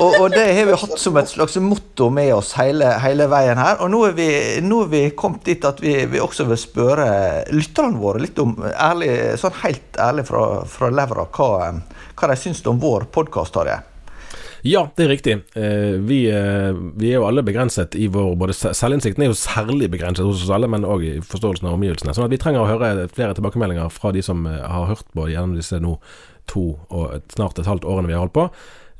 og, 0.00 0.14
og, 0.16 0.30
det 0.32 0.46
har 0.56 0.64
vi 0.64 0.76
hatt 0.80 0.96
som 1.00 1.18
et 1.20 1.28
slags 1.28 1.58
motto 1.60 2.08
med 2.14 2.32
oss 2.32 2.54
hele, 2.56 2.88
hele 3.02 3.26
veien 3.28 3.60
her. 3.60 3.82
Og 3.84 3.90
nå 3.92 4.00
er 4.08 4.16
vi, 4.16 4.28
nå 4.64 4.84
er 4.86 4.92
vi 4.94 5.02
kommet 5.12 5.44
dit 5.44 5.64
at 5.68 5.82
vi, 5.84 5.92
vi, 6.08 6.22
også 6.24 6.46
vil 6.48 6.60
spørre 6.60 7.10
lytterne 7.52 8.00
våre 8.00 8.22
litt 8.24 8.40
om, 8.40 8.56
ærlig, 8.70 9.12
sånn 9.40 9.60
helt 9.60 10.00
ærlig 10.00 10.24
fra, 10.30 10.44
fra 10.72 10.92
levra, 10.94 11.28
hva, 11.36 11.74
hva 12.16 12.32
de 12.32 12.40
syns 12.40 12.64
om 12.70 12.80
vår 12.80 13.10
podkast. 13.12 13.60
Ja, 14.66 14.82
det 14.96 15.04
er 15.04 15.08
riktig. 15.08 15.36
Eh, 15.56 15.96
vi, 16.04 16.24
eh, 16.30 16.72
vi, 16.96 17.10
er 17.10 17.20
jo 17.20 17.26
alle 17.28 17.44
begrenset 17.46 17.96
i 17.96 18.08
vår 18.12 18.34
både 18.40 18.56
Selvinnsikten 18.56 19.24
er 19.24 19.30
jo 19.30 19.38
særlig 19.38 19.90
begrenset 19.92 20.26
hos 20.26 20.44
oss 20.44 20.52
alle, 20.52 20.68
men 20.70 20.84
òg 20.84 21.06
i 21.06 21.14
forståelsen 21.24 21.70
av 21.70 21.78
omgivelsene. 21.78 22.14
Sånn 22.16 22.26
at 22.26 22.34
vi 22.34 22.40
trenger 22.40 22.64
å 22.64 22.68
høre 22.68 23.08
flere 23.12 23.36
tilbakemeldinger 23.38 23.88
fra 23.94 24.12
de 24.16 24.24
som 24.24 24.44
eh, 24.50 24.60
har 24.60 24.90
hørt 24.90 25.08
på 25.16 25.30
gjennom 25.30 25.56
disse 25.56 25.80
nå 25.80 25.96
to 26.50 26.74
og 26.90 27.32
snart 27.32 27.60
et 27.62 27.68
halvt 27.68 27.86
årene 27.88 28.10
vi 28.10 28.16
har 28.16 28.24
holdt 28.26 28.36
på. 28.36 28.50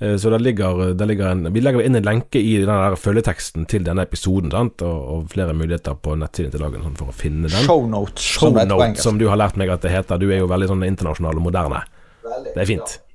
Så 0.01 0.31
det 0.33 0.39
ligger, 0.41 0.95
der 0.97 1.09
ligger 1.11 1.27
en, 1.29 1.51
Vi 1.53 1.61
legger 1.61 1.83
inn 1.85 1.99
en 1.99 2.07
lenke 2.07 2.41
i 2.41 2.55
den 2.65 2.95
følgeteksten 2.97 3.67
til 3.69 3.83
denne 3.85 4.07
episoden, 4.07 4.55
og, 4.55 4.87
og, 4.87 5.27
flere 5.29 5.53
muligheter 5.53 5.99
på 6.01 6.15
nettsiden 6.17 6.55
til 6.55 6.63
dagen 6.65 6.87
sånn 6.87 6.97
for 6.97 7.13
å 7.13 7.17
finne 7.19 7.51
den. 7.51 7.67
Shownotes, 7.67 8.31
Show 8.39 8.57
som, 8.57 8.97
som 8.97 9.21
du 9.21 9.27
har 9.29 9.37
lært 9.37 9.61
meg 9.61 9.69
at 9.69 9.85
det 9.85 9.93
heter. 9.93 10.17
Du 10.17 10.31
er 10.31 10.41
jo 10.41 10.49
veldig 10.49 10.71
sånn 10.71 10.87
internasjonal 10.89 11.43
og 11.43 11.45
moderne. 11.51 11.83
Veldig. 12.25 12.55
Det 12.55 12.65
er 12.65 12.71
fint. 12.71 12.97
Ja, 12.97 13.10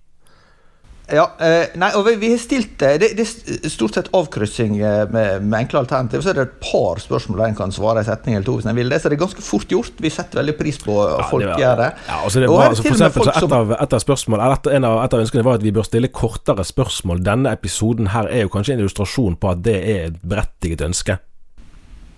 eh, 1.13 1.75
nei, 1.77 1.89
og 1.93 2.05
vi, 2.07 2.15
vi, 2.21 2.29
har 2.33 2.39
stilt 2.41 2.81
eh, 2.81 2.95
det, 3.01 3.11
det 3.17 3.25
er 3.25 3.69
stort 3.69 3.97
sett 3.97 4.07
avkryssing 4.15 4.79
eh, 4.79 5.03
med, 5.11 5.43
med, 5.43 5.57
enkle 5.59 5.83
alternativ. 5.83 6.23
Så 6.23 6.31
er 6.31 6.39
det 6.39 6.45
et 6.47 6.55
par 6.63 7.01
spørsmål 7.03 7.43
der 7.43 7.51
en 7.51 7.57
kan 7.59 7.75
svare 7.75 8.01
en 8.01 8.07
setning 8.07 8.37
eller 8.37 8.47
to 8.47 8.55
hvis 8.57 8.65
en 8.69 8.77
vil 8.77 8.89
det. 8.89 9.01
Så 9.01 9.11
det 9.11 9.19
er 9.19 9.21
ganske 9.21 9.45
fort 9.45 9.69
gjort. 9.69 10.01
Vi 10.01 10.11
setter 10.13 10.41
veldig 10.41 10.55
pris 10.57 10.79
på 10.81 10.97
at 11.05 11.29
folk 11.29 11.45
ja, 11.45 11.59
gjør 11.61 11.83
det. 11.83 11.91
Ja, 12.07 12.17
altså 12.23 12.41
det 12.41 12.49
var, 12.49 12.71
altså 12.71 12.87
for 12.87 12.97
eksempel, 12.97 13.27
så 13.29 13.45
et, 13.45 13.57
av, 13.59 13.75
et 13.77 13.95
av 13.97 14.03
spørsmål, 14.05 14.45
et, 14.47 14.71
en 14.79 14.89
av, 14.89 15.03
et 15.05 15.17
av 15.17 15.23
ønskene 15.27 15.45
var 15.45 15.59
at 15.59 15.67
vi 15.67 15.75
bør 15.75 15.85
stille 15.87 16.09
kortere 16.15 16.65
spørsmål. 16.65 17.21
Denne 17.25 17.53
episoden 17.53 18.09
her 18.15 18.31
er 18.31 18.47
jo 18.47 18.53
kanskje 18.55 18.77
en 18.77 18.85
illustrasjon 18.85 19.37
på 19.37 19.53
at 19.53 19.63
det 19.65 19.77
er 19.83 20.03
et 20.09 20.19
berettiget 20.25 20.81
ønske. 20.85 21.19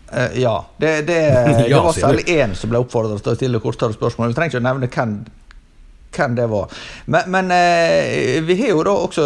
Uh, 0.08 0.32
ja. 0.40 0.56
Det, 0.78 1.02
det, 1.10 1.20
det 1.60 1.68
ja, 1.74 1.82
var 1.84 1.92
særlig 1.98 2.24
én 2.32 2.56
som 2.56 2.72
ble 2.72 2.80
oppfordret 2.80 3.20
til 3.20 3.36
å 3.36 3.40
stille 3.42 3.62
kortere 3.64 3.96
spørsmål. 3.96 4.32
Vi 4.32 4.40
trenger 4.40 4.56
ikke 4.56 4.64
å 4.64 4.68
nevne 4.70 4.92
hvem 4.96 5.18
hvem 6.16 6.38
det 6.38 6.48
var. 6.52 6.72
Men, 7.06 7.28
men 7.34 7.52
eh, 7.54 8.40
vi 8.46 8.58
har 8.62 8.74
jo 8.74 8.86
da 8.88 8.94
også 9.08 9.26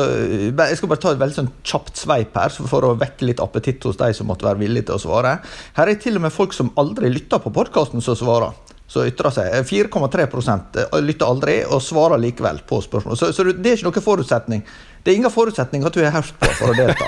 Jeg 0.50 0.80
skal 0.80 0.92
bare 0.92 1.02
ta 1.04 1.14
et 1.14 1.22
veldig 1.22 1.38
sånn 1.38 1.54
kjapt 1.68 2.02
sveip 2.02 2.36
her, 2.38 2.58
for 2.72 2.88
å 2.88 2.96
vekke 3.00 3.30
litt 3.30 3.44
appetitt 3.44 3.86
hos 3.88 4.00
de 4.00 4.12
som 4.18 4.30
måtte 4.32 4.48
være 4.48 4.62
villige 4.64 4.90
til 4.90 4.98
å 4.98 5.04
svare. 5.06 5.38
Her 5.78 5.92
er 5.92 6.02
til 6.02 6.20
og 6.20 6.26
med 6.26 6.36
folk 6.36 6.56
som 6.58 6.74
aldri 6.82 7.12
lytter 7.14 7.42
på 7.44 7.54
podkasten, 7.56 8.04
som 8.04 8.18
svarer. 8.20 8.58
Så 8.92 9.06
ytrer 9.08 9.32
seg. 9.32 9.54
4,3 9.70 10.26
eh, 10.28 11.00
lytter 11.06 11.30
aldri 11.30 11.62
og 11.64 11.80
svarer 11.84 12.20
likevel 12.20 12.60
på 12.68 12.82
spørsmål. 12.84 13.16
Så, 13.20 13.32
så, 13.36 13.48
det 13.48 13.72
er 13.72 13.80
ikke 13.80 13.88
noen 13.88 14.08
forutsetning. 14.10 14.66
Det 15.02 15.14
er 15.14 15.22
ingen 15.22 15.34
forutsetning 15.34 15.86
at 15.88 15.96
du 15.96 16.04
har 16.04 16.14
hørt 16.18 16.36
på 16.42 16.52
for 16.60 16.74
å 16.74 16.78
delta. 16.78 17.08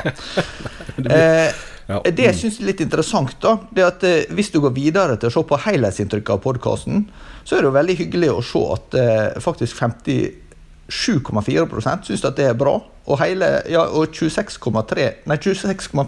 eh, 1.17 1.63
ja. 1.87 2.01
Det 2.03 2.23
jeg 2.29 2.35
syns 2.39 2.59
er 2.61 2.65
litt 2.69 2.81
interessant, 2.83 3.35
da, 3.43 3.51
det 3.75 3.83
at 3.85 4.03
eh, 4.07 4.25
hvis 4.31 4.51
du 4.53 4.59
går 4.63 4.73
videre 4.75 5.17
til 5.19 5.27
å 5.29 5.33
se 5.35 5.41
på 5.47 5.61
helhetsinntrykket 5.65 6.33
av 6.37 6.41
podkasten, 6.43 6.95
så 7.43 7.51
er 7.55 7.59
det 7.61 7.69
jo 7.69 7.79
veldig 7.79 7.97
hyggelig 7.99 8.29
å 8.31 8.47
se 8.47 8.61
at 8.77 8.87
eh, 8.99 9.29
faktisk 9.43 9.73
57,4 9.81 12.05
syns 12.07 12.23
at 12.23 12.37
det 12.39 12.47
er 12.51 12.57
bra. 12.59 12.75
Og, 13.03 13.15
hele, 13.19 13.47
ja, 13.67 13.83
og 13.91 14.03
26,5 14.15 15.27
26 15.27 15.99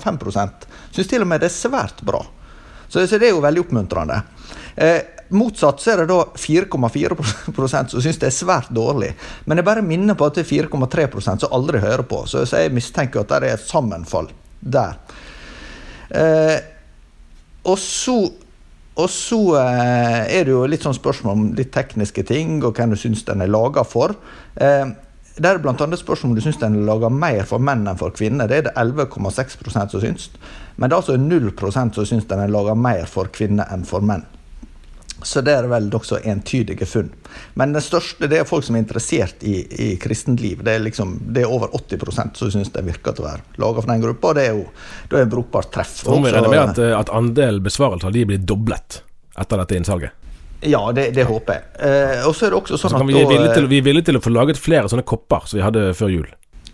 syns 0.96 1.10
til 1.12 1.24
og 1.26 1.28
med 1.28 1.40
det 1.44 1.50
er 1.52 1.58
svært 1.58 2.00
bra. 2.08 2.22
Så, 2.88 2.96
så 3.04 3.16
det 3.20 3.28
er 3.28 3.36
jo 3.36 3.44
veldig 3.44 3.62
oppmuntrende. 3.66 4.18
Eh, 4.80 5.02
motsatt 5.36 5.78
så 5.82 5.88
er 5.92 5.98
det 6.04 6.12
da 6.14 6.20
4,4% 6.40 7.92
som 7.92 8.02
syns 8.04 8.20
det 8.22 8.30
er 8.30 8.38
svært 8.38 8.70
dårlig. 8.72 9.12
Men 9.44 9.58
jeg 9.60 9.68
bare 9.68 9.84
minner 9.84 10.16
på 10.16 10.26
at 10.30 10.36
det 10.40 10.46
er 10.46 10.70
4,3% 10.70 11.44
som 11.44 11.56
aldri 11.56 11.78
hører 11.84 12.06
på. 12.08 12.18
Så 12.30 12.38
jeg 12.48 12.76
mistenker 12.76 13.20
at 13.26 13.32
det 13.34 13.38
er 13.42 13.58
et 13.58 13.68
sammenfall 13.68 14.28
der. 14.60 14.96
Eh, 16.10 16.58
og 17.66 17.80
så 17.82 18.20
og 18.96 19.10
så 19.12 19.38
eh, 19.60 20.22
er 20.38 20.46
det 20.48 20.54
jo 20.54 20.62
litt 20.72 20.86
sånn 20.86 20.96
spørsmål 20.96 21.34
om 21.34 21.48
litt 21.58 21.74
tekniske 21.76 22.24
ting, 22.30 22.62
og 22.64 22.78
hvem 22.78 22.94
du 22.94 23.00
syns 23.00 23.26
den 23.28 23.44
er 23.44 23.52
laga 23.52 23.84
for. 23.84 24.16
Eh, 24.56 24.86
det 25.36 25.50
er 25.50 25.60
bl.a. 25.60 25.76
spørsmål 25.76 26.32
om 26.32 26.38
du 26.38 26.44
syns 26.46 26.62
den 26.62 26.78
er 26.80 26.88
laga 26.88 27.10
mer 27.12 27.42
for 27.50 27.60
menn 27.60 27.84
enn 27.84 28.00
for 28.00 28.16
kvinner. 28.16 28.48
Det 28.48 28.62
er 28.62 28.70
det 28.70 28.76
11,6% 28.80 29.92
som 29.92 30.04
syns. 30.04 30.30
Men 30.78 30.88
det 30.88 30.96
er 30.96 31.02
altså 31.02 31.18
0% 31.20 31.98
som 31.98 32.08
syns 32.08 32.30
den 32.30 32.46
er 32.46 32.54
laga 32.54 32.78
mer 32.80 33.04
for 33.12 33.28
kvinner 33.36 33.68
enn 33.76 33.84
for 33.88 34.06
menn. 34.06 34.24
Så 35.24 35.42
det 35.42 35.54
er 35.56 35.68
vel 35.72 35.88
også 35.96 36.20
entydige 36.28 36.86
funn. 36.90 37.10
Men 37.56 37.72
det 37.74 37.82
største 37.86 38.28
det 38.32 38.42
er 38.42 38.50
folk 38.50 38.66
som 38.68 38.76
er 38.76 38.84
interessert 38.84 39.44
i, 39.48 39.56
i 39.86 39.88
kristent 40.02 40.44
liv. 40.44 40.60
Det 40.66 40.76
er, 40.76 40.84
liksom, 40.84 41.16
det 41.34 41.46
er 41.46 41.52
over 41.52 41.72
80 41.78 42.12
som 42.36 42.52
syns 42.52 42.74
det 42.74 42.84
virker 42.86 43.16
til 43.16 43.26
å 43.26 43.30
være 43.30 43.64
laga 43.64 43.82
for 43.82 43.94
den 43.94 44.04
gruppa, 44.04 44.34
og 44.34 44.38
det 44.40 44.46
er 44.50 44.60
jo 44.60 44.68
det 45.12 45.24
er 45.24 45.32
brukbart 45.32 45.72
treff. 45.74 45.98
Og 46.10 46.22
vi 46.26 46.36
regner 46.36 46.52
med 46.52 46.64
at, 46.66 46.84
eh, 46.84 46.94
at 46.98 47.12
andelen 47.16 47.64
besvarelser 47.66 48.14
de 48.14 48.28
blir 48.28 48.44
doblet 48.44 49.02
etter 49.40 49.64
dette 49.64 49.80
innsalget? 49.80 50.22
Ja, 50.66 50.82
det, 50.96 51.10
det 51.16 51.26
håper 51.28 51.60
jeg. 51.60 51.66
Eh, 51.88 52.28
og 52.28 52.36
så 52.36 52.48
er 52.48 52.54
det 52.54 52.62
også 52.62 52.80
sånn 52.80 52.96
så 52.96 53.00
at 53.00 53.08
vi, 53.08 53.20
er 53.20 53.30
villige 53.30 53.54
til, 53.54 53.68
vi 53.70 53.80
er 53.82 53.86
villige 53.86 54.10
til 54.10 54.20
å 54.20 54.24
få 54.24 54.34
laget 54.34 54.60
flere 54.60 54.90
sånne 54.92 55.06
kopper 55.08 55.48
som 55.50 55.60
vi 55.60 55.66
hadde 55.66 55.90
før 55.98 56.14
jul. 56.14 56.28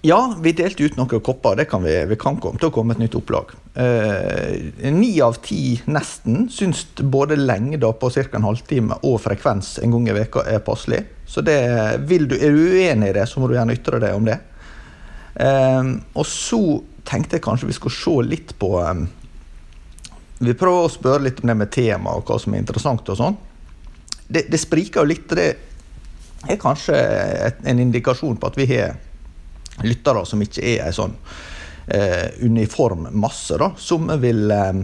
Ja, 0.04 0.36
vi 0.41 0.49
delte 0.58 0.88
ut 0.88 0.95
noen 0.97 1.22
kopper. 1.22 1.56
Det 1.60 1.68
kan 1.70 1.84
vi, 1.86 1.93
vi 2.10 2.16
kan 2.18 2.39
komme 2.41 2.58
til 2.58 2.72
å 2.72 2.74
komme 2.74 2.95
et 2.95 3.02
nytt 3.04 3.14
opplag. 3.20 3.52
Eh, 3.78 4.88
av 5.22 5.36
ti, 5.45 5.78
nesten, 5.86 6.47
syns 6.49 6.88
både 6.97 7.38
lengda 7.38 7.91
på 7.93 8.10
ca. 8.10 8.24
en 8.34 8.47
halvtime 8.47 8.97
og 9.06 9.20
frekvens 9.22 9.76
en 9.84 9.93
gang 9.93 10.08
i 10.10 10.16
veka 10.18 10.41
er 10.49 10.64
passelig. 10.66 11.04
Så 11.30 11.43
det, 11.45 11.60
du, 12.10 12.34
er 12.34 12.49
du 12.49 12.64
uenig 12.74 13.12
i 13.12 13.18
det, 13.20 13.28
så 13.30 13.39
må 13.39 13.47
du 13.47 13.54
gjerne 13.54 13.76
ytre 13.78 13.99
deg 14.02 14.18
om 14.18 14.26
det. 14.26 14.39
Eh, 15.38 15.93
og 16.18 16.26
så 16.26 16.82
tenkte 17.06 17.38
jeg 17.38 17.45
kanskje 17.45 17.70
vi 17.70 17.78
skulle 17.78 17.99
se 17.99 18.16
litt 18.26 18.56
på 18.60 18.74
eh, 18.82 19.06
Vi 20.41 20.58
prøver 20.58 20.88
å 20.88 20.91
spørre 20.91 21.28
litt 21.28 21.43
om 21.43 21.54
det 21.54 21.58
med 21.62 21.72
tema 21.74 22.18
og 22.18 22.26
hva 22.26 22.39
som 22.41 22.58
er 22.58 22.66
interessant. 22.66 23.06
og 23.06 23.22
sånn. 23.22 23.38
Det, 24.26 24.47
det 24.49 24.64
spriker 24.66 25.06
jo 25.06 25.14
litt. 25.14 25.30
Det 25.30 25.47
er 26.49 26.58
kanskje 26.58 26.97
et, 26.97 27.62
en 27.70 27.86
indikasjon 27.86 28.41
på 28.41 28.49
at 28.49 28.58
vi 28.58 28.66
har 28.74 28.97
lyttere 29.84 30.25
som 30.27 30.41
ikke 30.43 30.63
er 30.63 30.86
ei 30.88 30.95
sånn 30.95 31.15
eh, 31.88 32.29
uniform 32.45 33.07
masse. 33.11 33.57
da. 33.57 33.71
Som 33.77 34.11
vil 34.21 34.51
eh, 34.51 34.82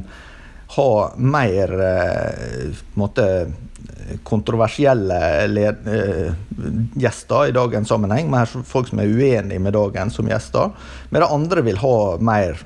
ha 0.78 0.92
mer 1.18 1.74
eh, 1.92 2.84
måte, 3.00 3.28
kontroversielle 4.24 5.18
uh, 5.84 6.28
gjester 6.96 7.50
i 7.50 7.56
dagens 7.56 7.90
sammenheng. 7.92 8.30
Mer 8.32 8.48
folk 8.48 8.88
som 8.88 9.02
er 9.04 9.12
uenige 9.12 9.60
med 9.60 9.76
dagen 9.76 10.12
som 10.12 10.30
gjester. 10.30 10.72
Mens 11.12 11.32
andre 11.32 11.64
vil 11.68 11.80
ha 11.82 11.98
mer 12.20 12.62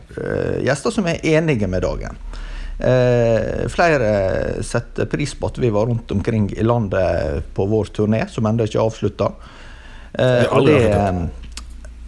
gjester 0.62 0.94
som 0.94 1.10
er 1.10 1.24
enige 1.34 1.70
med 1.70 1.82
dagen. 1.82 2.20
Eh, 2.84 3.68
flere 3.68 4.64
setter 4.64 5.06
pris 5.06 5.36
på 5.36 5.52
at 5.52 5.58
vi 5.62 5.70
var 5.70 5.86
rundt 5.86 6.12
omkring 6.12 6.50
i 6.52 6.64
landet 6.64 7.54
på 7.54 7.66
vår 7.66 7.92
turné, 7.94 8.26
som 8.30 8.46
ennå 8.50 8.66
ikke 8.66 8.80
er 8.80 8.88
avslutta. 8.88 9.28
Eh, 10.14 10.56
det 10.66 10.80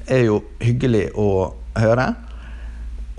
er 0.07 0.25
jo 0.27 0.41
hyggelig 0.63 1.09
å 1.19 1.53
høre. 1.79 2.13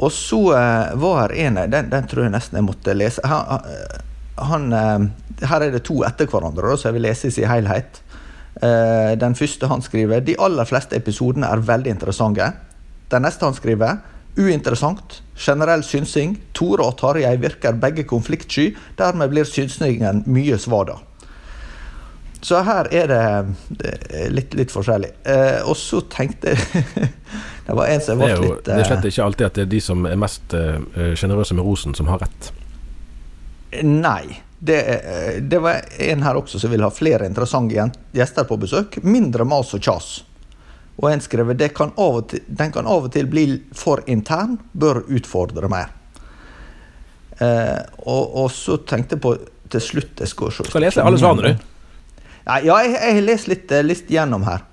Og 0.03 0.11
så 0.13 0.41
eh, 0.59 0.95
var 1.01 1.33
en 1.33 1.61
den, 1.71 1.91
den 1.91 2.09
tror 2.11 2.27
jeg 2.27 2.35
nesten 2.35 2.59
jeg 2.59 2.67
måtte 2.67 2.97
lese. 2.97 3.23
Han, 3.31 3.63
han, 4.51 4.73
eh, 4.73 5.47
her 5.49 5.67
er 5.67 5.75
det 5.75 5.85
to 5.87 6.01
etter 6.07 6.29
hverandre, 6.31 6.75
så 6.77 6.91
jeg 6.91 6.99
vil 6.99 7.07
lese 7.09 7.31
i 7.31 7.37
sin 7.37 7.51
helhet. 7.51 8.01
Eh, 8.63 9.15
den 9.19 9.35
første 9.35 9.67
han 9.67 9.83
skriver 9.83 10.21
De 10.23 10.37
aller 10.39 10.69
fleste 10.69 10.95
episodene 10.97 11.51
er 11.51 11.63
veldig 11.67 11.95
interessante. 11.95 12.53
Den 13.11 13.27
neste 13.27 13.47
han 13.47 13.57
skriver 13.57 14.03
Uinteressant. 14.35 15.21
Generell 15.39 15.85
synsing. 15.87 16.35
Tore 16.55 16.83
og 16.89 16.97
Tarjei 16.99 17.37
virker 17.39 17.77
begge 17.79 18.03
konfliktsky. 18.11 18.73
Dermed 18.99 19.31
blir 19.31 19.47
synsingen 19.47 20.25
mye 20.27 20.59
svada. 20.59 20.99
Så 22.45 22.61
her 22.67 22.89
er 22.93 23.09
det 23.09 24.29
litt, 24.35 24.55
litt 24.59 24.73
forskjellig. 24.73 25.15
Eh, 25.25 25.63
og 25.65 25.77
så 25.81 26.03
tenkte 26.13 26.53
jeg 26.53 27.09
Det 27.65 27.73
var 27.73 27.89
en 27.89 28.03
som 28.05 28.21
ble 28.21 28.35
litt 28.37 28.67
Det 28.67 28.75
er 28.77 28.85
slett 28.85 29.07
ikke 29.09 29.25
alltid 29.25 29.47
at 29.47 29.57
det 29.57 29.63
er 29.65 29.71
de 29.73 29.81
som 29.81 30.05
er 30.05 30.19
mest 30.21 30.53
sjenerøse 30.53 31.55
uh, 31.55 31.57
med 31.57 31.65
rosen, 31.65 31.95
som 31.97 32.11
har 32.13 32.21
rett. 32.21 32.51
Nei. 33.89 34.43
Det, 34.65 34.77
det, 35.49 35.59
var 35.65 35.81
en 36.05 36.23
her 36.25 36.37
også 36.41 36.61
som 36.61 36.73
vil 36.73 36.85
ha 36.85 36.91
flere 36.93 37.27
interessante 37.29 37.89
gjester 38.17 38.47
på 38.49 38.61
besøk. 38.61 39.01
Mindre 39.05 39.49
mas 39.49 39.73
og 39.77 39.81
kjas. 39.85 40.13
Og 41.01 41.11
en 41.11 41.25
skrev 41.25 41.51
det 41.59 41.73
kan 41.75 41.93
til, 42.29 42.45
den 42.47 42.73
kan 42.73 42.87
av 42.87 43.09
og 43.09 43.13
til 43.13 43.27
bli 43.27 43.47
for 43.75 44.05
intern, 44.07 44.59
bør 44.73 45.03
utfordre 45.09 45.69
mer. 45.69 45.93
Eh, 47.39 47.81
og, 48.07 48.37
og, 48.45 48.51
så 48.55 48.79
tenkte 48.87 49.17
jeg 49.17 49.25
på 49.25 49.35
til 49.75 49.83
slutt 49.83 50.21
jeg 50.23 50.31
skal, 50.31 50.53
skal 50.55 50.85
lese 50.85 51.03
alle 51.03 51.19
svarene, 51.19 51.55
du? 51.57 51.74
Ja, 52.45 52.61
jeg, 52.61 52.95
jeg 52.95 53.19
har 53.19 53.27
lest 53.27 53.51
litt, 53.51 53.73
litt 53.85 54.11
gjennom 54.13 54.45
her. 54.49 54.65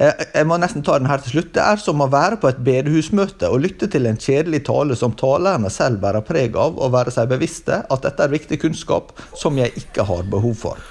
Eh, 0.00 0.22
jeg 0.34 0.46
må 0.48 0.56
nesten 0.60 0.84
ta 0.86 0.96
den 1.00 1.10
her 1.10 1.20
til 1.22 1.36
slutt. 1.36 1.50
Det 1.56 1.64
er 1.64 1.80
som 1.82 2.02
å 2.02 2.08
være 2.10 2.38
på 2.42 2.50
et 2.50 2.62
bedehusmøte 2.66 3.50
og 3.50 3.64
lytte 3.66 3.90
til 3.90 4.08
en 4.08 4.20
kjedelig 4.20 4.64
tale 4.68 4.96
som 4.98 5.16
talerne 5.18 5.70
selv 5.72 6.00
bærer 6.04 6.24
preg 6.26 6.56
av, 6.58 6.78
og 6.78 6.94
være 6.94 7.14
seg 7.14 7.30
bevisste 7.32 7.82
at 7.84 8.06
dette 8.06 8.24
er 8.24 8.32
viktig 8.32 8.60
kunnskap 8.62 9.12
som 9.38 9.58
jeg 9.60 9.74
ikke 9.82 10.06
har 10.08 10.24
behov 10.30 10.56
for. 10.62 10.88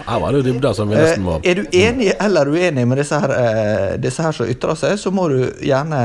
Her 0.00 0.20
var 0.22 0.32
det 0.32 0.44
dybder 0.46 0.72
som 0.74 0.88
vi 0.88 0.96
nesten 0.96 1.26
var 1.26 1.42
Er 1.44 1.58
du 1.58 1.74
enig 1.76 2.06
eller 2.14 2.48
uenig 2.48 2.86
med 2.88 3.00
disse 3.02 3.18
her, 3.20 3.32
eh, 3.36 3.96
disse 4.00 4.24
her 4.24 4.36
som 4.36 4.48
ytrer 4.48 4.78
seg, 4.78 4.94
så 4.98 5.12
må 5.12 5.26
du 5.32 5.40
gjerne 5.66 6.00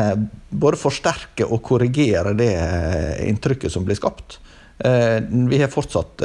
både 0.50 0.80
forsterke 0.80 1.48
og 1.48 1.62
korrigere 1.66 2.36
det 2.38 2.52
eh, 2.60 3.24
inntrykket 3.30 3.72
som 3.72 3.86
blir 3.88 3.98
skapt. 4.00 4.40
Eh, 4.78 5.22
vi 5.30 5.62
har 5.62 5.72
fortsatt 5.72 6.24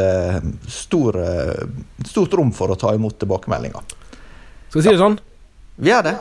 stor, 0.66 1.16
stort 2.06 2.34
rom 2.34 2.50
for 2.52 2.74
å 2.74 2.78
ta 2.78 2.94
imot 2.96 3.18
tilbakemeldinger. 3.22 3.80
Skal 4.68 4.80
vi 4.80 4.86
si 4.88 4.94
det 4.94 5.02
sånn? 5.02 5.18
Vi 5.80 5.92
gjør 5.92 6.10
det. 6.10 6.16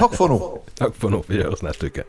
Takk 0.00 0.16
for 0.16 0.32
nå. 0.32 0.40
Takk 0.80 0.96
for 1.00 1.12
nå. 1.12 1.24
Vi 1.28 1.42
høres 1.42 1.64
neste 1.66 1.92
uke. 1.92 2.08